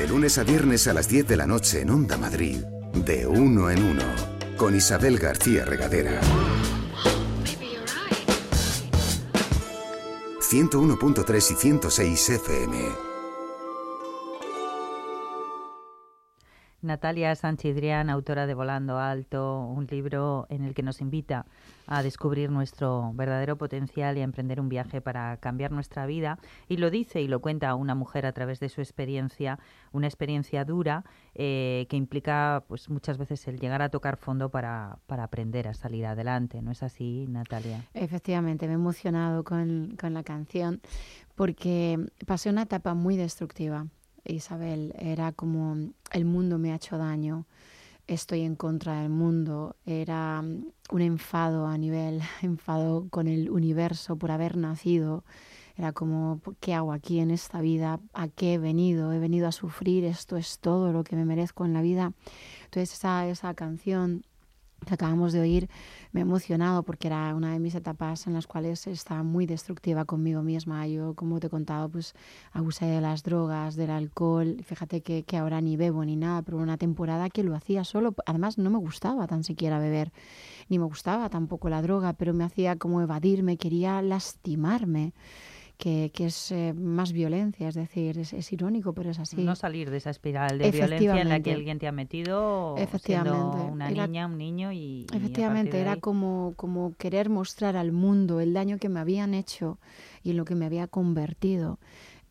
De 0.00 0.08
lunes 0.08 0.38
a 0.38 0.44
viernes 0.44 0.88
a 0.88 0.94
las 0.94 1.10
10 1.10 1.28
de 1.28 1.36
la 1.36 1.46
noche 1.46 1.82
en 1.82 1.90
Onda 1.90 2.16
Madrid, 2.16 2.64
de 2.94 3.26
uno 3.26 3.68
en 3.68 3.82
uno, 3.82 4.02
con 4.56 4.74
Isabel 4.74 5.18
García 5.18 5.66
Regadera. 5.66 6.22
101.3 10.40 11.50
y 11.50 11.54
106 11.54 12.30
FM. 12.30 13.09
Natalia 16.90 17.36
Sanchidrián, 17.36 18.10
autora 18.10 18.48
de 18.48 18.54
Volando 18.54 18.98
Alto, 18.98 19.60
un 19.60 19.86
libro 19.86 20.46
en 20.48 20.64
el 20.64 20.74
que 20.74 20.82
nos 20.82 21.00
invita 21.00 21.46
a 21.86 22.02
descubrir 22.02 22.50
nuestro 22.50 23.12
verdadero 23.14 23.56
potencial 23.56 24.18
y 24.18 24.22
a 24.22 24.24
emprender 24.24 24.60
un 24.60 24.68
viaje 24.68 25.00
para 25.00 25.36
cambiar 25.36 25.70
nuestra 25.70 26.04
vida. 26.06 26.40
Y 26.66 26.78
lo 26.78 26.90
dice 26.90 27.22
y 27.22 27.28
lo 27.28 27.40
cuenta 27.40 27.76
una 27.76 27.94
mujer 27.94 28.26
a 28.26 28.32
través 28.32 28.58
de 28.58 28.68
su 28.68 28.80
experiencia, 28.80 29.60
una 29.92 30.08
experiencia 30.08 30.64
dura 30.64 31.04
eh, 31.36 31.86
que 31.88 31.96
implica 31.96 32.64
pues 32.66 32.90
muchas 32.90 33.18
veces 33.18 33.46
el 33.46 33.60
llegar 33.60 33.82
a 33.82 33.90
tocar 33.90 34.16
fondo 34.16 34.48
para, 34.48 34.98
para 35.06 35.22
aprender 35.22 35.68
a 35.68 35.74
salir 35.74 36.06
adelante. 36.06 36.60
¿No 36.60 36.72
es 36.72 36.82
así, 36.82 37.26
Natalia? 37.28 37.84
Efectivamente, 37.94 38.66
me 38.66 38.72
he 38.72 38.74
emocionado 38.74 39.44
con, 39.44 39.96
con 39.96 40.12
la 40.12 40.24
canción 40.24 40.80
porque 41.36 42.04
pasé 42.26 42.50
una 42.50 42.62
etapa 42.62 42.94
muy 42.94 43.16
destructiva. 43.16 43.86
Isabel, 44.24 44.94
era 44.98 45.32
como 45.32 45.76
el 46.12 46.24
mundo 46.24 46.58
me 46.58 46.72
ha 46.72 46.76
hecho 46.76 46.98
daño, 46.98 47.46
estoy 48.06 48.42
en 48.42 48.56
contra 48.56 49.00
del 49.00 49.10
mundo, 49.10 49.76
era 49.86 50.42
mm, 50.42 50.66
un 50.90 51.00
enfado 51.00 51.66
a 51.66 51.78
nivel, 51.78 52.20
enfado 52.42 53.06
con 53.10 53.28
el 53.28 53.50
universo 53.50 54.16
por 54.16 54.30
haber 54.30 54.56
nacido, 54.56 55.24
era 55.76 55.92
como, 55.92 56.40
¿qué 56.60 56.74
hago 56.74 56.92
aquí 56.92 57.20
en 57.20 57.30
esta 57.30 57.60
vida? 57.60 58.00
¿A 58.12 58.28
qué 58.28 58.54
he 58.54 58.58
venido? 58.58 59.12
He 59.12 59.18
venido 59.18 59.48
a 59.48 59.52
sufrir, 59.52 60.04
esto 60.04 60.36
es 60.36 60.58
todo 60.58 60.92
lo 60.92 61.04
que 61.04 61.16
me 61.16 61.24
merezco 61.24 61.64
en 61.64 61.72
la 61.72 61.80
vida. 61.80 62.12
Entonces 62.64 62.92
esa, 62.92 63.26
esa 63.26 63.54
canción 63.54 64.26
que 64.84 64.94
acabamos 64.94 65.32
de 65.32 65.40
oír 65.40 65.68
me 66.12 66.20
ha 66.20 66.22
emocionado 66.22 66.82
porque 66.82 67.08
era 67.08 67.34
una 67.34 67.52
de 67.52 67.58
mis 67.58 67.74
etapas 67.74 68.26
en 68.26 68.32
las 68.32 68.46
cuales 68.46 68.86
estaba 68.86 69.22
muy 69.22 69.46
destructiva 69.46 70.04
conmigo 70.04 70.42
misma. 70.42 70.86
Yo, 70.86 71.14
como 71.14 71.38
te 71.38 71.46
he 71.46 71.50
contado, 71.50 71.88
pues 71.88 72.14
abusé 72.52 72.86
de 72.86 73.00
las 73.00 73.22
drogas, 73.22 73.76
del 73.76 73.90
alcohol. 73.90 74.56
Fíjate 74.64 75.02
que, 75.02 75.22
que 75.22 75.36
ahora 75.36 75.60
ni 75.60 75.76
bebo 75.76 76.04
ni 76.04 76.16
nada, 76.16 76.42
pero 76.42 76.58
una 76.58 76.78
temporada 76.78 77.30
que 77.30 77.44
lo 77.44 77.54
hacía 77.54 77.84
solo. 77.84 78.14
Además, 78.26 78.58
no 78.58 78.70
me 78.70 78.78
gustaba 78.78 79.26
tan 79.26 79.44
siquiera 79.44 79.78
beber, 79.78 80.12
ni 80.68 80.78
me 80.78 80.84
gustaba 80.84 81.28
tampoco 81.28 81.68
la 81.68 81.82
droga, 81.82 82.12
pero 82.14 82.34
me 82.34 82.44
hacía 82.44 82.76
como 82.76 83.02
evadirme, 83.02 83.56
quería 83.56 84.02
lastimarme 84.02 85.12
que, 85.80 86.10
que 86.14 86.26
es 86.26 86.52
eh, 86.52 86.74
más 86.74 87.12
violencia, 87.12 87.66
es 87.68 87.74
decir, 87.74 88.18
es, 88.18 88.32
es 88.34 88.52
irónico, 88.52 88.92
pero 88.92 89.10
es 89.10 89.18
así. 89.18 89.42
No 89.42 89.56
salir 89.56 89.90
de 89.90 89.96
esa 89.96 90.10
espiral 90.10 90.58
de 90.58 90.70
violencia 90.70 91.20
en 91.22 91.28
la 91.30 91.40
que 91.40 91.54
alguien 91.54 91.78
te 91.78 91.88
ha 91.88 91.92
metido 91.92 92.74
siendo 92.76 92.82
Efectivamente. 92.84 93.72
una 93.72 93.90
Era- 93.90 94.06
niña, 94.06 94.26
un 94.26 94.36
niño 94.38 94.72
y... 94.72 95.06
Efectivamente, 95.12 95.80
era 95.80 95.92
ahí- 95.94 96.00
como, 96.00 96.52
como 96.56 96.94
querer 96.96 97.30
mostrar 97.30 97.76
al 97.76 97.92
mundo 97.92 98.40
el 98.40 98.52
daño 98.52 98.76
que 98.78 98.88
me 98.90 99.00
habían 99.00 99.32
hecho 99.34 99.78
y 100.22 100.30
en 100.32 100.36
lo 100.36 100.44
que 100.44 100.54
me 100.54 100.66
había 100.66 100.86
convertido. 100.86 101.78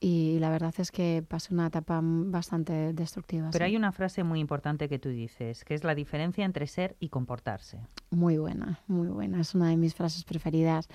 Y 0.01 0.39
la 0.39 0.49
verdad 0.49 0.73
es 0.77 0.91
que 0.91 1.23
pasé 1.27 1.53
una 1.53 1.67
etapa 1.67 1.99
bastante 2.01 2.93
destructiva. 2.93 3.49
Pero 3.51 3.65
sí. 3.65 3.71
hay 3.71 3.75
una 3.75 3.91
frase 3.91 4.23
muy 4.23 4.39
importante 4.39 4.87
que 4.87 4.97
tú 4.97 5.09
dices, 5.09 5.65
que 5.65 5.73
es 5.73 5.83
la 5.83 5.93
diferencia 5.93 6.45
entre 6.45 6.67
ser 6.67 6.95
y 7.01 7.09
comportarse. 7.09 7.79
Muy 8.09 8.37
buena, 8.37 8.79
muy 8.87 9.09
buena. 9.09 9.41
Es 9.41 9.55
una 9.55 9.69
de 9.69 9.77
mis 9.77 9.95
frases 9.95 10.23
preferidas. 10.23 10.87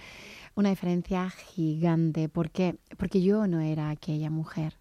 Una 0.54 0.70
diferencia 0.70 1.28
gigante. 1.28 2.30
¿Por 2.30 2.50
qué? 2.50 2.78
Porque 2.96 3.20
yo 3.20 3.46
no 3.46 3.60
era 3.60 3.90
aquella 3.90 4.30
mujer. 4.30 4.78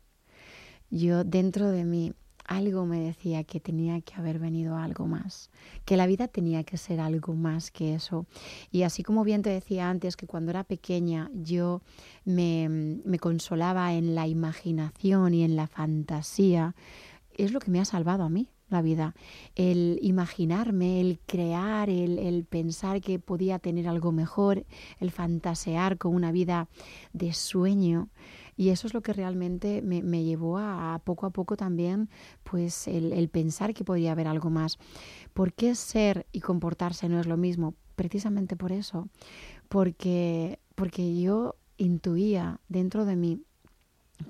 Yo 0.89 1.25
dentro 1.25 1.69
de 1.69 1.83
mí 1.83 2.13
algo 2.45 2.85
me 2.85 2.99
decía 2.99 3.43
que 3.43 3.59
tenía 3.59 4.01
que 4.01 4.15
haber 4.15 4.39
venido 4.39 4.77
algo 4.77 5.07
más, 5.07 5.49
que 5.85 5.97
la 5.97 6.07
vida 6.07 6.27
tenía 6.27 6.63
que 6.63 6.77
ser 6.77 6.99
algo 6.99 7.33
más 7.33 7.71
que 7.71 7.95
eso. 7.95 8.25
Y 8.71 8.83
así 8.83 9.03
como 9.03 9.23
bien 9.23 9.41
te 9.41 9.49
decía 9.49 9.89
antes 9.89 10.15
que 10.15 10.27
cuando 10.27 10.51
era 10.51 10.63
pequeña 10.63 11.29
yo 11.33 11.81
me, 12.25 12.69
me 12.69 13.19
consolaba 13.19 13.93
en 13.93 14.15
la 14.15 14.27
imaginación 14.27 15.33
y 15.33 15.43
en 15.43 15.55
la 15.55 15.67
fantasía, 15.67 16.75
es 17.35 17.51
lo 17.51 17.59
que 17.59 17.71
me 17.71 17.79
ha 17.79 17.85
salvado 17.85 18.23
a 18.23 18.29
mí 18.29 18.49
la 18.73 18.81
vida. 18.81 19.15
El 19.55 19.99
imaginarme, 20.01 20.99
el 20.99 21.19
crear, 21.25 21.89
el, 21.89 22.19
el 22.19 22.43
pensar 22.43 22.99
que 22.99 23.19
podía 23.19 23.59
tener 23.59 23.87
algo 23.87 24.11
mejor, 24.11 24.65
el 24.99 25.11
fantasear 25.11 25.97
con 25.97 26.13
una 26.13 26.31
vida 26.31 26.67
de 27.13 27.33
sueño. 27.33 28.09
Y 28.55 28.69
eso 28.69 28.87
es 28.87 28.93
lo 28.93 29.01
que 29.01 29.13
realmente 29.13 29.81
me, 29.81 30.03
me 30.03 30.23
llevó 30.23 30.57
a, 30.57 31.01
poco 31.03 31.25
a 31.25 31.31
poco 31.31 31.57
también, 31.57 32.09
pues 32.43 32.87
el, 32.87 33.13
el 33.13 33.29
pensar 33.29 33.73
que 33.73 33.83
podía 33.83 34.11
haber 34.11 34.27
algo 34.27 34.49
más. 34.49 34.77
¿Por 35.33 35.53
qué 35.53 35.75
ser 35.75 36.25
y 36.31 36.41
comportarse 36.41 37.09
no 37.09 37.19
es 37.19 37.27
lo 37.27 37.37
mismo? 37.37 37.73
Precisamente 37.95 38.55
por 38.55 38.71
eso. 38.71 39.07
Porque, 39.69 40.59
porque 40.75 41.19
yo 41.19 41.55
intuía 41.77 42.59
dentro 42.69 43.05
de 43.05 43.15
mí 43.15 43.41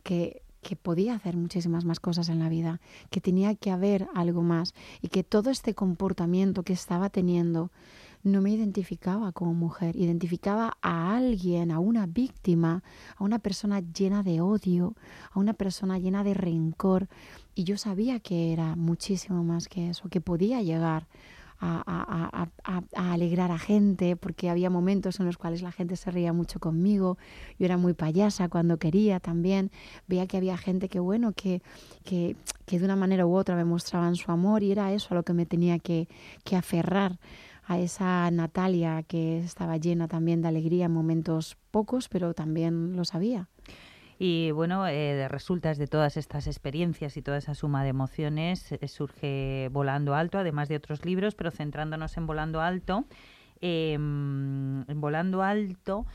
que, 0.04 0.42
que 0.62 0.76
podía 0.76 1.14
hacer 1.14 1.38
muchísimas 1.38 1.86
más 1.86 2.00
cosas 2.00 2.30
en 2.30 2.40
la 2.40 2.50
vida, 2.50 2.82
que 3.10 3.22
tenía 3.22 3.54
que 3.56 3.70
haber 3.70 4.08
algo 4.16 4.42
más 4.42 4.74
y 5.02 5.10
que 5.10 5.24
todo 5.24 5.50
este 5.52 5.76
comportamiento 5.76 6.64
que 6.64 6.74
estaba 6.74 7.10
teniendo 7.10 7.72
no 8.24 8.42
me 8.42 8.52
identificaba 8.52 9.32
como 9.34 9.54
mujer, 9.54 9.96
identificaba 9.96 10.78
a 10.82 11.16
alguien, 11.16 11.72
a 11.72 11.80
una 11.80 12.06
víctima, 12.06 12.82
a 13.18 13.24
una 13.24 13.40
persona 13.40 13.82
llena 13.82 14.24
de 14.24 14.40
odio, 14.42 14.96
a 15.32 15.40
una 15.40 15.54
persona 15.54 16.00
llena 16.00 16.24
de 16.24 16.34
rencor 16.34 17.08
y 17.54 17.66
yo 17.66 17.78
sabía 17.78 18.20
que 18.20 18.54
era 18.54 18.76
muchísimo 18.76 19.44
más 19.44 19.68
que 19.68 19.90
eso, 19.90 20.08
que 20.10 20.22
podía 20.22 20.62
llegar 20.62 21.08
a, 21.60 21.82
a- 21.86 22.50
a- 22.66 22.82
a- 22.96 23.14
alegrar 23.14 23.52
a 23.52 23.58
gente, 23.60 24.16
porque 24.18 24.50
había 24.50 24.70
momentos 24.70 25.20
en 25.20 25.26
los 25.26 25.38
cuales 25.38 25.62
la 25.62 25.72
gente 25.72 25.96
se 25.96 26.12
reía 26.12 26.34
mucho 26.34 26.60
conmigo, 26.60 27.18
yo 27.58 27.66
era 27.66 27.78
muy 27.78 27.94
payasa 27.94 28.50
cuando 28.50 28.78
quería 28.78 29.20
también, 29.22 29.72
veía 30.08 30.28
que 30.28 30.36
había 30.38 30.58
gente 30.58 30.90
que, 30.90 31.00
bueno, 31.00 31.32
que, 31.34 31.62
que, 32.04 32.36
que 32.66 32.80
de 32.80 32.86
una 32.86 32.96
manera 32.98 33.26
u 33.26 33.36
otra 33.36 33.56
me 33.56 33.64
mostraban 33.64 34.16
su 34.16 34.30
amor 34.32 34.64
y 34.64 34.72
era 34.72 34.92
eso 34.94 35.10
a 35.12 35.16
lo 35.16 35.24
que 35.24 35.34
me 35.34 35.46
tenía 35.46 35.80
que, 35.80 36.08
que 36.44 36.56
aferrar, 36.58 37.18
a 37.66 37.80
esa 37.80 38.30
Natalia 38.32 39.04
que 39.04 39.40
estaba 39.40 39.78
llena 39.78 40.08
también 40.08 40.42
de 40.42 40.48
alegría 40.48 40.86
en 40.86 40.92
momentos 40.92 41.58
pocos, 41.72 42.10
pero 42.10 42.34
también 42.34 42.96
lo 42.96 43.06
sabía. 43.06 43.48
Y 44.20 44.52
bueno, 44.52 44.88
eh, 44.88 45.14
de 45.16 45.28
resultas 45.28 45.78
de 45.78 45.88
todas 45.88 46.18
estas 46.18 46.48
experiencias 46.48 47.18
y 47.18 47.22
toda 47.22 47.38
esa 47.38 47.56
suma 47.56 47.84
de 47.84 47.90
emociones, 47.90 48.72
eh, 48.72 48.88
surge 48.88 49.70
Volando 49.72 50.14
Alto, 50.14 50.38
además 50.38 50.70
de 50.70 50.76
otros 50.76 51.04
libros, 51.04 51.36
pero 51.36 51.52
centrándonos 51.52 52.16
en 52.18 52.28
Volando 52.28 52.62
Alto. 52.62 53.06
eh, 53.60 53.94
en 53.94 55.02
Volando 55.02 55.42
Alto 55.42 56.06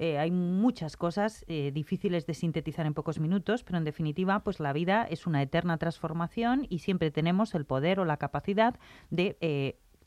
eh, 0.00 0.16
hay 0.16 0.30
muchas 0.30 0.96
cosas 0.96 1.44
eh, 1.48 1.72
difíciles 1.74 2.24
de 2.24 2.34
sintetizar 2.34 2.86
en 2.86 2.94
pocos 2.94 3.18
minutos, 3.18 3.64
pero 3.64 3.78
en 3.78 3.84
definitiva, 3.84 4.38
pues 4.44 4.60
la 4.60 4.72
vida 4.72 5.04
es 5.10 5.26
una 5.26 5.42
eterna 5.42 5.76
transformación 5.76 6.66
y 6.70 6.78
siempre 6.78 7.10
tenemos 7.10 7.52
el 7.56 7.64
poder 7.64 7.98
o 7.98 8.04
la 8.04 8.16
capacidad 8.16 8.78
de 9.10 9.36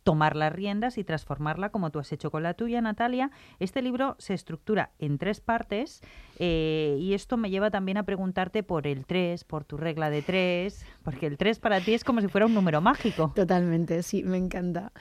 tomar 0.03 0.35
las 0.35 0.51
riendas 0.51 0.97
y 0.97 1.03
transformarla 1.03 1.69
como 1.69 1.89
tú 1.91 1.99
has 1.99 2.11
hecho 2.11 2.31
con 2.31 2.43
la 2.43 2.53
tuya, 2.55 2.81
Natalia. 2.81 3.29
Este 3.59 3.81
libro 3.81 4.15
se 4.17 4.33
estructura 4.33 4.91
en 4.99 5.17
tres 5.17 5.41
partes 5.41 6.01
eh, 6.39 6.97
y 6.99 7.13
esto 7.13 7.37
me 7.37 7.49
lleva 7.49 7.69
también 7.69 7.97
a 7.97 8.03
preguntarte 8.03 8.63
por 8.63 8.87
el 8.87 9.05
3, 9.05 9.43
por 9.43 9.63
tu 9.63 9.77
regla 9.77 10.09
de 10.09 10.21
3, 10.23 10.85
porque 11.03 11.27
el 11.27 11.37
3 11.37 11.59
para 11.59 11.79
ti 11.81 11.93
es 11.93 12.03
como 12.03 12.19
si 12.21 12.27
fuera 12.27 12.45
un 12.47 12.53
número 12.53 12.81
mágico. 12.81 13.31
Totalmente, 13.35 14.01
sí, 14.03 14.23
me 14.23 14.37
encanta. 14.37 14.91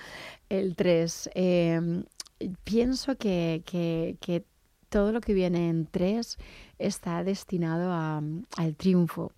El 0.48 0.76
3. 0.76 1.30
pienso 2.64 3.16
que, 3.16 3.62
que- 3.66 4.16
que 4.20 4.44
todo 4.88 5.12
lo 5.12 5.20
que 5.20 5.34
viene 5.34 5.68
en 5.68 5.86
3 5.86 6.36
está 6.78 7.22
destinado 7.22 7.92
a- 7.92 8.22
al 8.56 8.74
triunfo. 8.76 9.32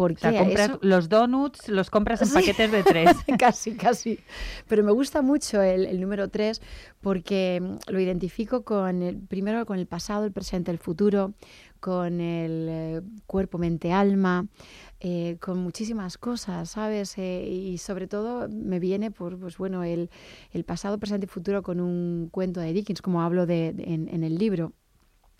O 0.00 0.02
Porque 0.02 0.20
sea, 0.30 0.38
compras 0.44 0.68
eso- 0.70 0.78
los 0.80 1.08
donuts, 1.10 1.68
los 1.68 1.90
compras 1.90 2.22
en 2.22 2.28
Sí. 2.28 2.34
paquetes 2.34 2.72
de 2.72 2.82
3. 2.84 3.10
casi, 3.38 3.74
casi. 3.74 4.18
Pero 4.66 4.82
me 4.82 4.92
gusta 4.92 5.20
mucho 5.20 5.60
el, 5.60 5.84
el 5.84 6.00
número 6.00 6.28
3 6.28 6.62
porque 7.02 7.60
mm, 7.60 7.90
lo 7.92 8.00
identifico 8.00 8.62
con 8.64 9.02
el, 9.02 9.18
primero 9.18 9.66
con 9.66 9.78
el 9.78 9.86
pasado, 9.86 10.24
el 10.24 10.32
presente, 10.32 10.70
el 10.70 10.78
futuro, 10.78 11.34
con 11.80 12.20
el 12.22 12.66
eh, 12.70 13.00
cuerpo, 13.26 13.58
mente, 13.58 13.92
alma, 13.92 14.46
eh, 15.00 15.36
con 15.38 15.58
muchísimas 15.58 16.16
cosas, 16.16 16.70
¿sabes? 16.70 17.18
Eh, 17.18 17.46
y 17.46 17.76
sobre 17.78 18.06
todo 18.06 18.48
me 18.48 18.78
viene 18.80 19.10
por, 19.10 19.38
pues 19.38 19.58
bueno, 19.58 19.84
el, 19.84 20.08
el 20.52 20.64
pasado, 20.64 20.96
presente 20.98 21.26
y 21.26 21.28
futuro 21.28 21.62
con 21.62 21.78
un 21.78 22.28
cuento 22.30 22.60
de 22.60 22.72
Dickens, 22.72 23.02
como 23.02 23.20
hablo 23.20 23.44
de, 23.44 23.74
de- 23.74 23.84
en, 23.92 24.08
en 24.08 24.24
el 24.24 24.38
libro. 24.38 24.72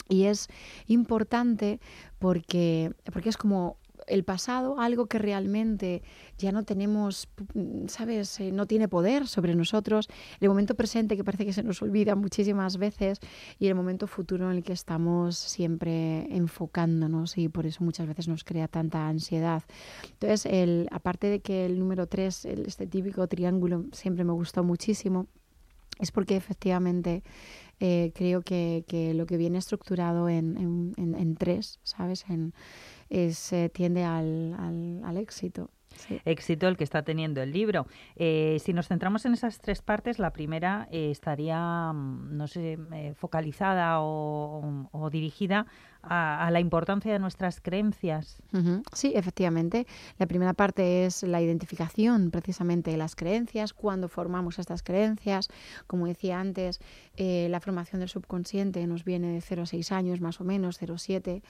Y 0.09 0.25
es 0.25 0.49
importante 0.89 1.79
porque, 2.19 2.93
porque 3.13 3.29
es 3.29 3.37
como 3.37 3.77
el 4.11 4.25
pasado, 4.25 4.79
algo 4.79 5.07
que 5.07 5.19
realmente 5.19 6.03
ya 6.39 6.53
no 6.53 6.65
tenemos, 6.65 7.29
mm, 7.55 7.87
¿sabes? 7.87 8.41
Eh, 8.41 8.53
no 8.53 8.67
tiene 8.67 8.89
poder 8.89 9.27
sobre 9.27 9.55
nosotros. 9.55 10.09
El 10.41 10.49
momento 10.49 10.75
presente 10.75 11.17
que 11.17 11.25
parece 11.25 11.47
que 11.47 11.53
se 11.53 11.63
nos 11.63 11.81
olvida 11.83 12.15
muchísimas 12.15 12.77
veces 12.77 13.21
y 13.59 13.69
el 13.69 13.75
momento 13.75 14.07
futuro 14.07 14.51
en 14.51 14.59
el 14.59 14.63
que 14.63 14.73
estamos 14.73 15.37
siempre 15.37 16.27
enfocándonos 16.35 17.39
y 17.39 17.49
por 17.49 17.67
eso 17.67 17.85
muchas 17.85 18.07
veces 18.07 18.29
nos 18.29 18.45
crea 18.45 18.69
tanta 18.69 19.09
ansiedad. 19.09 19.63
Entonces, 20.13 20.47
el, 20.47 20.89
aparte 20.91 21.29
de 21.29 21.41
que 21.41 21.67
el 21.67 21.79
número 21.79 22.07
3, 22.07 22.45
este 22.45 22.87
típico 22.87 23.27
triángulo, 23.29 23.85
siempre 23.93 24.25
me 24.25 24.33
gustó 24.33 24.65
muchísimo, 24.65 25.27
es 26.01 26.11
porque 26.11 26.37
efectivamente 26.37 27.23
eh, 27.79 28.13
creo 28.15 28.43
que, 28.43 28.85
que 28.87 29.15
lo 29.15 29.27
que 29.27 29.37
viene 29.37 29.59
estructurado 29.59 30.29
en, 30.29 30.95
en, 30.97 31.37
tres, 31.37 31.79
¿sabes? 31.83 32.25
Es, 33.11 33.53
eh, 33.53 33.69
tiende 33.69 34.05
al, 34.05 34.55
al, 35.05 35.17
éxito. 35.19 35.71
Éxito 36.25 36.69
el 36.69 36.77
que 36.77 36.85
está 36.85 37.03
teniendo 37.03 37.43
el 37.43 37.53
libro. 37.53 37.87
Eh, 38.17 38.59
si 38.61 38.73
nos 38.73 38.89
centramos 38.89 39.27
en 39.27 39.35
esas 39.35 39.59
tres 39.59 39.83
partes, 39.83 40.19
la 40.19 40.33
primera 40.33 40.89
eh, 40.91 41.11
estaría, 41.11 41.93
mm, 41.93 42.37
no 42.37 42.47
sé, 42.47 42.79
focalizada 43.17 44.01
o, 44.01 44.89
o 44.93 45.11
dirigida 45.11 45.67
a, 46.03 46.47
a 46.47 46.51
la 46.51 46.61
importancia 46.61 47.13
de 47.13 47.19
nuestras 47.19 47.61
creencias. 47.61 48.39
Ujú, 48.53 48.83
Sí, 48.93 49.13
efectivamente. 49.15 49.87
La 50.19 50.27
primera 50.27 50.55
parte 50.55 51.05
es 51.07 51.23
la 51.23 51.41
identificación 51.43 52.31
precisamente 52.31 52.91
de 52.91 52.97
las 52.97 53.17
creencias, 53.17 53.73
cuando 53.73 54.09
formamos 54.09 54.59
estas 54.59 54.83
creencias. 54.83 55.49
Como 55.87 56.07
decía 56.07 56.41
antes, 56.41 56.81
eh, 57.17 57.49
la 57.51 57.61
formación 57.61 58.01
del 58.01 58.09
subconsciente 58.09 58.87
nos 58.87 59.05
viene 59.05 59.33
de 59.33 59.41
0 59.41 59.63
a 59.63 59.67
6 59.67 59.93
años 59.93 60.21
más 60.21 60.41
o 60.41 60.45
menos, 60.45 60.77
0 60.79 60.95
a 60.95 60.99
7. 60.99 61.43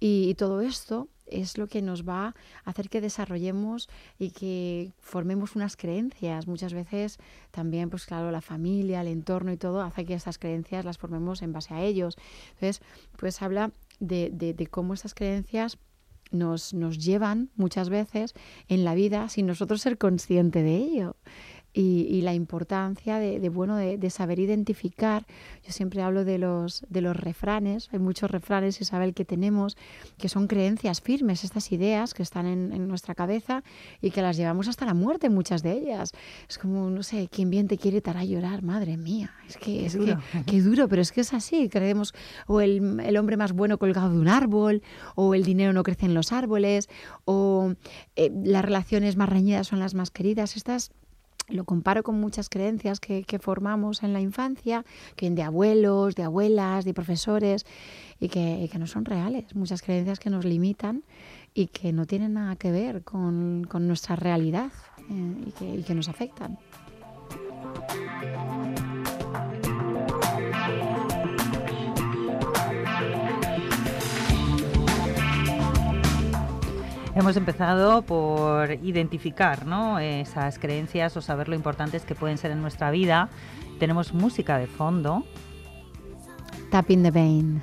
Y, 0.00 0.28
y 0.28 0.34
todo 0.34 0.60
esto 0.60 1.08
es 1.26 1.56
lo 1.56 1.68
que 1.68 1.80
nos 1.80 2.06
va 2.06 2.34
a 2.64 2.70
hacer 2.70 2.90
que 2.90 3.00
desarrollemos 3.00 3.88
y 4.18 4.30
que 4.30 4.92
formemos 5.00 5.56
unas 5.56 5.76
creencias. 5.76 6.46
Muchas 6.46 6.74
veces 6.74 7.18
también, 7.50 7.90
pues 7.90 8.04
claro, 8.06 8.30
la 8.30 8.42
familia, 8.42 9.00
el 9.00 9.08
entorno 9.08 9.52
y 9.52 9.56
todo 9.56 9.80
hace 9.82 10.04
que 10.04 10.14
estas 10.14 10.38
creencias 10.38 10.84
las 10.84 10.98
formemos 10.98 11.42
en 11.42 11.52
base 11.52 11.72
a 11.74 11.82
ellos. 11.82 12.16
Entonces, 12.54 12.82
pues 13.16 13.40
habla 13.42 13.70
de, 14.00 14.30
de- 14.32 14.54
de 14.54 14.66
cómo 14.66 14.94
estas 14.94 15.14
creencias 15.14 15.78
nos, 16.30 16.74
nos 16.74 16.98
llevan 16.98 17.50
muchas 17.54 17.88
veces 17.90 18.34
en 18.68 18.84
la 18.84 18.94
vida 18.94 19.28
sin 19.28 19.46
nosotros 19.46 19.80
ser 19.80 19.98
consciente 19.98 20.62
de 20.62 20.76
ello. 20.76 21.16
Y, 21.76 22.06
y 22.08 22.22
la 22.22 22.34
importancia 22.34 23.18
de, 23.18 23.40
de, 23.40 23.48
bueno 23.48 23.76
de, 23.76 23.98
de 23.98 24.10
saber 24.10 24.38
identificar. 24.38 25.26
Yo 25.66 25.72
siempre 25.72 26.02
hablo 26.02 26.24
de 26.24 26.38
los, 26.38 26.86
de 26.88 27.00
los 27.00 27.16
refranes. 27.16 27.88
Hay 27.92 27.98
muchos 27.98 28.30
refranes, 28.30 28.80
Isabel, 28.80 29.12
que 29.12 29.24
tenemos, 29.24 29.76
que 30.16 30.28
son 30.28 30.46
creencias 30.46 31.00
firmes, 31.00 31.42
estas 31.42 31.72
ideas 31.72 32.14
que 32.14 32.22
están 32.22 32.46
en, 32.46 32.72
en 32.72 32.86
nuestra 32.86 33.16
cabeza 33.16 33.64
y 34.00 34.12
que 34.12 34.22
las 34.22 34.36
llevamos 34.36 34.68
hasta 34.68 34.86
la 34.86 34.94
muerte, 34.94 35.30
muchas 35.30 35.64
de 35.64 35.72
ellas. 35.72 36.12
Es 36.48 36.58
como, 36.58 36.90
no 36.90 37.02
sé, 37.02 37.26
quien 37.28 37.50
bien 37.50 37.66
te 37.66 37.76
quiere 37.76 38.00
te 38.00 38.10
hará 38.10 38.24
llorar, 38.24 38.62
madre 38.62 38.96
mía. 38.96 39.32
Es 39.48 39.56
que 39.56 39.84
es 39.84 39.94
duro. 39.98 40.20
que, 40.32 40.44
qué 40.44 40.62
duro, 40.62 40.86
pero 40.88 41.02
es 41.02 41.10
que 41.10 41.22
es 41.22 41.34
así. 41.34 41.68
Creemos, 41.68 42.14
o 42.46 42.60
el, 42.60 43.00
el 43.00 43.16
hombre 43.16 43.36
más 43.36 43.52
bueno 43.52 43.78
colgado 43.78 44.10
de 44.10 44.18
un 44.20 44.28
árbol, 44.28 44.82
o 45.16 45.34
el 45.34 45.42
dinero 45.42 45.72
no 45.72 45.82
crece 45.82 46.06
en 46.06 46.14
los 46.14 46.30
árboles, 46.30 46.88
o 47.24 47.74
eh, 48.14 48.30
las 48.44 48.64
relaciones 48.64 49.16
más 49.16 49.28
reñidas 49.28 49.66
son 49.66 49.80
las 49.80 49.94
más 49.94 50.12
queridas. 50.12 50.56
Estas 50.56 50.92
lo 51.48 51.64
comparo 51.64 52.02
con 52.02 52.20
muchas 52.20 52.48
creencias 52.48 53.00
que, 53.00 53.24
formamos 53.40 54.02
en 54.02 54.12
la 54.12 54.20
infancia, 54.20 54.84
que 55.16 55.30
de 55.30 55.42
abuelos, 55.42 56.14
de 56.14 56.22
abuelas, 56.22 56.84
de 56.84 56.94
profesores, 56.94 57.66
y 58.20 58.28
que, 58.28 58.70
no 58.78 58.86
son 58.86 59.04
reales. 59.04 59.54
Muchas 59.54 59.82
creencias 59.82 60.18
que 60.18 60.30
nos 60.30 60.44
limitan 60.44 61.04
y 61.52 61.66
que 61.68 61.92
no 61.92 62.06
tienen 62.06 62.34
nada 62.34 62.56
que 62.56 62.70
ver 62.70 63.02
con, 63.02 63.62
nuestra 63.62 64.16
realidad 64.16 64.72
eh, 65.10 65.76
y 65.78 65.82
que 65.82 65.94
nos 65.94 66.08
afectan. 66.08 66.58
Hemos 77.16 77.36
empezado 77.36 78.02
por 78.02 78.72
identificar 78.82 79.66
¿no? 79.66 80.00
esas 80.00 80.58
creencias 80.58 81.16
o 81.16 81.22
saber 81.22 81.48
lo 81.48 81.54
importantes 81.54 82.04
que 82.04 82.16
pueden 82.16 82.38
ser 82.38 82.50
en 82.50 82.60
nuestra 82.60 82.90
vida. 82.90 83.28
Tenemos 83.78 84.12
música 84.12 84.58
de 84.58 84.66
fondo. 84.66 85.24
Tapping 86.72 87.04
the 87.04 87.12
Vein. 87.12 87.62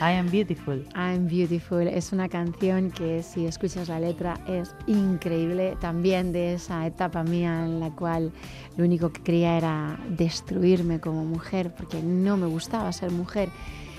I 0.00 0.12
am 0.12 0.30
beautiful. 0.30 0.82
I'm 0.94 1.28
Beautiful 1.28 1.86
es 1.86 2.14
una 2.14 2.30
canción 2.30 2.90
que 2.90 3.22
si 3.22 3.44
escuchas 3.44 3.88
la 3.90 4.00
letra 4.00 4.40
es 4.46 4.74
increíble, 4.86 5.76
también 5.78 6.32
de 6.32 6.54
esa 6.54 6.86
etapa 6.86 7.24
mía 7.24 7.62
en 7.62 7.78
la 7.78 7.90
cual 7.90 8.32
lo 8.78 8.84
único 8.84 9.12
que 9.12 9.22
quería 9.22 9.58
era 9.58 10.00
destruirme 10.08 10.98
como 10.98 11.26
mujer 11.26 11.74
porque 11.76 12.02
no 12.02 12.38
me 12.38 12.46
gustaba 12.46 12.90
ser 12.92 13.10
mujer. 13.10 13.50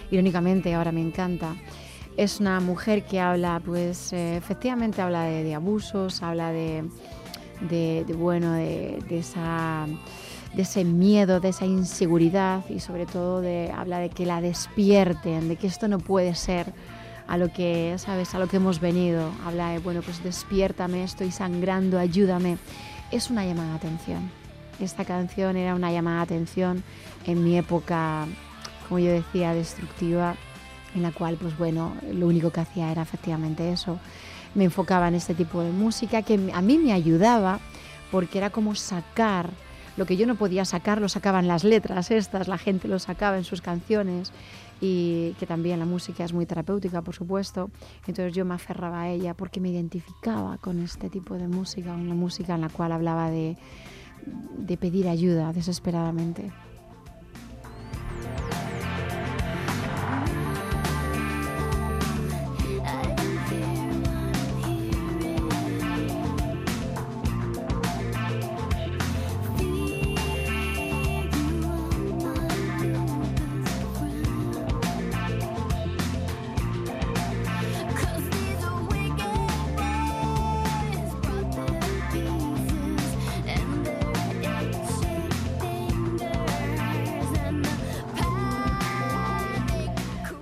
Irónicamente 0.10 0.74
ahora 0.74 0.91
me 0.91 1.01
encanta. 1.01 1.55
Es 2.18 2.39
una 2.39 2.59
mujer 2.59 3.05
que 3.05 3.20
habla, 3.20 3.61
pues 3.63 4.11
eh, 4.11 4.38
efectivamente 4.38 5.03
habla 5.03 5.24
de, 5.24 5.53
abusos, 5.53 6.24
habla 6.24 6.51
de, 6.51 6.89
de, 7.61 8.03
bueno, 8.18 8.53
de, 8.53 8.99
esa 9.11 9.86
de 10.55 10.63
ese 10.63 10.84
miedo, 10.84 11.39
de 11.39 11.49
esa 11.49 11.65
inseguridad 11.65 12.68
y 12.70 12.80
sobre 12.80 13.05
todo 13.05 13.43
habla 13.72 13.99
de 13.99 14.09
que 14.09 14.26
la 14.26 14.41
despierten, 14.41 15.47
de 15.47 15.57
que 15.57 15.68
esto 15.68 15.88
no 15.88 15.99
puede 15.99 16.34
ser 16.34 16.74
a 17.28 17.38
lo 17.38 17.53
que, 17.53 17.93
sabes, 17.99 18.34
a 18.34 18.39
lo 18.39 18.47
que 18.47 18.57
hemos 18.57 18.80
venido. 18.80 19.30
Habla 19.45 19.72
de, 19.72 19.80
bueno, 19.80 20.01
pues 20.01 20.24
despiértame, 20.24 21.03
estoy 21.03 21.30
sangrando, 21.30 21.99
ayúdame. 21.99 22.57
Es 23.11 23.30
una 23.30 23.45
llamada 23.45 23.72
de 23.72 23.76
atención. 23.76 24.32
Esta 24.80 25.05
canción 25.05 25.55
era 25.55 25.76
una 25.76 25.91
llamada 25.91 26.18
de 26.18 26.24
atención 26.24 26.84
en 27.26 27.43
mi 27.43 27.57
época, 27.57 28.26
como 28.88 28.99
yo 28.99 29.11
decía, 29.11 29.53
destructiva, 29.53 30.36
en 30.97 31.03
la 31.03 31.11
cual, 31.11 31.37
pues 31.39 31.57
bueno, 31.57 31.95
lo 32.13 32.27
único 32.27 32.51
que 32.51 32.59
hacía 32.59 32.91
era 32.91 33.01
efectivamente 33.01 33.71
eso. 33.71 33.99
Me 34.55 34.65
enfocaba 34.65 35.07
en 35.07 35.15
este 35.15 35.33
tipo 35.33 35.61
de 35.61 35.71
música 35.71 36.21
que 36.21 36.51
a 36.53 36.61
mí 36.61 36.77
me 36.77 36.91
ayudaba 36.91 37.59
porque 38.11 38.37
era 38.37 38.49
como 38.49 38.75
sacar 38.75 39.49
lo 39.97 40.05
que 40.05 40.15
yo 40.15 40.27
no 40.27 40.35
podía 40.35 40.63
sacar 40.63 41.01
lo 41.01 41.09
sacaban 41.09 41.47
las 41.47 41.63
letras 41.63 42.11
estas, 42.11 42.47
la 42.47 42.59
gente 42.59 42.87
lo 42.87 42.99
sacaba 42.99 43.37
en 43.37 43.43
sus 43.43 43.61
canciones 43.61 44.31
y 44.79 45.33
que 45.39 45.47
también 45.47 45.79
la 45.79 45.85
música 45.85 46.23
es 46.23 46.33
muy 46.33 46.45
terapéutica, 46.45 47.01
por 47.01 47.15
supuesto. 47.15 47.71
Entonces 48.05 48.33
yo 48.33 48.45
me 48.45 48.53
aferraba 48.53 49.01
a 49.01 49.09
ella 49.09 49.33
porque 49.33 49.59
me 49.59 49.69
identificaba 49.69 50.57
con 50.57 50.83
este 50.83 51.09
tipo 51.09 51.33
de 51.33 51.47
música, 51.47 51.93
una 51.93 52.13
música 52.13 52.53
en 52.53 52.61
la 52.61 52.69
cual 52.69 52.91
hablaba 52.91 53.31
de, 53.31 53.57
de 54.57 54.77
pedir 54.77 55.07
ayuda 55.07 55.51
desesperadamente. 55.51 56.51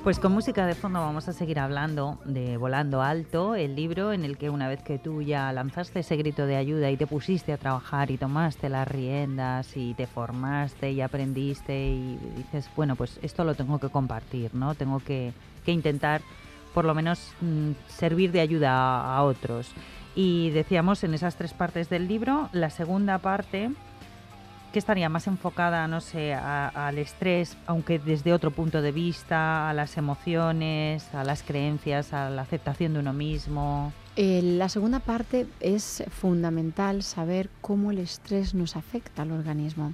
Pues 0.05 0.19
con 0.19 0.33
música 0.33 0.67
de 0.67 0.75
fondo 0.75 0.99
vamos 0.99 1.27
a 1.29 1.33
seguir 1.33 1.57
hablando 1.57 2.19
de 2.25 2.57
Volando 2.57 3.01
Alto, 3.01 3.55
el 3.55 3.75
libro 3.75 4.13
en 4.13 4.23
el 4.23 4.37
que 4.37 4.51
una 4.51 4.67
vez 4.67 4.83
que 4.83 4.99
tú 4.99 5.23
ya 5.23 5.51
lanzaste 5.51 6.01
ese 6.01 6.15
grito 6.15 6.45
de 6.45 6.57
ayuda 6.57 6.91
y 6.91 6.95
te 6.95 7.07
pusiste 7.07 7.51
a 7.51 7.57
trabajar 7.57 8.11
y 8.11 8.17
tomaste 8.19 8.69
las 8.69 8.87
riendas 8.87 9.75
y 9.75 9.95
te 9.95 10.05
formaste 10.05 10.91
y 10.91 11.01
aprendiste 11.01 11.87
y 11.87 12.19
dices, 12.37 12.69
bueno, 12.75 12.95
pues 12.95 13.17
esto 13.23 13.43
lo 13.43 13.55
tengo 13.55 13.79
que 13.79 13.89
compartir, 13.89 14.53
¿no? 14.53 14.75
Tengo 14.75 14.99
que, 14.99 15.33
que 15.65 15.71
intentar 15.71 16.21
por 16.75 16.85
lo 16.85 16.93
menos 16.93 17.33
mm, 17.41 17.71
servir 17.87 18.31
de 18.31 18.41
ayuda 18.41 18.73
a, 18.73 19.17
a 19.17 19.23
otros. 19.23 19.71
Y 20.13 20.51
decíamos 20.51 21.03
en 21.03 21.15
esas 21.15 21.35
tres 21.35 21.55
partes 21.55 21.89
del 21.89 22.07
libro, 22.07 22.47
la 22.51 22.69
segunda 22.69 23.17
parte 23.17 23.71
que 24.76 24.80
estaría 24.80 25.07
más 25.07 25.26
enfocada, 25.28 25.88
no 25.88 26.01
sé, 26.01 26.34
al 26.34 26.97
estrés, 26.97 27.55
aunque 27.65 27.97
desde 27.97 28.34
otro 28.34 28.51
punto 28.51 28.82
de 28.82 28.91
vista, 28.91 29.69
a 29.69 29.73
las 29.73 29.95
emociones, 29.95 31.07
a 31.13 31.23
las 31.23 31.43
creencias, 31.43 32.11
a 32.11 32.30
la 32.30 32.41
aceptación 32.41 32.93
de 32.93 32.99
uno 32.99 33.13
mismo. 33.13 33.93
Eh, 34.17 34.41
la 34.43 34.67
segunda 34.67 34.99
parte 34.99 35.47
es 35.61 36.03
fundamental 36.09 37.03
saber 37.03 37.49
cómo 37.61 37.91
el 37.91 37.99
estrés 37.99 38.53
nos 38.53 38.76
afecta 38.76 39.21
al 39.21 39.32
organismo. 39.32 39.93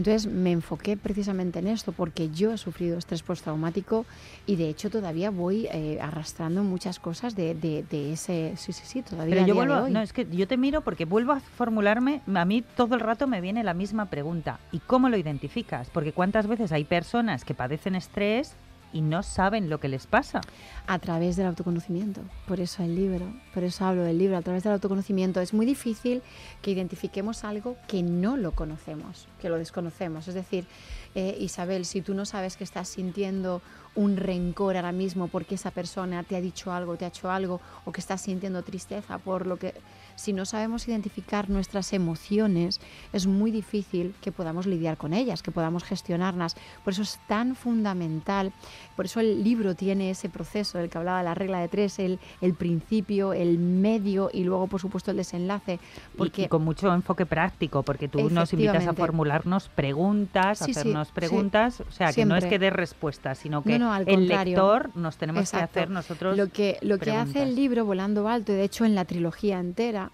Entonces 0.00 0.32
me 0.32 0.50
enfoqué 0.50 0.96
precisamente 0.96 1.58
en 1.58 1.66
esto 1.66 1.92
porque 1.92 2.30
yo 2.30 2.52
he 2.52 2.56
sufrido 2.58 2.96
estrés 2.96 3.22
postraumático 3.22 4.06
y 4.46 4.56
de 4.56 4.70
hecho 4.70 4.88
todavía 4.88 5.30
voy 5.30 5.66
eh, 5.70 5.98
arrastrando 6.00 6.64
muchas 6.64 6.98
cosas 6.98 7.36
de, 7.36 7.54
de- 7.54 7.84
de 7.90 8.14
ese... 8.14 8.54
Sí, 8.56 8.72
sí, 8.72 8.82
sí, 8.86 9.02
todavía 9.02 9.34
Pero 9.34 9.46
yo 9.46 9.54
de 9.54 9.60
hoy. 9.82 9.92
no, 9.92 10.00
es 10.00 10.14
que 10.14 10.26
yo 10.30 10.48
te 10.48 10.56
miro 10.56 10.80
porque 10.80 11.04
vuelvo 11.04 11.32
a 11.32 11.40
formularme, 11.40 12.22
a 12.34 12.44
mí 12.46 12.64
todo 12.78 12.94
el 12.94 13.00
rato 13.02 13.26
me 13.26 13.42
viene 13.42 13.62
la 13.62 13.74
misma 13.74 14.06
pregunta. 14.06 14.58
¿Y 14.72 14.78
cómo 14.78 15.10
lo 15.10 15.18
identificas? 15.18 15.90
Porque 15.90 16.12
cuántas 16.12 16.46
veces 16.46 16.72
hay 16.72 16.84
personas 16.84 17.44
que 17.44 17.52
padecen 17.52 17.94
estrés 17.94 18.54
y 18.92 19.00
no 19.02 19.22
saben 19.22 19.70
lo 19.70 19.78
que 19.78 19.88
les 19.88 20.06
pasa. 20.06 20.40
a 20.86 20.98
través 20.98 21.36
del 21.36 21.46
autoconocimiento. 21.46 22.20
Por 22.48 22.58
eso 22.58 22.82
el 22.82 22.96
libro, 22.96 23.32
por 23.54 23.62
eso 23.62 23.84
hablo 23.84 24.02
del 24.02 24.18
libro, 24.18 24.36
a 24.36 24.42
través 24.42 24.64
del 24.64 24.72
autoconocimiento. 24.72 25.40
Es 25.40 25.54
muy 25.54 25.64
difícil 25.64 26.20
que 26.62 26.72
identifiquemos 26.72 27.44
algo 27.44 27.76
que 27.86 28.02
no 28.02 28.36
lo 28.36 28.56
conocemos, 28.56 29.28
que 29.40 29.48
lo 29.48 29.56
desconocemos. 29.56 30.26
Es 30.26 30.34
decir, 30.34 30.66
eh, 31.14 31.36
Isabel, 31.38 31.84
si 31.84 32.02
tú 32.02 32.12
no 32.14 32.24
sabes 32.24 32.56
que 32.56 32.64
estás 32.64 32.88
sintiendo 32.88 33.62
un 33.94 34.16
rencor 34.16 34.74
ahora 34.74 34.90
mismo 34.90 35.28
porque 35.28 35.54
esa 35.54 35.70
persona 35.70 36.24
te 36.24 36.34
ha 36.34 36.40
dicho 36.40 36.72
algo, 36.72 36.96
te 36.96 37.04
ha 37.04 37.08
hecho 37.08 37.30
algo, 37.30 37.60
o 37.84 37.92
que 37.92 38.00
estás 38.00 38.22
sintiendo 38.22 38.62
tristeza 38.62 39.18
por 39.18 39.46
lo 39.46 39.58
que... 39.58 39.74
Si 40.20 40.34
no 40.34 40.44
sabemos 40.44 40.86
identificar 40.86 41.48
nuestras 41.48 41.94
emociones, 41.94 42.78
es 43.14 43.26
muy 43.26 43.50
difícil 43.50 44.14
que 44.20 44.32
podamos 44.32 44.66
lidiar 44.66 44.98
con 44.98 45.14
ellas, 45.14 45.42
que 45.42 45.50
podamos 45.50 45.82
gestionarlas. 45.82 46.56
Por 46.84 46.92
eso 46.92 47.00
es 47.00 47.18
tan 47.26 47.54
fundamental, 47.56 48.52
por 48.96 49.06
eso 49.06 49.20
el 49.20 49.42
libro 49.42 49.74
tiene 49.74 50.10
ese 50.10 50.28
proceso 50.28 50.76
del 50.76 50.90
que 50.90 50.98
hablaba 50.98 51.22
la 51.22 51.32
regla 51.34 51.60
de 51.60 51.68
tres, 51.68 51.98
el, 51.98 52.18
el 52.42 52.52
principio, 52.52 53.32
el 53.32 53.56
medio 53.58 54.28
y 54.30 54.44
luego, 54.44 54.66
por 54.66 54.78
supuesto, 54.78 55.10
el 55.10 55.16
desenlace. 55.16 55.80
Y- 56.12 56.18
Porque 56.18 56.42
y, 56.42 56.48
con 56.48 56.64
mucho 56.64 56.92
enfoque 56.92 57.24
práctico, 57.24 57.82
porque 57.82 58.06
tú 58.08 58.28
nos 58.28 58.52
invitas 58.52 58.86
a 58.86 58.92
formularnos 58.92 59.70
preguntas, 59.70 60.58
Sí, 60.58 60.72
hacernos 60.72 61.08
sí, 61.08 61.14
preguntas, 61.14 61.80
o 61.80 61.90
sea, 61.92 62.12
que 62.12 62.26
no 62.26 62.36
es 62.36 62.44
que 62.44 62.58
dé 62.58 62.68
respuestas, 62.68 63.38
sino 63.38 63.62
que 63.62 63.78
No, 63.78 63.86
no, 63.86 63.92
al 63.94 64.06
el 64.06 64.28
lector 64.28 64.90
nos 64.94 65.16
tenemos 65.16 65.40
Exacto. 65.44 65.72
que 65.72 65.80
hacer 65.80 65.90
nosotros 65.90 66.36
Lo 66.36 66.48
que, 66.48 66.76
lo 66.82 66.98
que 66.98 67.12
hace 67.12 67.42
el 67.42 67.56
libro 67.56 67.86
Volando 67.86 68.28
Alto, 68.28 68.52
y 68.52 68.56
de 68.56 68.64
hecho 68.64 68.84
en 68.84 68.94
la 68.94 69.06
trilogía 69.06 69.58
entera, 69.58 70.09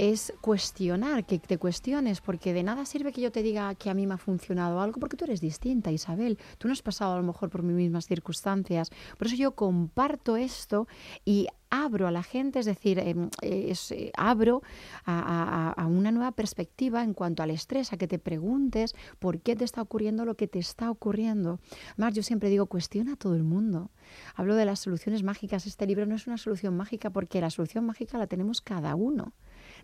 es 0.00 0.32
cuestionar, 0.40 1.26
que 1.26 1.38
te 1.38 1.58
cuestiones, 1.58 2.22
porque 2.22 2.54
de 2.54 2.62
nada 2.62 2.86
sirve 2.86 3.12
que 3.12 3.20
yo 3.20 3.30
te 3.30 3.42
diga 3.42 3.74
que 3.74 3.90
a 3.90 3.94
mí 3.94 4.06
me 4.06 4.14
ha 4.14 4.16
funcionado 4.16 4.80
algo, 4.80 4.98
porque 4.98 5.18
tú 5.18 5.26
eres 5.26 5.42
distinta, 5.42 5.92
Isabel. 5.92 6.38
Tú 6.56 6.68
no 6.68 6.72
has 6.72 6.80
pasado 6.80 7.12
a 7.12 7.16
lo 7.18 7.22
mejor 7.22 7.50
por 7.50 7.62
mis 7.62 7.76
mismas 7.76 8.06
circunstancias. 8.06 8.88
Por 9.18 9.26
eso 9.26 9.36
yo 9.36 9.54
comparto 9.54 10.38
esto 10.38 10.88
y 11.26 11.48
abro 11.68 12.06
a 12.06 12.10
la 12.10 12.22
gente, 12.22 12.60
es 12.60 12.64
decir, 12.64 12.98
em, 12.98 13.28
eh, 13.42 13.74
abro 14.16 14.62
a, 15.04 15.86
una 15.86 16.10
nueva 16.10 16.32
perspectiva 16.32 17.04
en 17.04 17.12
cuanto 17.12 17.42
al 17.42 17.50
estrés, 17.50 17.92
a 17.92 17.98
que 17.98 18.08
te 18.08 18.18
preguntes 18.18 18.94
por 19.18 19.40
qué 19.40 19.54
te 19.54 19.64
está 19.64 19.82
ocurriendo 19.82 20.24
lo 20.24 20.34
que 20.34 20.48
te 20.48 20.58
está 20.58 20.90
ocurriendo. 20.90 21.60
Además, 21.92 22.14
yo 22.14 22.22
siempre 22.22 22.48
digo, 22.48 22.64
cuestiona 22.66 23.12
a 23.12 23.16
todo 23.16 23.34
el 23.34 23.42
mundo. 23.42 23.90
Hablo 24.34 24.54
de 24.54 24.64
las 24.64 24.80
soluciones 24.80 25.22
mágicas. 25.22 25.66
Este 25.66 25.86
libro 25.86 26.06
no 26.06 26.14
es 26.14 26.26
una 26.26 26.38
solución 26.38 26.74
mágica 26.74 27.10
porque 27.10 27.42
la 27.42 27.50
solución 27.50 27.84
mágica 27.84 28.16
la 28.16 28.26
tenemos 28.26 28.62
cada 28.62 28.94
uno. 28.94 29.34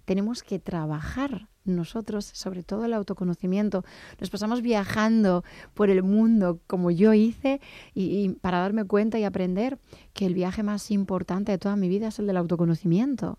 Tenemos 0.06 0.42
que 0.42 0.58
trabajar 0.58 1.48
nosotros, 1.66 2.24
sobre 2.32 2.62
todo 2.62 2.84
el 2.84 2.94
autoconocimiento. 2.94 3.84
Nos 4.20 4.30
pasamos 4.30 4.62
viajando 4.62 5.44
por 5.74 5.90
el 5.90 6.02
mundo 6.02 6.60
como 6.66 6.90
yo 6.90 7.12
hice 7.12 7.60
y, 7.94 8.30
para 8.40 8.60
darme 8.60 8.84
cuenta 8.84 9.18
y 9.18 9.24
aprender 9.24 9.78
que 10.14 10.26
el 10.26 10.34
viaje 10.34 10.62
más 10.62 10.90
importante 10.90 11.52
de 11.52 11.58
toda 11.58 11.76
mi 11.76 11.88
vida 11.88 12.08
es 12.08 12.18
el 12.18 12.26
del 12.26 12.36
autoconocimiento. 12.36 13.38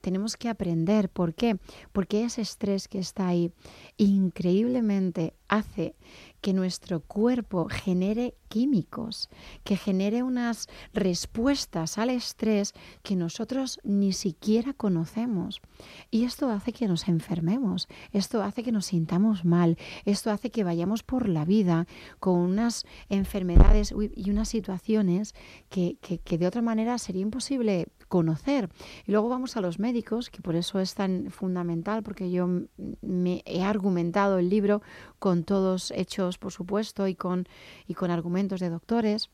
Tenemos 0.00 0.36
que 0.36 0.48
aprender. 0.48 1.08
¿Por 1.08 1.34
qué? 1.34 1.56
Porque 1.92 2.24
ese 2.24 2.42
estrés 2.42 2.88
que 2.88 2.98
está 2.98 3.26
ahí 3.26 3.52
increíblemente 3.96 5.34
hace 5.48 5.96
que 6.44 6.52
nuestro 6.52 7.00
cuerpo 7.00 7.68
genere 7.70 8.34
químicos, 8.50 9.30
que 9.64 9.78
genere 9.78 10.22
unas 10.22 10.68
respuestas 10.92 11.96
al 11.96 12.10
estrés 12.10 12.74
que 13.02 13.16
nosotros 13.16 13.80
ni 13.82 14.12
siquiera 14.12 14.74
conocemos. 14.74 15.62
Y 16.10 16.24
esto 16.24 16.50
hace 16.50 16.74
que 16.74 16.86
nos 16.86 17.08
enfermemos, 17.08 17.88
esto 18.12 18.42
hace 18.42 18.62
que 18.62 18.72
nos 18.72 18.84
sintamos 18.84 19.46
mal, 19.46 19.78
esto 20.04 20.30
hace 20.30 20.50
que 20.50 20.64
vayamos 20.64 21.02
por 21.02 21.30
la 21.30 21.46
vida 21.46 21.86
con 22.20 22.34
unas 22.38 22.84
enfermedades 23.08 23.94
y 24.14 24.30
unas 24.30 24.48
situaciones 24.50 25.34
que, 25.70 25.96
que- 26.02 26.18
que 26.18 26.36
de 26.36 26.46
otra 26.46 26.60
manera 26.60 26.98
sería 26.98 27.22
imposible 27.22 27.86
conocer. 28.08 28.68
Y 29.06 29.12
luego 29.12 29.30
vamos 29.30 29.56
a 29.56 29.62
los 29.62 29.78
médicos, 29.78 30.28
que 30.28 30.42
por 30.42 30.56
eso 30.56 30.78
es 30.78 30.94
tan 30.94 31.30
fundamental, 31.30 32.02
porque 32.02 32.30
yo 32.30 32.46
me 33.00 33.42
he 33.46 33.62
argumentado 33.62 34.38
el 34.38 34.50
libro 34.50 34.82
con 35.18 35.42
todos 35.42 35.90
hechos, 35.92 36.33
por 36.38 36.52
supuesto, 36.52 37.08
y 37.08 37.14
con, 37.14 37.46
y 37.86 37.94
con 37.94 38.10
argumentos 38.10 38.60
de 38.60 38.70
doctores. 38.70 39.30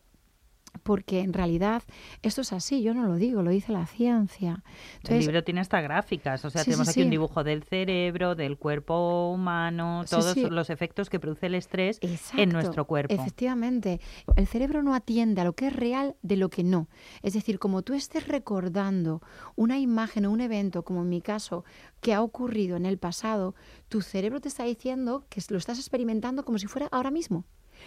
Porque 0.83 1.21
en 1.21 1.33
realidad 1.33 1.83
esto 2.23 2.41
es 2.41 2.53
así, 2.53 2.83
yo 2.83 2.95
no 2.95 3.07
lo 3.07 3.17
digo, 3.17 3.43
lo 3.43 3.51
dice 3.51 3.73
la 3.73 3.87
ciencia. 3.87 4.63
El 4.65 4.97
Entonces, 4.97 5.27
libro 5.27 5.45
tiene 5.45 5.61
hasta 5.61 5.81
gráficas, 5.81 6.45
o 6.45 6.51
sea, 6.51 6.63
Sí, 6.63 6.71
tenemos 6.71 6.89
sí, 6.89 6.93
aquí 6.93 7.03
un 7.03 7.11
dibujo 7.11 7.45
del 7.45 7.63
cerebro, 7.63 8.35
del 8.35 8.57
cuerpo 8.57 9.31
humano, 9.31 10.05
todos 10.09 10.37
los 10.37 10.71
efectos 10.71 11.11
que 11.11 11.21
produce 11.21 11.47
el 11.47 11.55
estrés 11.55 12.01
en 12.37 12.51
nuestro 12.51 12.87
cuerpo. 12.87 13.13
Efectivamente, 13.13 14.01
el 14.37 14.47
cerebro 14.47 14.83
no 14.83 14.95
atiende 14.95 15.41
a 15.41 15.45
lo 15.45 15.55
que 15.55 15.69
es 15.69 15.77
real 15.77 16.17
de 16.23 16.37
lo 16.37 16.49
que 16.49 16.65
no. 16.65 16.89
Es 17.23 17.35
decir, 17.35 17.59
como 17.59 17.83
tú 17.83 17.95
estés 17.95 18.27
recordando 18.27 19.23
una 19.57 19.79
imagen 19.79 20.25
o 20.27 20.31
un 20.31 20.41
evento, 20.41 20.83
como 20.83 21.03
en 21.03 21.09
mi 21.09 21.21
caso, 21.21 21.65
que 22.01 22.15
ha 22.15 22.23
ocurrido 22.23 22.77
en 22.77 22.87
el 22.87 22.99
pasado, 22.99 23.55
tu 23.89 24.01
cerebro 24.01 24.41
te 24.41 24.49
está 24.49 24.65
diciendo 24.65 25.25
que 25.29 25.43
lo 25.51 25.59
estás 25.59 25.79
experimentando 25.79 26.45
como 26.45 26.59
si 26.59 26.67
fuera 26.67 26.89
ahora 26.91 27.11
mismo. 27.11 27.45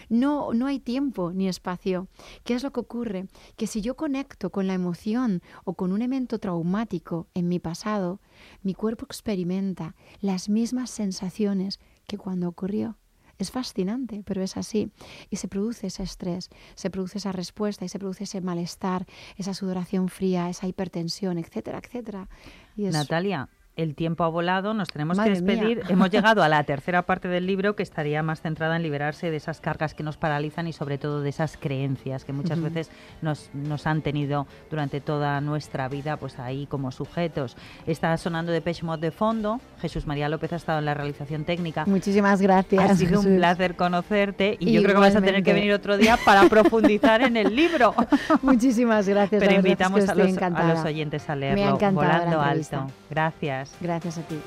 No, 0.09 0.53
no 0.53 0.67
hay 0.67 0.79
tiempo 0.79 1.31
ni 1.33 1.47
espacio. 1.47 2.07
¿Qué 2.43 2.53
es 2.53 2.63
lo 2.63 2.71
que 2.71 2.79
ocurre? 2.79 3.27
Que 3.57 3.67
si 3.67 3.81
yo 3.81 3.95
conecto 3.95 4.49
con 4.51 4.67
la 4.67 4.73
emoción 4.73 5.41
o 5.63 5.73
con 5.73 5.91
un 5.91 6.01
evento 6.01 6.39
traumático 6.39 7.27
en 7.33 7.47
mi 7.47 7.59
pasado, 7.59 8.19
mi 8.61 8.73
cuerpo 8.73 9.05
experimenta 9.05 9.95
las 10.21 10.49
mismas 10.49 10.89
sensaciones 10.89 11.79
que 12.07 12.17
cuando 12.17 12.47
ocurrió. 12.47 12.97
Es 13.39 13.49
fascinante, 13.49 14.21
pero 14.25 14.43
es 14.43 14.57
así. 14.57 14.91
Y 15.29 15.37
se 15.37 15.47
produce 15.47 15.87
ese 15.87 16.03
estrés, 16.03 16.49
se 16.75 16.89
produce 16.91 17.17
esa 17.17 17.31
respuesta 17.31 17.83
y 17.83 17.89
se 17.89 17.97
produce 17.97 18.25
ese 18.25 18.41
malestar, 18.41 19.07
esa 19.37 19.53
sudoración 19.55 20.07
fría, 20.09 20.49
esa 20.49 20.67
hipertensión, 20.67 21.37
etcétera, 21.39 21.79
etcétera. 21.83 22.29
Y 22.75 22.85
es- 22.85 22.93
Natalia, 22.93 23.49
el 23.75 23.95
tiempo 23.95 24.23
ha 24.23 24.27
volado, 24.27 24.73
nos 24.73 24.89
tenemos 24.89 25.17
Madre 25.17 25.33
que 25.33 25.41
despedir. 25.41 25.77
mía. 25.77 25.85
Hemos 25.89 26.11
llegado 26.11 26.43
a 26.43 26.49
la 26.49 26.63
tercera 26.63 27.01
parte 27.03 27.27
del 27.27 27.47
libro 27.47 27.75
que 27.75 27.83
estaría 27.83 28.21
más 28.21 28.41
centrada 28.41 28.75
en 28.75 28.83
liberarse 28.83 29.31
de 29.31 29.37
esas 29.37 29.61
cargas 29.61 29.93
que 29.93 30.03
nos 30.03 30.17
paralizan 30.17 30.67
y 30.67 30.73
sobre 30.73 30.97
todo 30.97 31.21
de 31.21 31.29
esas 31.29 31.57
creencias 31.57 32.23
que 32.23 32.33
muchas 32.33 32.61
veces 32.61 32.91
nos, 33.21 33.49
nos 33.53 33.87
han 33.87 34.01
tenido 34.01 34.45
durante 34.69 35.01
toda 35.01 35.41
nuestra 35.41 35.87
vida 35.87 36.17
pues 36.17 36.37
ahí 36.39 36.67
como 36.67 36.91
sujetos. 36.91 37.57
Está 37.87 38.15
sonando 38.17 38.51
de 38.51 38.61
Mod 38.83 38.99
de 38.99 39.11
fondo, 39.11 39.61
Jesús 39.81 40.07
María 40.07 40.29
López 40.29 40.53
ha 40.53 40.55
estado 40.55 40.79
en 40.79 40.85
la 40.85 40.93
realización 40.93 41.45
técnica. 41.45 41.85
Muchísimas 41.85 42.41
gracias. 42.41 42.91
Ha 42.91 42.95
sido 42.95 43.21
un 43.21 43.37
placer 43.37 43.75
conocerte 43.75 44.57
y 44.59 44.73
yo 44.73 44.81
creo 44.83 44.95
que 44.95 45.01
vas 45.01 45.15
a 45.15 45.21
tener 45.21 45.43
que 45.43 45.53
venir 45.53 45.73
otro 45.73 45.97
día 45.97 46.17
para 46.25 46.47
profundizar 46.49 47.21
en 47.21 47.37
el 47.37 47.55
libro. 47.55 47.93
Muchísimas 48.41 49.07
gracias. 49.07 49.39
Pero 49.39 49.51
verdad 49.51 49.57
es 49.57 49.63
que 49.63 49.69
invitamos 49.69 50.09
a 50.09 50.15
los, 50.15 50.37
a 50.37 50.73
los 50.73 50.85
oyentes 50.85 51.29
a 51.29 51.35
leerlo, 51.35 51.77
volando 51.91 52.41
alto. 52.41 52.87
Gracias. 53.09 53.62
Gracias 53.81 54.17
a 54.17 54.21
ti. 54.21 54.39